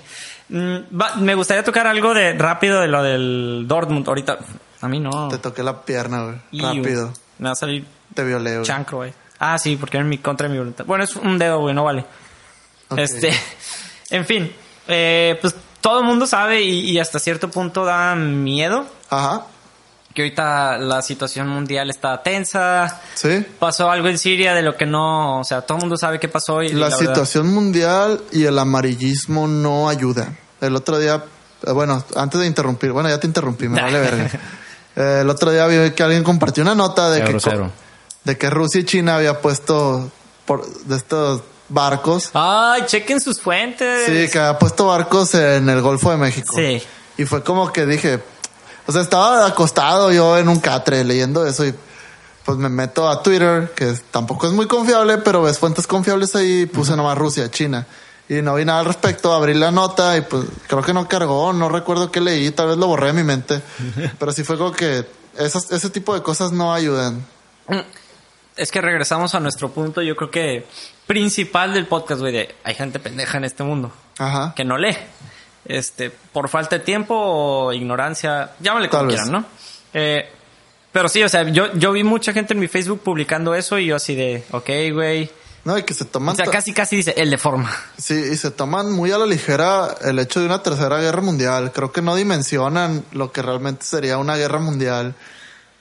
mm, 0.50 0.78
me 1.20 1.36
gustaría 1.36 1.64
tocar 1.64 1.86
algo 1.88 2.14
de 2.14 2.34
rápido 2.34 2.82
de 2.82 2.88
lo 2.88 3.04
del 3.04 3.66
Dortmund 3.68 4.08
ahorita. 4.08 4.40
A 4.82 4.88
mí 4.88 5.00
no. 5.00 5.28
Te 5.28 5.38
toqué 5.38 5.62
la 5.64 5.82
pierna, 5.84 6.24
güey. 6.24 6.62
Rápido. 6.62 7.14
Me 7.38 7.50
va 7.50 7.54
a 7.54 7.56
salir 7.56 7.86
Te 8.14 8.24
violé, 8.24 8.54
güey. 8.56 8.66
chancro, 8.66 8.98
güey. 9.00 9.14
Ah, 9.40 9.58
sí, 9.58 9.76
porque 9.76 9.98
era 9.98 10.04
en 10.04 10.10
mi 10.10 10.18
contra 10.20 10.48
de 10.48 10.54
mi 10.54 10.60
voluntad. 10.60 10.86
Bueno, 10.86 11.04
es 11.04 11.16
un 11.16 11.38
dedo, 11.38 11.60
güey, 11.60 11.76
no 11.76 11.84
vale. 11.84 12.06
Este, 12.96 13.32
en 14.12 14.26
fin, 14.26 14.52
eh, 14.88 15.38
pues 15.42 15.56
todo 15.82 16.00
el 16.00 16.06
mundo 16.06 16.26
sabe 16.28 16.62
y, 16.62 16.92
y 16.92 17.00
hasta 17.00 17.20
cierto 17.20 17.50
punto 17.50 17.84
da 17.84 18.16
miedo 18.16 18.86
Ajá. 19.10 19.46
que 20.14 20.22
ahorita 20.22 20.78
la 20.78 21.02
situación 21.02 21.50
mundial 21.50 21.90
está 21.90 22.22
tensa. 22.24 23.02
Sí. 23.16 23.46
Pasó 23.60 23.90
algo 23.92 24.08
en 24.08 24.18
Siria 24.18 24.54
de 24.54 24.62
lo 24.62 24.78
que 24.78 24.86
no, 24.86 25.40
o 25.40 25.44
sea, 25.44 25.62
todo 25.62 25.78
el 25.80 25.82
mundo 25.82 25.98
sabe 25.98 26.20
qué 26.20 26.28
pasó 26.30 26.62
y 26.64 26.70
La 26.70 26.86
verdad- 26.86 27.00
situación 27.00 27.54
mundial 27.54 28.22
y 28.32 28.46
el 28.46 28.58
amarillismo 28.58 29.48
no 29.48 29.90
ayudan. 29.90 30.38
El 30.62 30.76
otro 30.76 30.98
día, 31.00 31.24
eh, 31.68 31.72
bueno, 31.72 32.04
antes 32.16 32.40
de 32.40 32.48
interrumpir, 32.48 32.92
bueno, 32.94 33.10
ya 33.10 33.20
te 33.20 33.28
interrumpí, 33.28 33.68
me 33.68 33.82
vale 33.82 34.00
verga. 34.00 34.30
Eh, 34.98 35.20
el 35.24 35.30
otro 35.30 35.52
día 35.52 35.68
vi 35.68 35.92
que 35.92 36.04
alguien 36.04 36.24
compartió 36.24 36.64
una 36.64 36.74
nota 36.74 37.10
de 37.10 37.20
Qué 37.20 37.26
que, 37.26 37.32
grosero. 37.32 37.70
De 38.26 38.38
que 38.38 38.50
Rusia 38.50 38.82
y 38.82 38.86
China 38.86 39.16
había 39.16 39.42
puesto 39.42 40.12
por, 40.46 40.68
de 40.68 40.98
estos 40.98 41.42
barcos. 41.70 42.32
Ay, 42.34 42.84
chequen 42.86 43.22
sus 43.22 43.40
fuentes. 43.40 44.06
Sí, 44.06 44.32
que 44.32 44.40
había 44.40 44.60
puesto 44.60 44.88
barcos 44.88 45.34
en 45.36 45.70
el 45.70 45.82
Golfo 45.82 46.12
de 46.12 46.18
México. 46.18 46.54
Sí. 46.56 46.82
Y 47.18 47.26
fue 47.26 47.44
como 47.44 47.72
que 47.72 47.86
dije, 47.86 48.22
o 48.88 48.92
sea, 48.92 49.02
estaba 49.02 49.46
acostado 49.46 50.12
yo 50.12 50.38
en 50.38 50.50
un 50.50 50.60
catre 50.60 51.04
leyendo 51.04 51.46
eso 51.46 51.66
y 51.66 51.74
pues 52.44 52.58
me 52.58 52.70
meto 52.70 53.10
a 53.10 53.24
Twitter, 53.24 53.72
que 53.76 53.94
tampoco 54.12 54.46
es 54.46 54.54
muy 54.54 54.68
confiable, 54.68 55.18
pero 55.18 55.42
ves 55.42 55.58
fuentes 55.58 55.88
confiables 55.88 56.36
ahí 56.36 56.62
y 56.62 56.66
puse 56.68 56.96
nomás 56.96 57.18
Rusia, 57.18 57.50
China. 57.50 57.88
Y 58.30 58.36
no 58.42 58.56
vi 58.56 58.66
nada 58.66 58.80
al 58.80 58.86
respecto, 58.86 59.34
abrí 59.34 59.54
la 59.54 59.72
nota 59.72 60.18
y 60.18 60.22
pues 60.22 60.46
creo 60.68 60.82
que 60.82 60.94
no 60.94 61.08
cargó, 61.08 61.54
no 61.54 61.70
recuerdo 61.70 62.12
qué 62.12 62.22
leí, 62.22 62.52
tal 62.52 62.68
vez 62.68 62.78
lo 62.78 62.88
borré 62.88 63.08
de 63.08 63.14
mi 63.14 63.24
mente. 63.24 63.62
pero 64.20 64.32
sí 64.32 64.44
fue 64.44 64.58
como 64.58 64.72
que 64.72 65.08
esas, 65.38 65.72
ese 65.72 65.90
tipo 65.90 66.14
de 66.14 66.22
cosas 66.22 66.52
no 66.52 66.74
ayudan. 66.74 67.26
Es 68.58 68.72
que 68.72 68.80
regresamos 68.82 69.36
a 69.36 69.40
nuestro 69.40 69.70
punto, 69.72 70.02
yo 70.02 70.16
creo 70.16 70.32
que 70.32 70.66
principal 71.08 71.74
del 71.74 71.88
podcast, 71.88 72.22
güey, 72.22 72.34
de 72.34 72.56
hay 72.64 72.74
gente 72.76 73.00
pendeja 73.00 73.38
en 73.38 73.44
este 73.44 73.64
mundo 73.64 73.92
Ajá. 74.18 74.54
que 74.56 74.64
no 74.64 74.78
lee. 74.78 74.96
Este, 75.66 76.10
por 76.10 76.48
falta 76.48 76.78
de 76.78 76.86
tiempo 76.86 77.16
o 77.18 77.74
ignorancia, 77.74 78.52
llámale 78.60 78.88
como 78.88 79.08
quieran, 79.08 79.32
¿no? 79.32 79.46
Eh, 79.94 80.30
pero 80.92 81.10
sí, 81.10 81.24
o 81.24 81.28
sea, 81.30 81.44
yo, 81.50 81.74
yo 81.74 81.92
vi 81.92 82.04
mucha 82.04 82.32
gente 82.34 82.54
en 82.54 82.60
mi 82.60 82.68
Facebook 82.68 83.02
publicando 83.04 83.54
eso 83.56 83.78
y 83.80 83.88
yo 83.88 83.96
así 83.98 84.16
de, 84.16 84.44
ok, 84.52 84.70
güey. 84.94 85.30
No, 85.66 85.78
y 85.78 85.84
que 85.84 85.96
se 85.96 86.04
O 86.04 86.08
toman... 86.08 86.36
sea, 86.36 86.46
ta- 86.46 86.52
casi, 86.52 86.72
casi 86.72 86.98
dice, 86.98 87.14
el 87.18 87.32
de 87.32 87.38
forma. 87.40 87.76
Sí, 87.98 88.14
y 88.32 88.36
se 88.38 88.52
toman 88.52 88.92
muy 88.92 89.12
a 89.12 89.18
la 89.18 89.26
ligera 89.26 89.96
el 90.04 90.20
hecho 90.20 90.40
de 90.40 90.46
una 90.46 90.62
tercera 90.62 91.00
guerra 91.00 91.22
mundial. 91.22 91.72
Creo 91.74 91.92
que 91.92 92.04
no 92.04 92.16
dimensionan 92.16 93.04
lo 93.12 93.32
que 93.32 93.42
realmente 93.42 93.84
sería 93.84 94.20
una 94.20 94.36
guerra 94.38 94.60
mundial. 94.60 95.16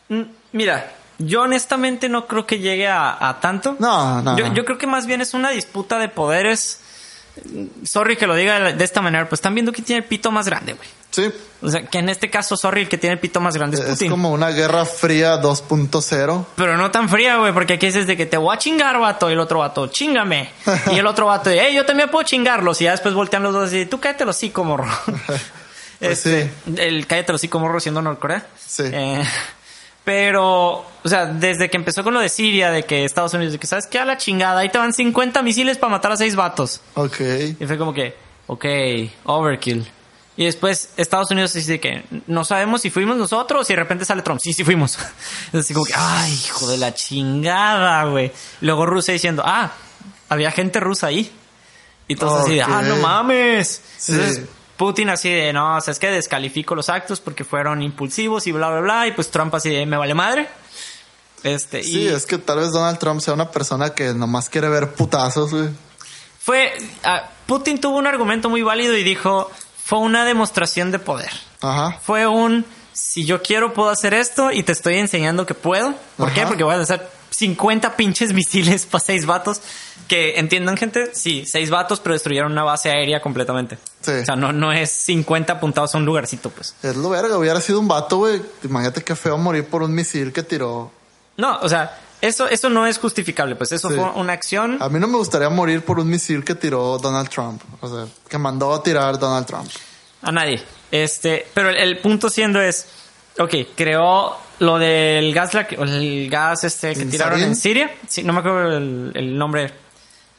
Mm, 0.09 0.23
Mira, 0.53 0.91
yo 1.19 1.43
honestamente 1.43 2.09
no 2.09 2.27
creo 2.27 2.47
que 2.47 2.59
llegue 2.59 2.89
a, 2.89 3.17
a 3.29 3.41
tanto. 3.41 3.77
No, 3.79 4.23
no. 4.23 4.37
Yo, 4.39 4.53
yo 4.53 4.65
creo 4.65 4.79
que 4.79 4.87
más 4.87 5.07
bien 5.07 5.21
es 5.21 5.35
una 5.35 5.51
disputa 5.51 5.99
de 5.99 6.09
poderes. 6.09 6.81
Sorry 7.85 8.17
que 8.17 8.27
lo 8.29 8.37
diga 8.37 8.73
de 8.73 8.85
esta 8.85 9.01
manera, 9.01 9.29
pues 9.29 9.39
están 9.41 9.55
viendo 9.55 9.73
quién 9.73 9.85
tiene 9.85 10.03
el 10.03 10.09
pito 10.09 10.31
más 10.31 10.47
grande, 10.47 10.75
güey. 10.75 10.89
Sí, 11.11 11.33
O 11.63 11.69
sea, 11.71 11.85
que 11.87 11.99
en 11.99 12.09
este 12.09 12.29
caso, 12.31 12.57
sorry, 12.57 12.83
el 12.83 12.89
que 12.89 12.99
tiene 12.99 13.15
el 13.15 13.21
pito 13.21 13.41
más 13.41 13.57
grande 13.57 13.77
es 13.77 13.83
es 13.85 13.91
Putin. 13.91 14.11
como 14.11 14.31
una 14.33 14.51
guerra 14.51 14.85
fría 14.85 15.41
2.0. 15.41 16.45
Pero 16.57 16.77
no 16.77 16.91
tan 16.91 17.09
fría, 17.09 17.37
güey, 17.37 17.53
porque 17.53 17.75
aquí 17.75 17.87
es 17.87 18.07
de 18.07 18.17
que 18.17 18.27
te 18.27 18.37
voy 18.37 18.55
a 18.55 18.59
chingar, 18.59 18.99
vato, 18.99 19.31
y 19.31 19.33
el 19.33 19.41
otro 19.41 19.61
vato, 19.61 19.87
chingame. 19.89 20.51
y 20.93 20.97
el 20.99 21.07
otro 21.07 21.27
vato, 21.27 21.51
hey, 21.51 21.73
yo 21.75 21.85
también 21.87 22.09
puedo 22.09 22.25
chingarlos. 22.25 22.81
Y 22.81 22.85
ya 22.85 22.93
después 22.93 23.15
voltean 23.15 23.43
los 23.43 23.53
dos 23.53 23.73
y 23.73 23.87
tú 23.87 23.99
cállate 24.01 24.25
los 24.25 24.37
hocico, 24.37 24.65
morro. 24.65 24.87
Pues 26.01 26.27
Este, 26.27 26.53
El 26.77 27.07
cállate 27.07 27.33
los 27.33 27.41
hocico, 27.41 27.59
morro, 27.61 27.79
siendo 27.81 28.03
Norcorea. 28.03 28.45
Sí. 28.65 28.83
Eh, 28.87 29.23
pero, 30.05 30.85
o 31.03 31.09
sea, 31.09 31.27
desde 31.27 31.71
que 31.71 31.79
empezó 31.79 32.05
con 32.05 32.13
lo 32.13 32.21
de 32.21 32.29
Siria, 32.29 32.71
de 32.71 32.83
que 32.85 33.05
Estados 33.05 33.33
Unidos, 33.33 33.55
de 33.55 33.59
que 33.59 33.67
sabes 33.67 33.87
que 33.87 33.99
a 33.99 34.05
la 34.05 34.19
chingada, 34.19 34.61
ahí 34.61 34.69
te 34.69 34.77
van 34.77 34.93
50 34.93 35.43
misiles 35.43 35.79
para 35.79 35.93
matar 35.93 36.13
a 36.13 36.17
seis 36.17 36.37
vatos. 36.37 36.83
Ok. 36.95 37.21
Y 37.59 37.67
fue 37.67 37.79
como 37.79 37.95
que, 37.95 38.15
ok, 38.47 38.65
overkill. 39.25 39.91
Y 40.37 40.45
después 40.45 40.91
Estados 40.97 41.31
Unidos 41.31 41.53
dice 41.55 41.81
que 41.81 42.05
no 42.27 42.45
sabemos 42.45 42.83
si 42.83 42.91
fuimos 42.91 43.17
nosotros 43.17 43.71
y 43.71 43.73
de 43.73 43.79
repente 43.79 44.05
sale 44.05 44.21
Trump. 44.23 44.41
Sí, 44.43 44.53
sí 44.53 44.65
fuimos. 44.65 44.99
Es 45.53 45.61
así 45.61 45.73
como 45.73 45.87
que, 45.87 45.95
ay, 45.97 46.33
hijo 46.33 46.69
de 46.69 46.77
la 46.77 46.93
chingada, 46.93 48.05
güey. 48.05 48.31
Luego 48.61 48.85
Rusia 48.85 49.13
diciendo, 49.13 49.43
ah, 49.47 49.73
había 50.29 50.51
gente 50.51 50.81
rusa 50.81 51.07
ahí. 51.07 51.33
Y 52.09 52.17
todos 52.17 52.43
así 52.43 52.57
de, 52.57 52.63
ah, 52.63 52.83
no 52.83 52.97
mames. 52.97 53.81
Sí. 53.97 54.13
Entonces 54.13 54.45
Putin 54.77 55.11
así 55.11 55.31
de, 55.31 55.53
no, 55.53 55.77
o 55.77 55.81
sea, 55.81 55.93
es 55.93 55.99
que 55.99 56.11
descalifico 56.11 56.75
los 56.75 56.89
actos 56.89 57.21
porque 57.21 57.45
fueron 57.45 57.83
impulsivos 57.83 58.47
y 58.47 58.53
bla, 58.53 58.71
bla, 58.71 58.81
bla. 58.81 59.07
Y 59.07 59.13
pues 59.13 59.31
Trump 59.31 59.55
así 59.55 59.71
de, 59.71 59.87
me 59.87 59.97
vale 59.97 60.15
madre. 60.15 60.49
Este, 61.43 61.83
Sí, 61.83 62.03
y 62.03 62.07
es 62.09 62.27
que 62.27 62.39
tal 62.39 62.59
vez 62.59 62.73
Donald 62.73 62.99
Trump 62.99 63.21
sea 63.21 63.35
una 63.35 63.51
persona 63.51 63.91
que 63.91 64.15
nomás 64.15 64.49
quiere 64.49 64.69
ver 64.69 64.95
putazos, 64.95 65.53
güey. 65.53 65.69
Fue. 66.41 66.73
ah, 67.05 67.31
Putin 67.47 67.81
tuvo 67.81 67.99
un 67.99 68.07
argumento 68.07 68.49
muy 68.51 68.63
válido 68.63 68.97
y 68.97 69.03
dijo: 69.03 69.51
fue 69.83 69.99
una 69.99 70.25
demostración 70.25 70.91
de 70.91 70.99
poder. 70.99 71.31
Ajá. 71.61 71.99
Fue 72.03 72.27
un, 72.27 72.65
si 72.93 73.25
yo 73.25 73.43
quiero 73.43 73.75
puedo 73.75 73.91
hacer 73.91 74.15
esto 74.15 74.51
y 74.51 74.63
te 74.63 74.73
estoy 74.73 74.97
enseñando 74.97 75.47
que 75.47 75.55
puedo. 75.55 75.95
¿Por 76.17 76.33
qué? 76.33 76.47
Porque 76.47 76.65
voy 76.65 76.75
a 76.75 76.79
lanzar 76.79 77.11
50 77.35 77.97
pinches 77.97 78.33
misiles 78.33 78.87
para 78.91 79.05
seis 79.05 79.27
vatos. 79.27 79.61
Que 80.09 80.39
entiendan, 80.39 80.77
gente, 80.77 81.13
sí, 81.15 81.45
seis 81.47 81.71
vatos, 81.71 81.99
pero 82.01 82.13
destruyeron 82.13 82.53
una 82.53 82.63
base 82.63 82.91
aérea 82.91 83.21
completamente. 83.23 83.79
Sí. 84.03 84.11
O 84.11 84.25
sea, 84.27 84.37
no, 84.37 84.53
no 84.53 84.71
es 84.71 84.91
50 84.91 85.55
apuntados 85.55 85.95
a 85.95 85.99
un 85.99 86.05
lugarcito, 86.05 86.51
pues. 86.51 86.75
Es 86.83 86.95
lo 86.97 87.09
verga, 87.09 87.39
hubiera 87.39 87.59
sido 87.61 87.81
un 87.81 87.89
vato, 87.89 88.19
güey. 88.19 88.43
Imagínate 88.65 89.03
qué 89.03 89.17
feo 89.17 89.39
morir 89.39 89.65
por 89.67 89.83
un 89.83 89.95
misil 89.95 90.31
que 90.33 90.43
tiró. 90.43 90.91
No, 91.39 91.59
o 91.63 91.69
sea, 91.71 91.99
eso, 92.21 92.47
eso 92.47 92.69
no 92.69 92.87
es 92.87 92.99
justificable, 92.99 93.57
pues 93.57 93.73
eso 93.73 93.89
Sí. 93.89 93.95
fue 93.97 94.05
una 94.11 94.35
acción. 94.35 94.77
A 94.81 94.91
mí 94.91 95.01
no 95.01 95.07
me 95.09 95.17
gustaría 95.17 95.49
morir 95.49 95.83
por 95.83 95.99
un 95.99 96.09
misil 96.11 96.45
que 96.45 96.55
tiró 96.55 96.99
Donald 96.99 97.31
Trump. 97.31 97.63
O 97.81 97.89
sea, 97.89 98.07
que 98.29 98.37
mandó 98.37 98.75
a 98.75 98.83
tirar 98.83 99.19
Donald 99.19 99.47
Trump. 99.47 99.71
A 100.21 100.31
nadie. 100.33 100.63
Este, 100.91 101.47
pero 101.55 101.71
el, 101.71 101.77
el 101.77 101.99
punto 102.01 102.29
siendo 102.29 102.61
es, 102.61 102.87
ok, 103.39 103.55
creó 103.77 104.37
lo 104.61 104.79
del 104.79 105.35
gas, 105.35 105.51
el 105.55 106.29
gas 106.31 106.65
este 106.65 106.95
que 106.95 107.03
¿En 107.03 107.11
tiraron 107.11 107.41
en 107.43 107.57
Siria. 107.57 107.91
Sí, 108.09 108.23
no 108.23 108.33
me 108.33 108.41
acuerdo 108.41 108.77
el, 108.77 109.13
el 109.15 109.37
nombre. 109.37 109.73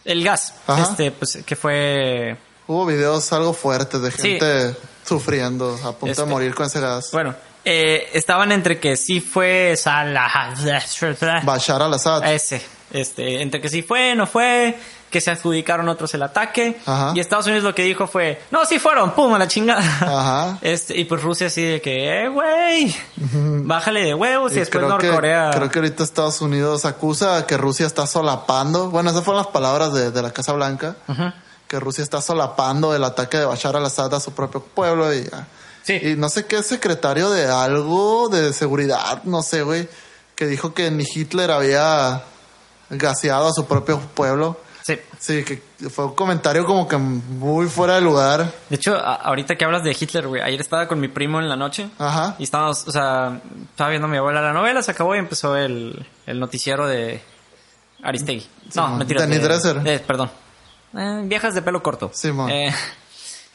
El 0.06 0.24
gas, 0.24 0.54
Ajá. 0.68 0.84
este, 0.84 1.12
pues 1.12 1.40
que 1.46 1.56
fue, 1.56 2.38
Hubo 2.68 2.86
videos 2.86 3.32
algo 3.34 3.54
fuertes 3.54 4.02
de 4.02 4.12
Sí. 4.12 4.40
gente 4.40 4.76
sufriendo, 5.04 5.74
a 5.84 5.92
punto 5.94 6.08
Este- 6.12 6.22
de 6.24 6.28
morir 6.30 6.54
con 6.56 6.66
ese 6.68 6.80
gas. 6.80 7.10
bueno, 7.12 7.36
eh, 7.64 8.10
estaban 8.14 8.52
entre 8.52 8.80
que 8.80 8.96
sí 8.98 9.20
fue 9.22 9.76
Salah, 9.76 10.54
Bashar 11.44 11.82
al-Assad. 11.82 12.32
ese, 12.32 12.62
este, 12.92 13.42
entre 13.42 13.60
que 13.62 13.70
sí 13.70 13.82
fue, 13.82 14.14
no 14.16 14.28
fue, 14.28 14.76
que 15.10 15.22
se 15.22 15.32
adjudicaron 15.32 15.88
otros 15.88 16.14
el 16.14 16.24
ataque. 16.24 16.78
Ajá. 16.86 17.14
Y 17.16 17.20
Estados 17.20 17.46
Unidos 17.46 17.64
lo 17.64 17.74
que 17.74 17.84
dijo 17.84 18.08
fue, 18.08 18.42
no, 18.52 18.66
sí 18.66 18.80
fueron, 18.80 19.12
pum, 19.12 19.34
a 19.34 19.40
la 19.40 19.48
chingada. 19.48 19.82
Ajá. 19.82 20.60
Este, 20.62 20.98
y 20.98 21.06
pues 21.06 21.22
Rusia 21.22 21.48
así 21.48 21.62
de 21.64 21.82
que, 21.82 22.24
eh, 22.26 22.30
güey, 22.30 22.94
bájale 23.64 24.04
de 24.04 24.14
huevos 24.14 24.52
y, 24.52 24.56
Y 24.56 24.60
después 24.60 24.84
Norcorea. 24.86 25.52
creo 25.54 25.70
que 25.70 25.80
ahorita 25.80 26.04
Estados 26.04 26.42
Unidos 26.42 26.86
acusa 26.86 27.46
que 27.48 27.58
Rusia 27.58 27.86
está 27.86 28.08
solapando. 28.08 28.90
Bueno, 28.90 29.12
esas 29.12 29.24
fueron 29.24 29.44
las 29.44 29.52
palabras 29.52 29.94
de, 29.94 30.12
de 30.12 30.22
la 30.22 30.32
Casa 30.32 30.54
Blanca. 30.54 30.96
Que 31.68 31.80
Rusia 31.80 32.04
está 32.04 32.22
solapando 32.22 32.94
el 32.96 33.04
ataque 33.04 33.38
de 33.38 33.46
Bashar 33.46 33.76
al-Assad 33.76 34.14
a 34.14 34.20
su 34.20 34.34
propio 34.34 34.62
pueblo. 34.62 35.14
Y, 35.14 35.24
ya. 35.24 35.48
Sí. 35.84 36.00
y 36.02 36.16
no 36.16 36.30
sé 36.30 36.46
qué 36.46 36.62
secretario 36.64 37.30
de 37.30 37.46
algo 37.48 38.28
de 38.30 38.54
seguridad, 38.54 39.22
no 39.24 39.44
sé, 39.44 39.62
güey, 39.62 39.88
que 40.36 40.48
dijo 40.48 40.74
que 40.74 40.90
ni 40.90 41.04
Hitler 41.04 41.52
había 41.52 42.24
gaseado 42.90 43.48
a 43.48 43.54
su 43.54 43.66
propio 43.66 44.00
pueblo. 44.00 44.58
Sí. 44.86 45.00
Sí, 45.18 45.44
que 45.44 45.64
fue 45.90 46.06
un 46.06 46.14
comentario 46.14 46.64
como 46.64 46.88
que 46.88 46.96
muy 46.98 47.66
fuera 47.66 47.96
de 47.96 48.02
lugar. 48.02 48.52
De 48.70 48.76
hecho, 48.76 48.96
ahorita 48.96 49.56
que 49.56 49.66
hablas 49.66 49.84
de 49.84 49.98
Hitler, 50.00 50.28
güey, 50.28 50.44
ayer 50.44 50.62
estaba 50.62 50.88
con 50.88 51.00
mi 51.00 51.08
primo 51.08 51.40
en 51.40 51.50
la 51.50 51.56
noche. 51.56 51.90
Ajá. 51.98 52.36
Y 52.38 52.44
estábamos, 52.44 52.88
o 52.88 52.92
sea, 52.92 53.42
estaba 53.72 53.90
viendo 53.90 54.06
a 54.08 54.12
mi 54.12 54.18
abuela 54.18 54.42
la 54.44 54.54
novela, 54.54 54.84
se 54.84 54.92
acabó 54.92 55.16
y 55.16 55.18
empezó 55.18 55.56
el, 55.58 56.06
el 56.28 56.40
noticiero 56.40 56.86
de 56.86 57.20
Aristegui. 58.04 58.46
No, 58.66 58.72
Simón. 58.86 58.98
mentira. 59.00 59.26
De- 59.26 59.40
Dresser. 59.40 59.82
de- 59.82 60.00
perdón. 60.02 60.30
Eh, 60.96 61.22
viejas 61.24 61.56
de 61.56 61.64
pelo 61.64 61.82
corto. 61.82 62.12
Simón. 62.14 62.52
Eh, 62.52 62.72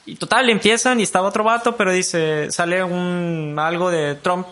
y 0.07 0.17
total, 0.17 0.51
empiezan 0.51 0.99
y 0.99 1.05
estaba 1.05 1.29
otro 1.29 1.45
vato, 1.45 1.77
pero 1.77 1.93
dice, 1.93 2.51
sale 2.51 2.83
un 2.83 3.55
algo 3.57 3.89
de 3.93 4.17
Trump 4.17 4.49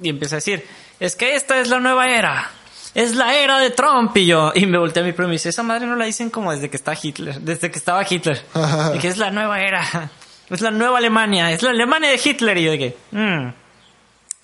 y 0.00 0.08
empieza 0.08 0.36
a 0.36 0.38
decir, 0.38 0.66
es 1.00 1.16
que 1.16 1.34
esta 1.36 1.60
es 1.60 1.68
la 1.68 1.80
nueva 1.80 2.06
era. 2.06 2.50
Es 2.94 3.14
la 3.16 3.34
era 3.36 3.58
de 3.58 3.70
Trump 3.70 4.16
y 4.16 4.26
yo. 4.26 4.52
Y 4.54 4.66
me 4.66 4.78
volteé 4.78 5.02
a 5.02 5.06
mi 5.06 5.12
primo 5.12 5.30
y 5.30 5.32
dice, 5.32 5.48
esa 5.48 5.62
madre 5.62 5.86
no 5.86 5.96
la 5.96 6.04
dicen 6.04 6.30
como 6.30 6.52
desde 6.52 6.70
que 6.70 6.76
está 6.76 6.94
Hitler, 7.00 7.40
desde 7.40 7.70
que 7.70 7.78
estaba 7.78 8.04
Hitler. 8.08 8.42
y 8.94 8.98
que 8.98 9.08
es 9.08 9.18
la 9.18 9.30
nueva 9.30 9.60
era. 9.60 10.10
Es 10.50 10.60
la 10.60 10.70
nueva 10.70 10.98
Alemania, 10.98 11.50
es 11.50 11.62
la 11.62 11.70
Alemania 11.70 12.10
de 12.10 12.20
Hitler. 12.22 12.56
Y 12.58 12.64
yo 12.64 12.72
que, 12.72 12.96
"Mm". 13.10 13.52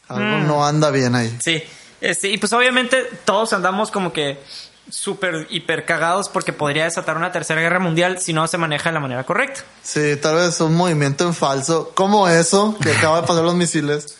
Algo 0.08 0.38
no 0.46 0.66
anda 0.66 0.90
bien 0.90 1.14
ahí. 1.14 1.36
Sí, 1.40 1.62
este, 2.00 2.28
y 2.30 2.38
pues 2.38 2.52
obviamente 2.52 3.04
todos 3.24 3.52
andamos 3.52 3.90
como 3.92 4.12
que 4.12 4.40
súper 4.88 5.46
hiper 5.50 5.84
cagados 5.84 6.28
porque 6.28 6.52
podría 6.52 6.82
desatar 6.84 7.16
una 7.16 7.30
tercera 7.30 7.60
guerra 7.60 7.78
mundial 7.78 8.20
si 8.20 8.32
no 8.32 8.48
se 8.48 8.58
maneja 8.58 8.88
de 8.90 8.94
la 8.94 9.00
manera 9.00 9.22
correcta. 9.22 9.60
Sí, 9.82 10.16
tal 10.16 10.34
vez 10.34 10.60
un 10.60 10.74
movimiento 10.74 11.24
en 11.24 11.34
falso, 11.34 11.92
como 11.94 12.26
eso, 12.28 12.76
que 12.82 12.90
acaba 12.90 13.20
de 13.20 13.26
pasar 13.28 13.44
los 13.44 13.54
misiles. 13.54 14.16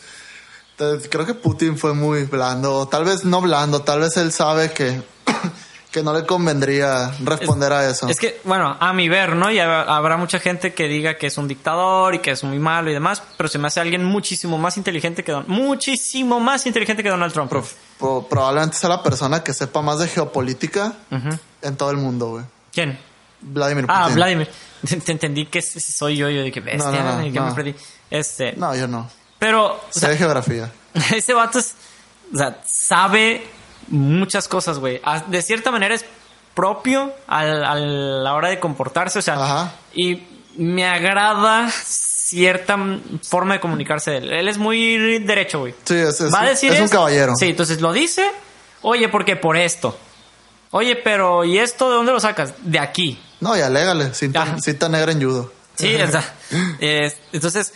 Entonces, 0.81 1.09
creo 1.11 1.27
que 1.27 1.35
Putin 1.35 1.77
fue 1.77 1.93
muy 1.93 2.23
blando, 2.23 2.87
tal 2.87 3.03
vez 3.05 3.23
no 3.23 3.39
blando, 3.39 3.81
tal 3.83 3.99
vez 3.99 4.17
él 4.17 4.31
sabe 4.31 4.71
que, 4.71 4.99
que 5.91 6.01
no 6.01 6.11
le 6.11 6.25
convendría 6.25 7.11
responder 7.23 7.71
a 7.71 7.87
eso. 7.87 8.07
Es 8.07 8.17
que, 8.17 8.41
bueno, 8.45 8.75
a 8.79 8.91
mi 8.91 9.07
ver, 9.07 9.35
¿no? 9.35 9.51
Y 9.51 9.59
ha- 9.59 9.81
habrá 9.83 10.17
mucha 10.17 10.39
gente 10.39 10.73
que 10.73 10.87
diga 10.87 11.17
que 11.19 11.27
es 11.27 11.37
un 11.37 11.47
dictador 11.47 12.15
y 12.15 12.19
que 12.19 12.31
es 12.31 12.43
muy 12.43 12.57
malo 12.57 12.89
y 12.89 12.93
demás, 12.93 13.21
pero 13.37 13.47
se 13.47 13.59
me 13.59 13.67
hace 13.67 13.79
alguien 13.79 14.03
muchísimo 14.03 14.57
más 14.57 14.75
inteligente 14.77 15.23
que 15.23 15.31
Don, 15.31 15.43
muchísimo 15.47 16.39
más 16.39 16.65
inteligente 16.65 17.03
que 17.03 17.09
Donald 17.09 17.31
Trump. 17.31 17.51
Pro- 17.99 18.27
probablemente 18.27 18.75
sea 18.77 18.89
la 18.89 19.03
persona 19.03 19.43
que 19.43 19.53
sepa 19.53 19.83
más 19.83 19.99
de 19.99 20.07
geopolítica 20.07 20.93
en 21.61 21.77
todo 21.77 21.91
el 21.91 21.97
mundo, 21.97 22.29
güey. 22.29 22.45
¿Quién? 22.73 22.97
Vladimir 23.39 23.85
Putin. 23.85 24.01
Ah, 24.01 24.09
Vladimir. 24.09 24.49
Te 25.05 25.11
entendí 25.11 25.45
que 25.45 25.61
soy 25.61 26.17
yo, 26.17 26.27
yo 26.29 26.41
de 26.41 26.51
que 26.51 26.59
bestia, 26.59 26.89
No, 26.91 27.03
no, 27.03 27.17
no, 27.19 27.25
y 27.27 27.31
que 27.31 27.39
no. 27.39 27.45
me 27.45 27.53
perdí. 27.53 27.75
Este, 28.09 28.53
No, 28.53 28.75
yo 28.75 28.87
no. 28.87 29.07
Pero, 29.41 29.65
o 29.73 29.79
Sé 29.89 30.01
sea, 30.01 30.09
de 30.09 30.17
geografía. 30.17 30.71
ese 31.15 31.33
vato 31.33 31.57
es, 31.57 31.73
o 32.31 32.37
sea, 32.37 32.61
sabe 32.63 33.43
muchas 33.87 34.47
cosas, 34.47 34.77
güey. 34.77 35.01
A- 35.03 35.21
De 35.21 35.41
cierta 35.41 35.71
manera 35.71 35.95
es 35.95 36.05
propio 36.53 37.11
al- 37.27 37.63
a 37.65 37.73
la 37.75 38.33
hora 38.35 38.49
de 38.49 38.59
comportarse, 38.59 39.17
o 39.17 39.21
sea, 39.23 39.33
Ajá. 39.43 39.73
y 39.95 40.21
me 40.57 40.85
agrada 40.87 41.71
cierta 41.71 42.77
forma 43.27 43.55
de 43.55 43.59
comunicarse 43.59 44.11
de 44.11 44.17
él. 44.17 44.31
Él 44.33 44.47
es 44.47 44.57
muy 44.59 45.19
derecho, 45.19 45.59
güey. 45.61 45.73
Sí, 45.85 45.95
es, 45.95 46.21
es 46.21 46.31
Va 46.33 46.41
a 46.41 46.49
decir 46.49 46.71
es 46.71 46.79
un 46.79 46.87
caballero. 46.87 47.33
Sí, 47.35 47.47
entonces 47.49 47.81
lo 47.81 47.91
dice, 47.91 48.23
oye, 48.83 49.09
porque 49.09 49.35
por 49.35 49.57
esto. 49.57 49.97
Oye, 50.71 50.95
pero 50.97 51.43
¿y 51.43 51.57
esto 51.57 51.89
de 51.89 51.95
dónde 51.95 52.11
lo 52.11 52.19
sacas? 52.19 52.53
De 52.61 52.77
aquí. 52.79 53.19
No, 53.39 53.57
ya 53.57 53.69
légale. 53.69 54.13
Cinta, 54.13 54.55
cinta 54.61 54.87
negra 54.87 55.11
en 55.11 55.21
judo. 55.21 55.51
Sí, 55.75 55.95
o 55.95 56.11
sea, 56.11 56.23
eh, 56.79 57.11
entonces, 57.33 57.73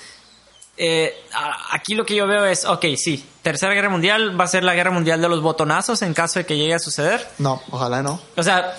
eh, 0.78 1.13
aquí 1.71 1.95
lo 1.95 2.05
que 2.05 2.15
yo 2.15 2.28
veo 2.28 2.45
es, 2.45 2.65
ok, 2.65 2.86
sí, 2.97 3.23
tercera 3.41 3.73
guerra 3.73 3.89
mundial 3.89 4.39
va 4.39 4.43
a 4.45 4.47
ser 4.47 4.63
la 4.63 4.73
guerra 4.76 4.91
mundial 4.91 5.21
de 5.21 5.30
los 5.30 5.41
botonazos 5.41 6.01
en 6.01 6.13
caso 6.13 6.39
de 6.39 6.45
que 6.45 6.57
llegue 6.57 6.73
a 6.73 6.80
suceder. 6.80 7.28
No, 7.38 7.61
ojalá 7.71 8.01
no. 8.03 8.19
O 8.36 8.43
sea, 8.43 8.76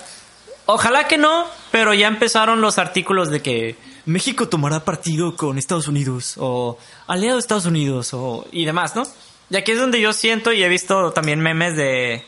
ojalá 0.65 1.07
que 1.07 1.17
no, 1.17 1.45
pero 1.71 1.93
ya 1.93 2.07
empezaron 2.07 2.61
los 2.61 2.77
artículos 2.77 3.29
de 3.29 3.41
que 3.41 3.75
México 4.05 4.47
tomará 4.47 4.85
partido 4.85 5.35
con 5.35 5.57
Estados 5.57 5.87
Unidos 5.87 6.35
o 6.37 6.77
aliado 7.07 7.35
de 7.35 7.41
Estados 7.41 7.65
Unidos 7.65 8.13
o 8.13 8.45
y 8.51 8.65
demás, 8.65 8.95
¿no? 8.95 9.03
Y 9.49 9.55
aquí 9.57 9.71
es 9.71 9.79
donde 9.79 9.99
yo 10.01 10.13
siento 10.13 10.51
y 10.51 10.63
he 10.63 10.69
visto 10.69 11.11
también 11.13 11.39
memes 11.39 11.75
de 11.75 12.23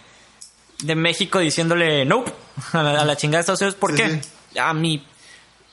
de 0.84 0.96
México 0.96 1.40
diciéndole 1.40 2.06
nope 2.06 2.32
a 2.74 2.82
la, 2.82 3.02
a 3.02 3.06
la 3.06 3.18
chingada 3.18 3.40
de 3.40 3.42
Estados 3.42 3.62
Unidos. 3.62 3.76
¿Por 3.80 3.96
Sí, 3.96 4.04
qué? 4.54 4.60
A 4.60 4.74
mi 4.74 5.06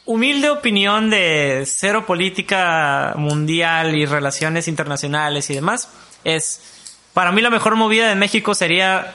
humilde 0.07 0.51
opinión 0.51 1.11
de 1.11 1.65
cero 1.67 2.07
política 2.07 3.15
mundial 3.17 3.95
y 3.97 4.07
relaciones 4.07 4.69
internacionales 4.69 5.51
y 5.51 5.55
demás 5.55 5.89
es 6.25 6.61
para 7.13 7.33
mí 7.33 7.41
la 7.43 7.51
mejor 7.51 7.77
movida 7.77 8.09
de 8.09 8.15
México 8.15 8.55
sería 8.55 9.15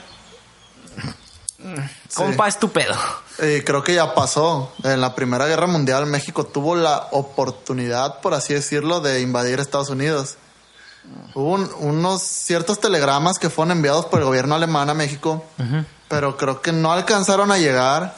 compa 2.16 2.48
estúpido. 2.48 2.94
Eh, 3.40 3.64
creo 3.66 3.84
que 3.84 3.94
ya 3.96 4.14
pasó. 4.16 4.74
En 4.84 5.00
la 5.02 5.14
Primera 5.16 5.46
Guerra 5.48 5.68
Mundial 5.68 6.06
México 6.08 6.46
tuvo 6.46 6.76
la 6.76 7.08
oportunidad, 7.12 8.20
por 8.22 8.34
así 8.34 8.54
decirlo, 8.54 9.00
de 9.00 9.22
invadir 9.22 9.60
Estados 9.60 9.90
Unidos. 9.90 10.38
Hubo 11.34 11.52
un- 11.54 11.70
unos 11.80 12.22
ciertos 12.22 12.80
telegramas 12.80 13.40
que 13.40 13.50
fueron 13.50 13.72
enviados 13.78 14.06
por 14.08 14.20
el 14.20 14.26
gobierno 14.26 14.56
alemán 14.56 14.90
a 14.90 14.94
México, 14.94 15.44
pero 16.12 16.36
creo 16.36 16.62
que 16.62 16.74
no 16.74 16.92
alcanzaron 16.92 17.54
a 17.54 17.58
llegar 17.58 18.18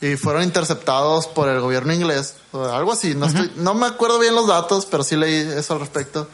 y 0.00 0.16
fueron 0.16 0.42
interceptados 0.42 1.28
por 1.28 1.48
el 1.48 1.60
gobierno 1.60 1.92
inglés 1.92 2.34
o 2.50 2.64
algo 2.64 2.92
así. 2.92 3.14
No, 3.14 3.26
estoy, 3.26 3.52
no 3.54 3.74
me 3.74 3.86
acuerdo 3.86 4.18
bien 4.18 4.34
los 4.34 4.48
datos, 4.48 4.86
pero 4.86 5.04
sí 5.04 5.14
leí 5.14 5.36
eso 5.36 5.74
al 5.74 5.80
respecto. 5.80 6.26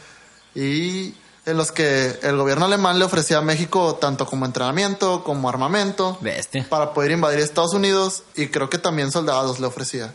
Y 0.55 1.13
en 1.45 1.57
los 1.57 1.71
que 1.71 2.17
el 2.23 2.37
gobierno 2.37 2.65
alemán 2.65 2.97
le 2.97 3.05
ofrecía 3.05 3.37
a 3.37 3.41
México 3.41 3.99
tanto 4.01 4.25
como 4.25 4.47
entrenamiento 4.47 5.23
como 5.23 5.47
armamento 5.47 6.17
Bestia. 6.21 6.65
para 6.67 6.91
poder 6.91 7.11
invadir 7.11 7.39
Estados 7.39 7.75
Unidos 7.75 8.23
y 8.35 8.47
creo 8.47 8.67
que 8.71 8.79
también 8.79 9.11
soldados 9.11 9.59
le 9.59 9.67
ofrecía. 9.67 10.11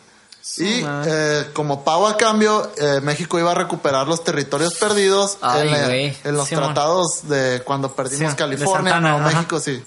Y 0.59 0.85
eh, 0.85 1.51
como 1.53 1.85
pago 1.85 2.09
a 2.09 2.17
cambio, 2.17 2.71
eh, 2.77 3.01
México 3.01 3.39
iba 3.39 3.53
a 3.53 3.55
recuperar 3.55 4.09
los 4.09 4.25
territorios 4.25 4.75
perdidos 4.75 5.39
Ay, 5.41 6.15
en, 6.25 6.37
los 6.37 6.49
tratados 6.49 7.29
de 7.29 7.63
cuando 7.65 7.95
perdimos 7.95 8.33
Sí, 8.33 8.37
California, 8.37 8.95
Santana. 8.95 9.19
México, 9.25 9.61
sí. 9.61 9.83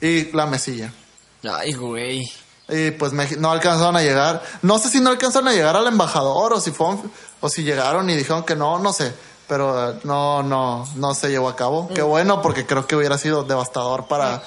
Y 0.00 0.32
la 0.32 0.46
mesilla. 0.46 0.92
Ay, 1.50 1.72
güey. 1.72 2.30
Y 2.68 2.90
pues 2.92 3.12
no 3.12 3.50
alcanzaron 3.50 3.96
a 3.96 4.02
llegar. 4.02 4.42
No 4.62 4.78
sé 4.78 4.88
si 4.88 5.00
no 5.00 5.10
alcanzaron 5.10 5.48
a 5.48 5.52
llegar 5.52 5.76
al 5.76 5.86
embajador 5.86 6.54
o 6.54 6.60
si 6.60 6.70
fueron, 6.70 7.10
o 7.40 7.48
si 7.48 7.62
llegaron 7.62 8.08
y 8.08 8.16
dijeron 8.16 8.44
que 8.44 8.56
no, 8.56 8.78
no 8.78 8.92
sé. 8.92 9.12
Pero 9.46 9.90
eh, 9.90 9.98
no, 10.04 10.42
no, 10.42 10.88
no 10.96 11.14
se 11.14 11.28
llevó 11.28 11.48
a 11.50 11.56
cabo. 11.56 11.90
Qué 11.94 12.00
bueno, 12.02 12.40
porque 12.40 12.64
creo 12.64 12.86
que 12.86 12.96
hubiera 12.96 13.18
sido 13.18 13.42
devastador 13.44 14.08
para, 14.08 14.42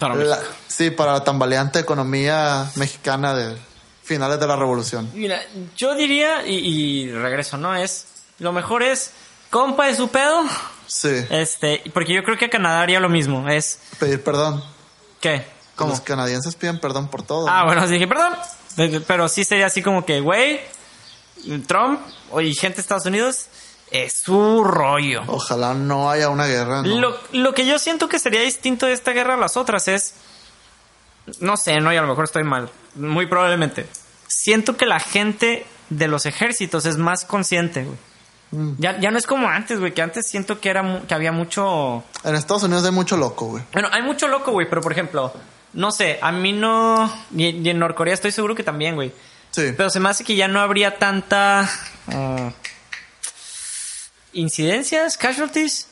Para 0.00 0.16
la, 0.16 0.40
sí, 0.66 0.90
para 0.90 1.12
la 1.12 1.24
tambaleante 1.24 1.78
economía 1.78 2.68
mexicana 2.74 3.32
de 3.34 3.56
finales 4.02 4.40
de 4.40 4.46
la 4.48 4.56
revolución. 4.56 5.08
Mira, 5.14 5.40
yo 5.76 5.94
diría, 5.94 6.44
y, 6.44 6.56
y 7.04 7.12
regreso, 7.12 7.56
¿no? 7.56 7.76
Es, 7.76 8.06
lo 8.40 8.50
mejor 8.52 8.82
es, 8.82 9.12
compa 9.50 9.86
de 9.86 9.94
su 9.94 10.08
pedo, 10.08 10.42
Sí. 10.88 11.24
este, 11.30 11.84
porque 11.94 12.12
yo 12.12 12.24
creo 12.24 12.36
que 12.36 12.46
a 12.46 12.50
Canadá 12.50 12.80
haría 12.82 12.98
lo 12.98 13.08
mismo, 13.08 13.48
es, 13.48 13.78
Pedir 14.00 14.24
perdón. 14.24 14.64
¿Qué? 15.20 15.46
¿Cómo? 15.76 15.90
Los 15.90 16.00
canadienses 16.00 16.54
piden 16.56 16.78
perdón 16.78 17.08
por 17.08 17.22
todo. 17.22 17.48
Ah, 17.48 17.64
bueno, 17.64 17.82
así 17.82 17.94
dije, 17.94 18.06
perdón, 18.06 18.34
pero 19.06 19.28
sí 19.28 19.44
sería 19.44 19.66
así 19.66 19.82
como 19.82 20.04
que, 20.04 20.20
güey, 20.20 20.60
Trump 21.66 22.00
y 22.40 22.54
gente 22.54 22.76
de 22.76 22.82
Estados 22.82 23.06
Unidos, 23.06 23.46
es 23.90 24.14
su 24.24 24.62
rollo. 24.62 25.22
Ojalá 25.26 25.74
no 25.74 26.10
haya 26.10 26.28
una 26.28 26.46
guerra. 26.46 26.82
¿no? 26.82 27.00
Lo, 27.00 27.18
lo 27.32 27.54
que 27.54 27.66
yo 27.66 27.78
siento 27.78 28.08
que 28.08 28.18
sería 28.18 28.42
distinto 28.42 28.86
de 28.86 28.92
esta 28.92 29.12
guerra 29.12 29.34
a 29.34 29.38
las 29.38 29.56
otras 29.56 29.88
es. 29.88 30.14
No 31.40 31.56
sé, 31.56 31.76
no, 31.80 31.92
y 31.92 31.96
a 31.96 32.02
lo 32.02 32.08
mejor 32.08 32.24
estoy 32.24 32.44
mal. 32.44 32.70
Muy 32.94 33.26
probablemente. 33.26 33.86
Siento 34.26 34.76
que 34.76 34.86
la 34.86 35.00
gente 35.00 35.66
de 35.88 36.08
los 36.08 36.26
ejércitos 36.26 36.86
es 36.86 36.96
más 36.96 37.24
consciente, 37.24 37.84
güey. 37.84 37.98
Mm. 38.50 38.72
Ya, 38.78 38.98
ya 38.98 39.10
no 39.10 39.18
es 39.18 39.26
como 39.26 39.48
antes, 39.48 39.78
güey, 39.78 39.94
que 39.94 40.02
antes 40.02 40.26
siento 40.28 40.60
que 40.60 40.70
era 40.70 41.02
que 41.06 41.14
había 41.14 41.32
mucho. 41.32 42.02
En 42.24 42.34
Estados 42.34 42.64
Unidos 42.64 42.84
hay 42.84 42.90
mucho 42.90 43.16
loco, 43.16 43.46
güey. 43.46 43.62
Bueno, 43.72 43.88
hay 43.92 44.02
mucho 44.02 44.28
loco, 44.28 44.50
güey, 44.52 44.68
pero 44.68 44.80
por 44.80 44.92
ejemplo, 44.92 45.32
no 45.72 45.92
sé, 45.92 46.18
a 46.20 46.32
mí 46.32 46.52
no. 46.52 47.12
Y, 47.34 47.46
y 47.46 47.68
en 47.68 47.78
Norcorea 47.78 48.14
estoy 48.14 48.32
seguro 48.32 48.54
que 48.54 48.64
también, 48.64 48.94
güey. 48.96 49.12
Sí. 49.50 49.72
Pero 49.76 49.90
se 49.90 50.00
me 50.00 50.08
hace 50.08 50.24
que 50.24 50.36
ya 50.36 50.48
no 50.48 50.60
habría 50.60 50.98
tanta. 50.98 51.68
ah, 52.08 52.50
incidencias, 54.32 55.16
casualties. 55.16 55.86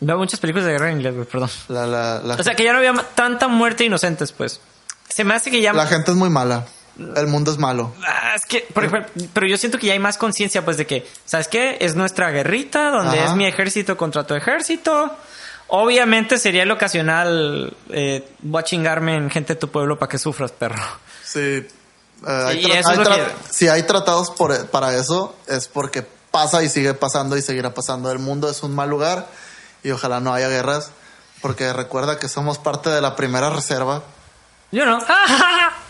Veo 0.00 0.16
muchas 0.16 0.38
películas 0.38 0.66
de 0.66 0.72
guerra 0.72 0.90
en 0.90 0.98
inglés, 0.98 1.14
güey, 1.14 1.26
perdón. 1.26 1.50
La, 1.68 1.86
la, 1.86 2.20
la, 2.20 2.34
O 2.34 2.42
sea, 2.42 2.54
que 2.54 2.62
ya 2.64 2.72
no 2.72 2.78
había 2.78 2.94
tanta 3.14 3.48
muerte 3.48 3.84
inocentes, 3.84 4.32
pues. 4.32 4.60
Se 5.08 5.24
me 5.24 5.34
hace 5.34 5.50
que 5.50 5.60
ya... 5.60 5.72
la 5.72 5.86
gente 5.86 6.12
es 6.12 6.16
muy 6.16 6.30
mala. 6.30 6.66
El 6.98 7.26
mundo 7.28 7.52
es 7.52 7.58
malo. 7.58 7.94
Ah, 8.06 8.32
es 8.34 8.44
que, 8.44 8.66
por 8.74 8.84
ejemplo, 8.84 9.12
pero 9.32 9.46
yo 9.46 9.56
siento 9.56 9.78
que 9.78 9.86
ya 9.86 9.92
hay 9.92 9.98
más 10.00 10.18
conciencia, 10.18 10.64
pues, 10.64 10.76
de 10.76 10.86
que, 10.86 11.06
¿sabes 11.24 11.46
qué? 11.48 11.76
Es 11.80 11.94
nuestra 11.94 12.30
guerrita, 12.30 12.90
donde 12.90 13.20
Ajá. 13.20 13.30
es 13.30 13.36
mi 13.36 13.46
ejército 13.46 13.96
contra 13.96 14.26
tu 14.26 14.34
ejército. 14.34 15.14
Obviamente 15.68 16.38
sería 16.38 16.62
el 16.64 16.70
ocasional, 16.70 17.76
eh, 17.90 18.28
voy 18.40 18.60
a 18.60 18.64
chingarme 18.64 19.14
en 19.16 19.30
gente 19.30 19.54
de 19.54 19.60
tu 19.60 19.68
pueblo 19.70 19.98
para 19.98 20.08
que 20.10 20.18
sufras, 20.18 20.50
perro. 20.50 20.82
Sí. 21.24 21.40
Eh, 21.40 21.66
hay 22.26 22.64
es 22.64 22.86
hay 22.86 22.98
que- 22.98 23.26
Si 23.50 23.68
hay 23.68 23.82
tratados 23.84 24.30
por, 24.30 24.66
para 24.70 24.94
eso, 24.94 25.36
es 25.46 25.68
porque 25.68 26.02
pasa 26.30 26.62
y 26.64 26.68
sigue 26.68 26.94
pasando 26.94 27.36
y 27.36 27.42
seguirá 27.42 27.74
pasando. 27.74 28.10
El 28.10 28.18
mundo 28.18 28.50
es 28.50 28.62
un 28.62 28.74
mal 28.74 28.88
lugar 28.90 29.28
y 29.84 29.90
ojalá 29.90 30.20
no 30.20 30.32
haya 30.34 30.48
guerras. 30.48 30.90
Porque 31.42 31.72
recuerda 31.72 32.18
que 32.18 32.28
somos 32.28 32.58
parte 32.58 32.90
de 32.90 33.00
la 33.00 33.14
primera 33.14 33.50
reserva. 33.50 34.02
Yo 34.72 34.84
no. 34.84 34.98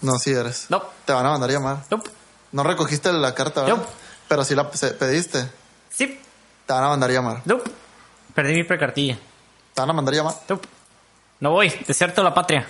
No, 0.00 0.18
sí 0.18 0.32
eres. 0.32 0.66
No. 0.68 0.82
Te 1.04 1.12
van 1.12 1.26
a 1.26 1.30
mandar 1.30 1.50
a 1.50 1.52
llamar. 1.52 1.84
Nope. 1.90 2.10
No 2.52 2.62
recogiste 2.62 3.12
la 3.12 3.34
carta, 3.34 3.62
¿verdad? 3.62 3.76
No. 3.76 3.86
Pero 4.28 4.44
sí 4.44 4.54
la 4.54 4.70
pediste. 4.70 5.50
Sí. 5.90 6.20
Te 6.66 6.72
van 6.72 6.84
a 6.84 6.88
mandar 6.88 7.10
a 7.10 7.12
llamar. 7.12 7.42
Nope. 7.44 7.70
Perdí 8.34 8.54
mi 8.54 8.64
precartilla. 8.64 9.18
Te 9.74 9.80
van 9.80 9.90
a 9.90 9.92
mandar 9.92 10.14
a 10.14 10.16
llamar. 10.16 10.34
Nope. 10.48 10.68
No 11.40 11.50
voy. 11.50 11.72
Deserto 11.86 12.22
la 12.22 12.34
patria. 12.34 12.66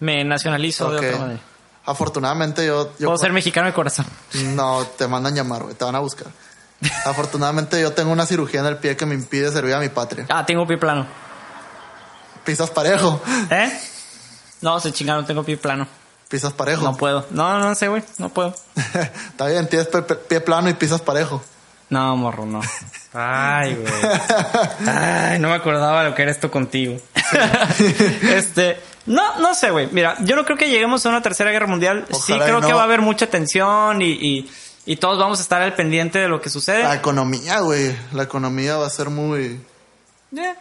Me 0.00 0.24
nacionalizo 0.24 0.90
de 0.90 0.96
otra 0.98 1.18
manera. 1.18 1.40
Afortunadamente 1.84 2.66
yo... 2.66 2.92
yo 2.98 3.06
Puedo 3.06 3.18
ser 3.18 3.32
mexicano 3.32 3.66
de 3.66 3.72
corazón. 3.72 4.06
No, 4.54 4.84
te 4.96 5.08
mandan 5.08 5.34
llamar, 5.34 5.62
güey. 5.62 5.74
Te 5.74 5.84
van 5.84 5.94
a 5.94 6.00
buscar. 6.00 6.28
Afortunadamente 7.04 7.80
yo 7.80 7.92
tengo 7.92 8.12
una 8.12 8.26
cirugía 8.26 8.60
en 8.60 8.66
el 8.66 8.76
pie 8.76 8.96
que 8.96 9.06
me 9.06 9.14
impide 9.14 9.50
servir 9.50 9.74
a 9.74 9.80
mi 9.80 9.88
patria. 9.88 10.26
Ah, 10.28 10.44
tengo 10.46 10.66
pie 10.66 10.78
plano. 10.78 11.06
Pisas 12.44 12.70
parejo. 12.70 13.20
¿Eh? 13.50 13.80
No, 14.60 14.80
se 14.80 14.92
chingaron, 14.92 15.26
tengo 15.26 15.42
pie 15.44 15.56
plano. 15.56 15.86
Pisas 16.28 16.52
parejo. 16.52 16.82
No 16.82 16.96
puedo. 16.96 17.26
No, 17.30 17.58
no 17.58 17.74
sé, 17.74 17.88
güey. 17.88 18.02
No 18.18 18.28
puedo. 18.28 18.54
Está 18.76 19.46
bien, 19.46 19.68
tienes 19.68 19.88
pie 20.28 20.40
plano 20.40 20.68
y 20.68 20.74
pisas 20.74 21.00
parejo. 21.00 21.42
No, 21.90 22.16
morro, 22.16 22.44
no. 22.44 22.60
Ay, 23.14 23.74
güey. 23.74 23.92
Ay, 24.86 25.38
no 25.38 25.48
me 25.48 25.54
acordaba 25.54 26.04
lo 26.04 26.14
que 26.14 26.22
era 26.22 26.30
esto 26.30 26.50
contigo. 26.50 27.00
este, 28.34 28.80
no, 29.06 29.38
no 29.38 29.54
sé, 29.54 29.70
güey. 29.70 29.88
Mira, 29.92 30.16
yo 30.20 30.36
no 30.36 30.44
creo 30.44 30.58
que 30.58 30.68
lleguemos 30.68 31.04
a 31.06 31.08
una 31.08 31.22
tercera 31.22 31.50
guerra 31.50 31.66
mundial. 31.66 32.04
sí 32.10 32.32
Ojalá 32.32 32.44
creo 32.44 32.60
que 32.60 32.72
va 32.74 32.82
a 32.82 32.84
haber 32.84 33.00
mucha 33.00 33.26
tensión 33.28 34.02
y, 34.02 34.10
y, 34.10 34.50
y 34.84 34.96
todos 34.96 35.18
vamos 35.18 35.38
a 35.38 35.42
estar 35.42 35.62
al 35.62 35.74
pendiente 35.74 36.18
de 36.18 36.28
lo 36.28 36.40
que 36.42 36.50
sucede. 36.50 36.82
La 36.82 36.94
economía, 36.96 37.60
güey. 37.60 37.96
La 38.12 38.24
economía 38.24 38.76
va 38.76 38.86
a 38.86 38.90
ser 38.90 39.08
muy... 39.08 39.58
Eh, 40.36 40.54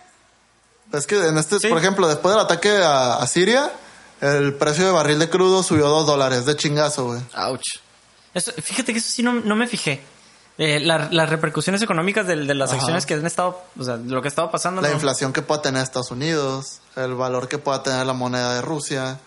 Es 0.94 1.06
que 1.08 1.28
en 1.28 1.38
este, 1.38 1.60
Sí. 1.60 1.68
por 1.68 1.78
ejemplo, 1.78 2.08
después 2.08 2.34
del 2.34 2.46
ataque 2.46 2.70
a, 2.78 3.16
a 3.16 3.28
Siria, 3.28 3.70
el 4.22 4.54
precio 4.56 4.86
de 4.86 4.92
barril 4.92 5.20
de 5.20 5.30
crudo 5.30 5.64
subió 5.64 5.88
dos 5.88 6.06
dólares 6.08 6.46
de 6.46 6.56
chingazo, 6.56 7.06
güey. 7.06 7.22
Ouch. 7.36 7.62
Eso, 8.34 8.52
fíjate 8.54 8.94
que 8.94 9.00
eso 9.00 9.10
sí 9.12 9.24
no, 9.24 9.34
no 9.34 9.56
me 9.56 9.68
fijé. 9.68 10.02
Eh, 10.60 10.80
la- 10.80 11.08
las 11.12 11.30
repercusiones 11.30 11.82
económicas 11.84 12.26
de, 12.26 12.36
de 12.36 12.54
las 12.56 12.70
Ajá. 12.72 12.80
acciones 12.80 13.06
que 13.06 13.14
han 13.14 13.26
estado, 13.28 13.62
o 13.78 13.84
sea, 13.84 13.98
lo 13.98 14.22
que 14.22 14.28
ha 14.28 14.30
estado 14.30 14.50
pasando. 14.50 14.82
La 14.82 14.88
no. 14.90 14.96
inflación 14.96 15.32
que 15.34 15.44
pueda 15.44 15.62
tener 15.62 15.84
Estados 15.84 16.10
Unidos, 16.12 16.80
el 16.96 17.14
valor 17.14 17.48
que 17.48 17.60
pueda 17.60 17.84
tener 17.84 18.06
la 18.08 18.14
moneda 18.14 18.56
de 18.56 18.62
Rusia. 18.62 19.20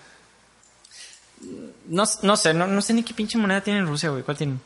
No, 1.86 2.04
no 2.22 2.36
sé, 2.36 2.52
no, 2.52 2.66
no 2.66 2.82
sé 2.82 2.92
ni 2.94 3.02
qué 3.02 3.14
pinche 3.14 3.38
moneda 3.38 3.60
tiene 3.62 3.78
en 3.80 3.86
Rusia, 3.86 4.10
güey. 4.10 4.22
¿Cuál 4.22 4.36
tiene? 4.36 4.58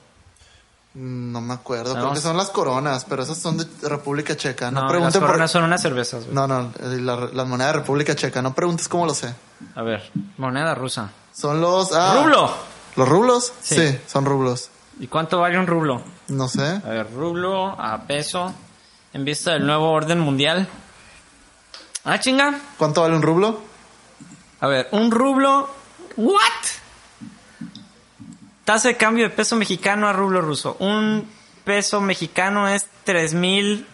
No 0.94 1.40
me 1.40 1.54
acuerdo, 1.54 1.94
No, 1.94 2.00
creo 2.00 2.10
que 2.12 2.16
sí. 2.20 2.22
son 2.22 2.36
las 2.36 2.50
coronas, 2.50 3.04
pero 3.04 3.24
esas 3.24 3.36
son 3.38 3.56
de 3.58 3.66
República 3.88 4.36
Checa. 4.36 4.70
No, 4.70 4.76
No, 4.76 4.80
las 4.82 4.90
pregunten 4.92 5.20
por... 5.20 5.28
coronas 5.30 5.50
son 5.50 5.64
unas 5.64 5.82
cervezas. 5.82 6.26
No, 6.28 6.46
no, 6.46 6.72
eh, 6.78 6.98
la, 7.00 7.16
la 7.32 7.44
moneda 7.44 7.68
de 7.68 7.72
República 7.74 8.14
Checa. 8.14 8.40
No 8.42 8.54
preguntes 8.54 8.88
cómo 8.88 9.04
lo 9.04 9.12
sé. 9.14 9.34
A 9.74 9.82
ver, 9.82 10.08
moneda 10.36 10.72
rusa. 10.74 11.10
Son 11.32 11.60
los... 11.60 11.92
Ah, 11.92 12.20
¡Rublo! 12.22 12.54
¿Los 12.94 13.08
rublos? 13.08 13.52
Sí. 13.60 13.74
Sí. 13.74 13.98
son 14.06 14.24
rublos. 14.24 14.70
¿Y 15.00 15.08
cuánto 15.08 15.40
vale 15.40 15.58
un 15.58 15.66
rublo? 15.66 16.00
No 16.28 16.46
sé. 16.46 16.62
A 16.84 16.88
ver, 16.88 17.12
rublo 17.12 17.70
a 17.80 18.02
peso 18.06 18.52
en 19.12 19.24
vista 19.24 19.50
del 19.54 19.66
nuevo 19.66 19.90
orden 19.90 20.20
mundial. 20.20 20.68
Ah, 22.04 22.20
chinga. 22.20 22.54
¿Cuánto 22.78 23.02
vale 23.02 23.16
un 23.16 23.22
rublo? 23.22 23.58
A 24.60 24.68
ver, 24.68 24.88
un 24.92 25.10
rublo. 25.10 25.68
¿What? 26.16 26.38
Tasa 28.64 28.88
de 28.88 28.96
cambio 28.96 29.24
de 29.24 29.30
peso 29.30 29.56
mexicano 29.56 30.08
a 30.08 30.12
rublo 30.12 30.40
ruso. 30.40 30.76
Un 30.78 31.28
peso 31.64 32.00
mexicano 32.00 32.68
es 32.68 32.86
3000. 33.04 33.86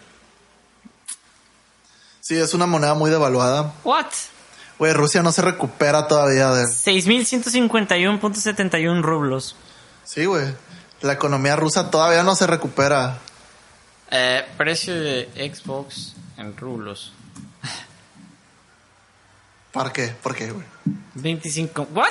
Sí, 2.21 2.37
es 2.37 2.53
una 2.53 2.67
moneda 2.67 2.93
muy 2.93 3.09
devaluada. 3.11 3.73
¿What? 3.83 4.05
Güey, 4.79 4.93
Rusia 4.93 5.21
no 5.21 5.31
se 5.31 5.41
recupera 5.41 6.07
todavía 6.07 6.51
de... 6.51 6.65
6151.71 6.65 9.01
rublos. 9.01 9.55
Sí, 10.03 10.25
güey. 10.25 10.53
La 11.01 11.13
economía 11.13 11.55
rusa 11.55 11.89
todavía 11.91 12.23
no 12.23 12.35
se 12.35 12.47
recupera. 12.47 13.19
Eh, 14.09 14.43
precio 14.57 14.99
de 14.99 15.29
Xbox 15.53 16.15
en 16.37 16.57
rublos. 16.57 17.13
¿Por 19.71 19.91
qué? 19.91 20.15
¿Por 20.21 20.35
qué, 20.35 20.51
güey? 20.51 20.65
25. 21.15 21.87
¿What? 21.93 22.07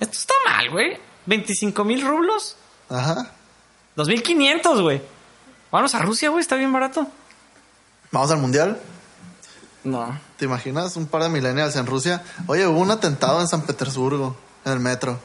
Esto 0.00 0.18
está 0.18 0.34
mal, 0.46 0.70
güey. 0.70 0.98
25 1.26 1.84
mil 1.84 2.06
rublos. 2.06 2.56
Ajá. 2.90 3.30
2500, 3.96 4.80
güey. 4.82 5.02
Vamos 5.70 5.94
a 5.94 6.00
Rusia, 6.00 6.28
güey. 6.30 6.40
Está 6.40 6.56
bien 6.56 6.72
barato. 6.72 7.06
¿Vamos 8.10 8.30
al 8.30 8.38
mundial? 8.38 8.78
No. 9.82 10.18
¿Te 10.38 10.44
imaginas 10.46 10.96
un 10.96 11.06
par 11.06 11.22
de 11.22 11.28
millennials 11.28 11.76
en 11.76 11.86
Rusia? 11.86 12.22
Oye, 12.46 12.66
hubo 12.66 12.78
un 12.80 12.90
atentado 12.90 13.40
en 13.40 13.48
San 13.48 13.62
Petersburgo, 13.62 14.36
en 14.64 14.72
el 14.72 14.80
metro. 14.80 15.18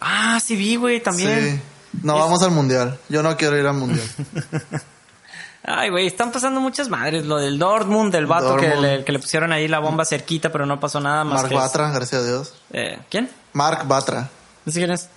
Ah, 0.00 0.40
sí 0.44 0.56
vi, 0.56 0.76
güey, 0.76 1.02
también. 1.02 1.56
Sí. 1.56 2.00
No 2.02 2.14
Es- 2.14 2.20
vamos 2.20 2.42
al 2.42 2.50
mundial. 2.50 2.98
Yo 3.08 3.22
no 3.22 3.36
quiero 3.36 3.56
ir 3.58 3.66
al 3.66 3.74
mundial. 3.74 4.06
Ay, 5.64 5.90
güey, 5.90 6.06
están 6.06 6.32
pasando 6.32 6.60
muchas 6.60 6.88
madres. 6.88 7.26
Lo 7.26 7.36
del 7.36 7.58
Dortmund, 7.58 8.10
del 8.12 8.26
vato 8.26 8.56
que 8.56 8.74
le, 8.76 9.04
que 9.04 9.12
le 9.12 9.18
pusieron 9.18 9.52
ahí 9.52 9.68
la 9.68 9.80
bomba 9.80 10.04
cerquita, 10.04 10.50
pero 10.50 10.64
no 10.64 10.80
pasó 10.80 11.00
nada 11.00 11.24
más 11.24 11.34
Mark 11.42 11.48
que... 11.48 11.54
es- 11.54 11.60
Batra, 11.60 11.90
gracias 11.90 12.22
a 12.22 12.26
Dios. 12.26 12.54
Eh, 12.72 12.98
¿Quién? 13.10 13.30
Mark 13.52 13.86
Batra. 13.86 14.30
No 14.68 14.72
sé 14.72 14.80
quién 14.80 14.90
es. 14.90 15.08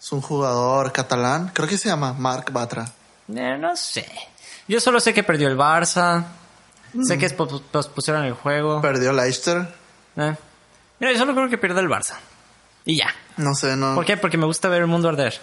Es 0.00 0.10
un 0.10 0.20
jugador 0.20 0.90
catalán. 0.90 1.52
Creo 1.54 1.68
que 1.68 1.78
se 1.78 1.88
llama 1.88 2.12
Mark 2.12 2.50
Batra. 2.50 2.90
Eh, 3.32 3.56
no 3.56 3.76
sé. 3.76 4.04
Yo 4.66 4.80
solo 4.80 4.98
sé 4.98 5.14
que 5.14 5.22
perdió 5.22 5.46
el 5.46 5.56
Barça. 5.56 6.24
Sé 7.06 7.16
que 7.16 7.30
pos- 7.30 7.62
pospusieron 7.70 8.24
el 8.24 8.32
juego. 8.32 8.80
Perdió 8.80 9.12
Leicester. 9.12 9.72
Eh. 10.16 10.34
Mira, 10.98 11.12
yo 11.12 11.18
solo 11.20 11.34
creo 11.36 11.48
que 11.48 11.56
pierde 11.56 11.80
el 11.82 11.88
Barça. 11.88 12.14
Y 12.84 12.96
ya. 12.96 13.14
No 13.36 13.54
sé, 13.54 13.76
no. 13.76 13.94
¿Por 13.94 14.04
qué? 14.04 14.16
Porque 14.16 14.36
me 14.36 14.46
gusta 14.46 14.68
ver 14.68 14.80
el 14.80 14.88
mundo 14.88 15.08
arder. 15.08 15.38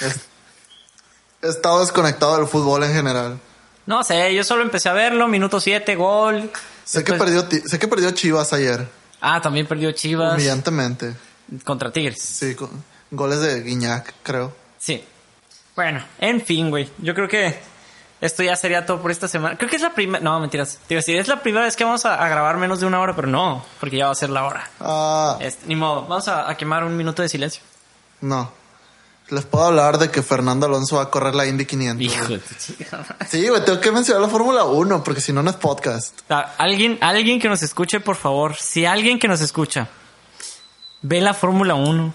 Es- 0.00 0.20
He 1.42 1.48
estado 1.48 1.80
desconectado 1.80 2.38
del 2.38 2.46
fútbol 2.46 2.84
en 2.84 2.94
general. 2.94 3.38
No 3.84 4.02
sé, 4.04 4.34
yo 4.34 4.42
solo 4.42 4.62
empecé 4.62 4.88
a 4.88 4.94
verlo, 4.94 5.28
minuto 5.28 5.60
7, 5.60 5.96
gol. 5.96 6.50
Sé 6.84 7.04
que, 7.04 7.12
perdió, 7.12 7.46
sé 7.66 7.78
que 7.78 7.88
perdió 7.88 8.10
Chivas 8.12 8.54
ayer. 8.54 8.88
Ah, 9.20 9.40
también 9.42 9.66
perdió 9.66 9.92
Chivas 9.92 10.32
Humillantemente. 10.34 11.14
contra 11.64 11.92
Tigres. 11.92 12.22
Sí, 12.22 12.54
con 12.54 12.70
goles 13.12 13.40
de 13.40 13.62
Guiñac, 13.62 14.12
creo. 14.24 14.52
Sí. 14.78 15.04
Bueno, 15.76 16.04
en 16.18 16.40
fin, 16.40 16.68
güey. 16.70 16.90
Yo 16.98 17.14
creo 17.14 17.28
que 17.28 17.58
esto 18.20 18.42
ya 18.42 18.56
sería 18.56 18.84
todo 18.84 19.00
por 19.00 19.10
esta 19.10 19.28
semana. 19.28 19.56
Creo 19.56 19.70
que 19.70 19.76
es 19.76 19.82
la 19.82 19.94
primera... 19.94 20.22
No, 20.22 20.38
mentiras. 20.40 20.78
Te 20.86 20.94
iba 20.94 20.98
a 20.98 21.02
decir, 21.02 21.16
es 21.16 21.28
la 21.28 21.40
primera 21.42 21.64
vez 21.64 21.76
que 21.76 21.84
vamos 21.84 22.04
a, 22.04 22.22
a 22.22 22.28
grabar 22.28 22.56
menos 22.56 22.80
de 22.80 22.86
una 22.86 23.00
hora, 23.00 23.14
pero 23.16 23.28
no, 23.28 23.64
porque 23.80 23.96
ya 23.98 24.06
va 24.06 24.12
a 24.12 24.16
ser 24.16 24.30
la 24.30 24.44
hora. 24.44 24.68
Ah, 24.80 25.38
Este, 25.40 25.66
ni 25.66 25.76
modo, 25.76 26.02
vamos 26.02 26.26
a, 26.28 26.50
a 26.50 26.56
quemar 26.56 26.84
un 26.84 26.96
minuto 26.96 27.22
de 27.22 27.28
silencio. 27.28 27.62
No. 28.20 28.50
Les 29.28 29.46
puedo 29.46 29.64
hablar 29.64 29.96
de 29.98 30.10
que 30.10 30.20
Fernando 30.22 30.66
Alonso 30.66 30.96
va 30.96 31.04
a 31.04 31.10
correr 31.10 31.34
la 31.34 31.46
Indy 31.46 31.64
500. 31.64 32.02
Hijo 32.04 32.26
güey. 32.26 32.38
de. 32.38 32.46
Sí, 33.30 33.48
güey, 33.48 33.64
tengo 33.64 33.80
que 33.80 33.90
mencionar 33.92 34.20
la 34.20 34.28
Fórmula 34.28 34.64
1 34.64 35.02
porque 35.02 35.20
si 35.22 35.32
no, 35.32 35.42
no 35.42 35.48
es 35.48 35.56
podcast. 35.56 36.20
Ah, 36.28 36.52
Alguien, 36.58 36.98
alguien 37.00 37.40
que 37.40 37.48
nos 37.48 37.62
escuche, 37.62 38.00
por 38.00 38.16
favor. 38.16 38.56
Si 38.56 38.84
alguien 38.84 39.18
que 39.18 39.28
nos 39.28 39.40
escucha 39.40 39.88
ve 41.00 41.20
la 41.22 41.32
Fórmula 41.34 41.74
1 41.74 42.14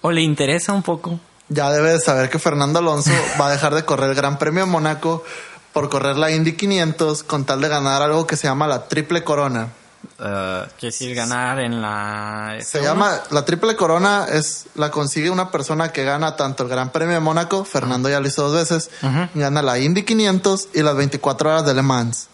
o 0.00 0.10
le 0.10 0.22
interesa 0.22 0.72
un 0.72 0.82
poco, 0.82 1.18
Ya 1.48 1.70
debe 1.70 1.92
de 1.92 2.00
saber 2.00 2.28
que 2.28 2.38
Fernando 2.38 2.78
Alonso 2.78 3.10
va 3.40 3.48
a 3.48 3.50
dejar 3.50 3.74
de 3.74 3.84
correr 3.84 4.10
el 4.10 4.16
Gran 4.16 4.38
Premio 4.38 4.64
de 4.64 4.70
Mónaco 4.70 5.24
por 5.72 5.88
correr 5.88 6.16
la 6.16 6.30
Indy 6.30 6.52
500 6.52 7.22
con 7.22 7.44
tal 7.44 7.60
de 7.60 7.68
ganar 7.68 8.02
algo 8.02 8.26
que 8.26 8.36
se 8.36 8.46
llama 8.46 8.66
la 8.66 8.88
Triple 8.88 9.24
Corona. 9.24 9.68
quiere 10.16 10.68
decir 10.80 11.14
ganar 11.14 11.60
en 11.60 11.80
la. 11.80 12.58
Se 12.60 12.82
llama 12.82 13.20
la 13.30 13.44
Triple 13.44 13.76
Corona 13.76 14.26
es 14.30 14.66
la 14.74 14.90
consigue 14.90 15.30
una 15.30 15.50
persona 15.50 15.92
que 15.92 16.04
gana 16.04 16.36
tanto 16.36 16.64
el 16.64 16.68
Gran 16.68 16.90
Premio 16.90 17.14
de 17.14 17.20
Mónaco, 17.20 17.64
Fernando 17.64 18.08
ya 18.08 18.20
lo 18.20 18.28
hizo 18.28 18.48
dos 18.48 18.54
veces, 18.54 18.90
gana 19.34 19.62
la 19.62 19.78
Indy 19.78 20.02
500 20.02 20.68
y 20.74 20.82
las 20.82 20.96
24 20.96 21.50
horas 21.50 21.64
de 21.64 21.74
Le 21.74 21.82
Mans, 21.82 22.28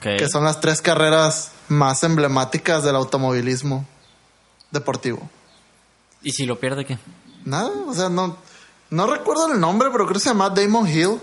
que 0.00 0.28
son 0.28 0.44
las 0.44 0.60
tres 0.60 0.82
carreras 0.82 1.50
más 1.68 2.04
emblemáticas 2.04 2.84
del 2.84 2.96
automovilismo 2.96 3.86
deportivo. 4.70 5.28
¿Y 6.22 6.32
si 6.32 6.46
lo 6.46 6.58
pierde 6.58 6.84
qué? 6.84 6.98
Nada, 7.44 7.70
o 7.86 7.92
sea, 7.94 8.08
no, 8.08 8.36
no 8.90 9.06
recuerdo 9.06 9.52
el 9.52 9.58
nombre, 9.60 9.88
pero 9.90 10.04
creo 10.04 10.14
que 10.14 10.20
se 10.20 10.30
llama 10.30 10.50
Damon 10.50 10.88
Hill. 10.88 11.18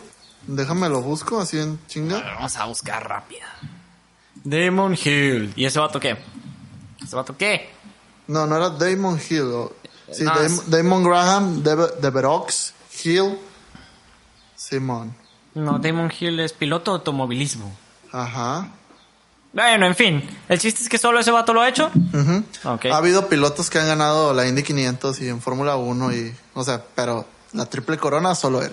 Déjame 0.47 0.89
lo 0.89 1.02
busco 1.02 1.39
así 1.39 1.60
en 1.60 1.80
chinga. 1.88 2.20
Vamos 2.36 2.56
a 2.58 2.66
buscar 2.66 3.08
rápida. 3.08 3.45
Damon 4.43 4.93
Hill. 5.02 5.54
¿Y 5.56 5.66
ese 5.66 5.80
vato 5.80 6.00
qué? 6.00 6.18
¿Ese 7.04 7.16
vato 7.16 7.36
qué? 7.38 7.70
No, 8.28 8.45
no 8.47 8.56
era 8.58 8.70
Damon 8.70 9.16
Hill. 9.20 9.70
Sí, 10.12 10.24
No, 10.24 10.32
Dam- 10.34 10.45
es- 10.45 10.70
Damon 10.70 11.04
Graham, 11.04 11.64
de, 11.64 11.76
de 12.02 12.10
Verox, 12.10 12.74
Hill, 13.04 13.38
Simón. 14.56 15.16
No, 15.54 15.78
Damon 15.80 16.12
Hill 16.18 16.39
es 16.39 16.54
piloto 16.54 16.91
de 16.91 16.97
automovilismo. 17.00 17.72
Ajá. 18.12 18.72
Bueno, 19.52 19.88
en 19.88 19.95
fin. 19.95 20.30
El 20.47 20.60
chiste 20.60 20.84
es 20.84 20.89
que 20.89 20.97
solo 20.97 21.20
ese 21.20 21.32
vato 21.32 21.54
lo 21.54 21.62
ha 21.62 21.70
hecho. 21.70 21.89
Ha 22.64 22.97
habido 22.97 23.28
pilotos 23.28 23.70
que 23.70 23.80
han 23.80 23.88
ganado 23.88 24.34
la 24.34 24.47
Indy 24.47 24.64
500 24.64 25.20
y 25.22 25.30
en 25.30 25.41
Fórmula 25.41 25.76
1 25.76 26.14
y, 26.14 26.36
o 26.54 26.64
sea, 26.64 26.84
pero 26.95 27.26
la 27.54 27.66
triple 27.66 27.97
corona 27.97 28.36
solo 28.36 28.62
él. 28.62 28.72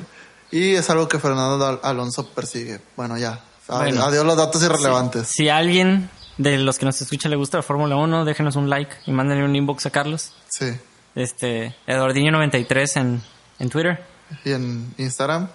Y 0.50 0.74
es 0.74 0.88
algo 0.90 1.08
que 1.08 1.18
Fernando 1.18 1.64
Al- 1.66 1.80
Alonso 1.82 2.28
persigue. 2.28 2.80
Bueno, 2.96 3.16
ya. 3.16 3.40
Bueno. 3.68 4.02
Adiós 4.04 4.24
los 4.24 4.36
datos 4.36 4.62
irrelevantes. 4.62 5.28
Si 5.28 5.48
a 5.48 5.56
alguien 5.56 6.08
de 6.38 6.58
los 6.58 6.78
que 6.78 6.84
nos 6.86 7.00
escucha 7.00 7.28
le 7.28 7.36
gusta 7.36 7.56
la 7.56 7.62
Fórmula 7.62 7.96
1, 7.96 8.24
déjenos 8.24 8.54
un 8.56 8.68
like 8.70 8.94
y 9.06 9.12
mándenle 9.12 9.44
un 9.44 9.56
inbox 9.56 9.86
a 9.86 9.90
Carlos. 9.90 10.32
Sí. 10.48 10.66
Este, 11.14 11.74
Eduardinho93 11.88 13.00
en, 13.00 13.22
en 13.58 13.70
Twitter. 13.70 14.04
Y 14.44 14.52
en 14.52 14.94
Instagram, 14.98 15.48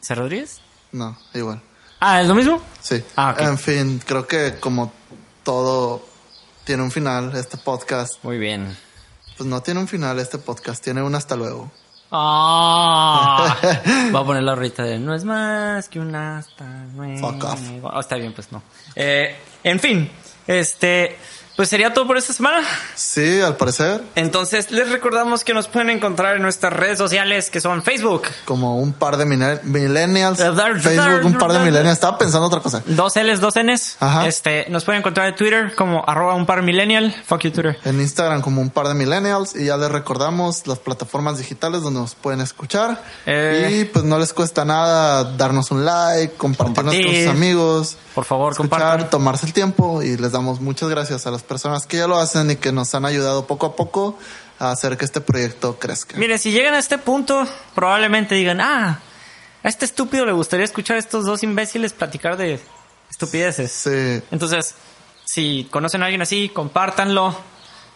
¿C. 0.00 0.14
Rodríguez? 0.14 0.60
no, 0.92 1.16
igual. 1.34 1.62
Ah, 2.00 2.22
¿es 2.22 2.28
lo 2.28 2.34
mismo? 2.34 2.62
Sí. 2.80 3.02
Ah, 3.16 3.32
ok. 3.32 3.40
En 3.40 3.58
fin, 3.58 4.00
creo 4.04 4.26
que 4.26 4.56
como 4.60 4.92
todo 5.42 6.06
tiene 6.64 6.82
un 6.82 6.90
final, 6.90 7.34
este 7.34 7.56
podcast, 7.56 8.22
Muy 8.22 8.38
bien. 8.38 8.76
pues 9.36 9.48
no 9.48 9.60
tiene 9.62 9.80
un 9.80 9.88
final 9.88 10.18
este 10.18 10.38
podcast, 10.38 10.82
tiene 10.82 11.02
un 11.02 11.14
hasta 11.14 11.34
luego. 11.36 11.70
Ah, 12.10 13.56
Voy 14.12 14.22
a 14.22 14.24
poner 14.24 14.42
la 14.42 14.52
ahorita 14.52 14.82
de 14.82 14.98
no 14.98 15.14
es 15.14 15.24
más 15.24 15.88
que 15.88 16.00
un 16.00 16.14
hasta 16.14 16.86
luego. 16.94 17.18
Fuck 17.32 17.44
off. 17.44 17.60
Oh, 17.82 18.00
está 18.00 18.16
bien, 18.16 18.32
pues 18.32 18.50
no. 18.52 18.62
Eh, 18.94 19.36
en 19.64 19.78
fin, 19.80 20.10
este, 20.46 21.16
pues 21.58 21.70
sería 21.70 21.92
todo 21.92 22.06
por 22.06 22.16
esta 22.16 22.32
semana. 22.32 22.62
Sí, 22.94 23.40
al 23.40 23.56
parecer, 23.56 24.00
Entonces, 24.14 24.70
les 24.70 24.88
recordamos 24.90 25.42
que 25.42 25.52
nos 25.54 25.66
pueden 25.66 25.90
encontrar 25.90 26.36
en 26.36 26.42
nuestras 26.42 26.72
redes 26.72 26.98
sociales 26.98 27.50
que 27.50 27.60
son 27.60 27.82
Facebook, 27.82 28.22
como 28.44 28.78
un 28.78 28.92
par 28.92 29.16
de 29.16 29.24
millennials, 29.26 30.38
Facebook, 30.38 31.24
un 31.24 31.36
par 31.36 31.50
de 31.52 31.58
millennials, 31.58 31.94
estaba 31.94 32.16
pensando 32.16 32.46
otra 32.46 32.60
cosa. 32.60 32.80
dos 32.86 33.16
L's, 33.16 33.40
dos 33.40 33.54
N's. 33.56 33.96
Ajá. 33.98 34.28
Este, 34.28 34.66
nos 34.68 34.84
pueden 34.84 35.00
encontrar 35.00 35.26
en 35.26 35.34
Twitter 35.34 35.74
como 35.74 36.04
arroba 36.06 36.36
un 36.36 36.46
par 36.46 36.62
millennial. 36.62 37.12
Fuck 37.26 37.40
you, 37.40 37.50
Twitter. 37.50 37.76
En 37.84 38.00
Instagram 38.00 38.40
como 38.40 38.60
un 38.60 38.70
par 38.70 38.86
de 38.86 38.94
millennials 38.94 39.56
y 39.56 39.64
ya 39.64 39.76
les 39.76 39.90
recordamos 39.90 40.64
las 40.68 40.78
plataformas 40.78 41.38
digitales 41.38 41.82
donde 41.82 41.98
nos 41.98 42.14
pueden 42.14 42.40
escuchar. 42.40 43.02
Eh. 43.26 43.80
Y 43.80 43.84
pues 43.86 44.04
no 44.04 44.20
les 44.20 44.32
cuesta 44.32 44.64
nada 44.64 45.24
darnos 45.36 45.72
un 45.72 45.84
like, 45.84 46.34
compartirnos 46.36 46.94
con 46.94 47.02
Compartir. 47.02 47.26
sus 47.26 47.34
amigos. 47.34 47.96
Por 48.14 48.24
favor, 48.24 48.52
escuchar, 48.52 48.70
compartan. 48.70 49.10
tomarse 49.10 49.46
el 49.46 49.52
tiempo 49.52 50.02
y 50.04 50.16
les 50.16 50.30
damos 50.30 50.60
muchas 50.60 50.88
gracias 50.88 51.26
a 51.26 51.30
las 51.32 51.42
personas 51.48 51.86
que 51.86 51.96
ya 51.96 52.06
lo 52.06 52.18
hacen 52.18 52.50
y 52.52 52.56
que 52.56 52.70
nos 52.70 52.94
han 52.94 53.04
ayudado 53.04 53.46
poco 53.46 53.66
a 53.66 53.74
poco 53.76 54.18
a 54.60 54.70
hacer 54.70 54.96
que 54.96 55.04
este 55.04 55.20
proyecto 55.20 55.78
crezca. 55.78 56.16
Mire, 56.16 56.38
si 56.38 56.52
llegan 56.52 56.74
a 56.74 56.78
este 56.78 56.98
punto, 56.98 57.46
probablemente 57.74 58.34
digan, 58.34 58.60
ah, 58.60 59.00
a 59.62 59.68
este 59.68 59.84
estúpido 59.84 60.26
le 60.26 60.32
gustaría 60.32 60.64
escuchar 60.64 60.96
a 60.96 60.98
estos 61.00 61.24
dos 61.24 61.42
imbéciles 61.42 61.92
platicar 61.92 62.36
de 62.36 62.60
estupideces. 63.10 63.72
Sí, 63.72 64.22
Entonces, 64.30 64.74
si 65.24 65.66
conocen 65.70 66.02
a 66.02 66.06
alguien 66.06 66.22
así, 66.22 66.48
compártanlo. 66.48 67.36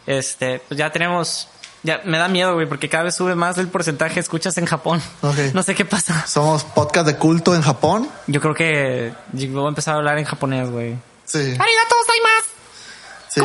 Este, 0.06 0.60
pues 0.66 0.78
ya 0.78 0.90
tenemos, 0.90 1.48
ya 1.82 2.00
me 2.04 2.18
da 2.18 2.28
miedo, 2.28 2.54
güey, 2.54 2.66
porque 2.68 2.88
cada 2.88 3.04
vez 3.04 3.14
sube 3.14 3.34
más 3.34 3.56
el 3.58 3.68
porcentaje 3.68 4.14
de 4.14 4.20
escuchas 4.20 4.56
en 4.58 4.66
Japón. 4.66 5.00
Ok. 5.22 5.38
No 5.54 5.62
sé 5.62 5.74
qué 5.74 5.84
pasa. 5.84 6.26
somos 6.26 6.64
podcast 6.64 7.06
de 7.06 7.16
culto 7.16 7.54
en 7.54 7.62
Japón. 7.62 8.08
Yo 8.26 8.40
creo 8.40 8.54
que 8.54 9.12
voy 9.32 9.66
a 9.66 9.68
empezar 9.68 9.94
a 9.94 9.98
hablar 9.98 10.18
en 10.18 10.24
japonés, 10.24 10.70
güey. 10.70 10.96
Sí, 11.24 11.38
Arigato. 11.38 11.92
Sí. 13.34 13.40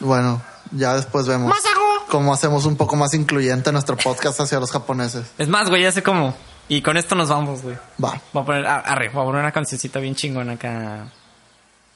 Bueno, 0.00 0.42
ya 0.72 0.94
después 0.94 1.26
vemos 1.26 1.48
Masago. 1.48 2.06
cómo 2.08 2.32
hacemos 2.32 2.64
un 2.66 2.76
poco 2.76 2.96
más 2.96 3.12
incluyente 3.14 3.72
nuestro 3.72 3.96
podcast 3.96 4.40
hacia 4.40 4.60
los 4.60 4.70
japoneses. 4.70 5.26
Es 5.38 5.48
más, 5.48 5.68
güey, 5.68 5.82
ya 5.82 5.92
sé 5.92 6.02
cómo. 6.02 6.34
Y 6.68 6.82
con 6.82 6.96
esto 6.96 7.14
nos 7.14 7.28
vamos, 7.28 7.62
güey. 7.62 7.76
Va. 8.02 8.20
Voy 8.32 8.42
a 8.42 8.46
poner, 8.46 8.66
ah, 8.66 8.78
arre, 8.86 9.08
voy 9.08 9.22
a 9.22 9.24
poner 9.26 9.40
una 9.42 9.52
cancioncita 9.52 9.98
bien 9.98 10.14
chingona 10.14 10.52
acá. 10.52 11.08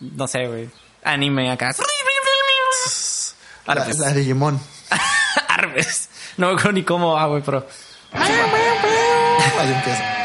No 0.00 0.26
sé, 0.26 0.46
güey. 0.46 0.68
Anime 1.04 1.50
acá. 1.52 1.68
Arre, 3.66 3.78
La, 3.80 3.84
pues. 3.84 3.98
la 3.98 4.12
Digimon. 4.12 4.60
Arre, 5.48 5.72
pues. 5.74 6.08
No 6.36 6.48
me 6.48 6.52
acuerdo 6.54 6.72
ni 6.72 6.82
cómo 6.82 7.12
va, 7.12 7.26
güey, 7.26 7.42
pero. 7.42 7.66
Ahí 8.12 9.72
empieza. 9.72 10.23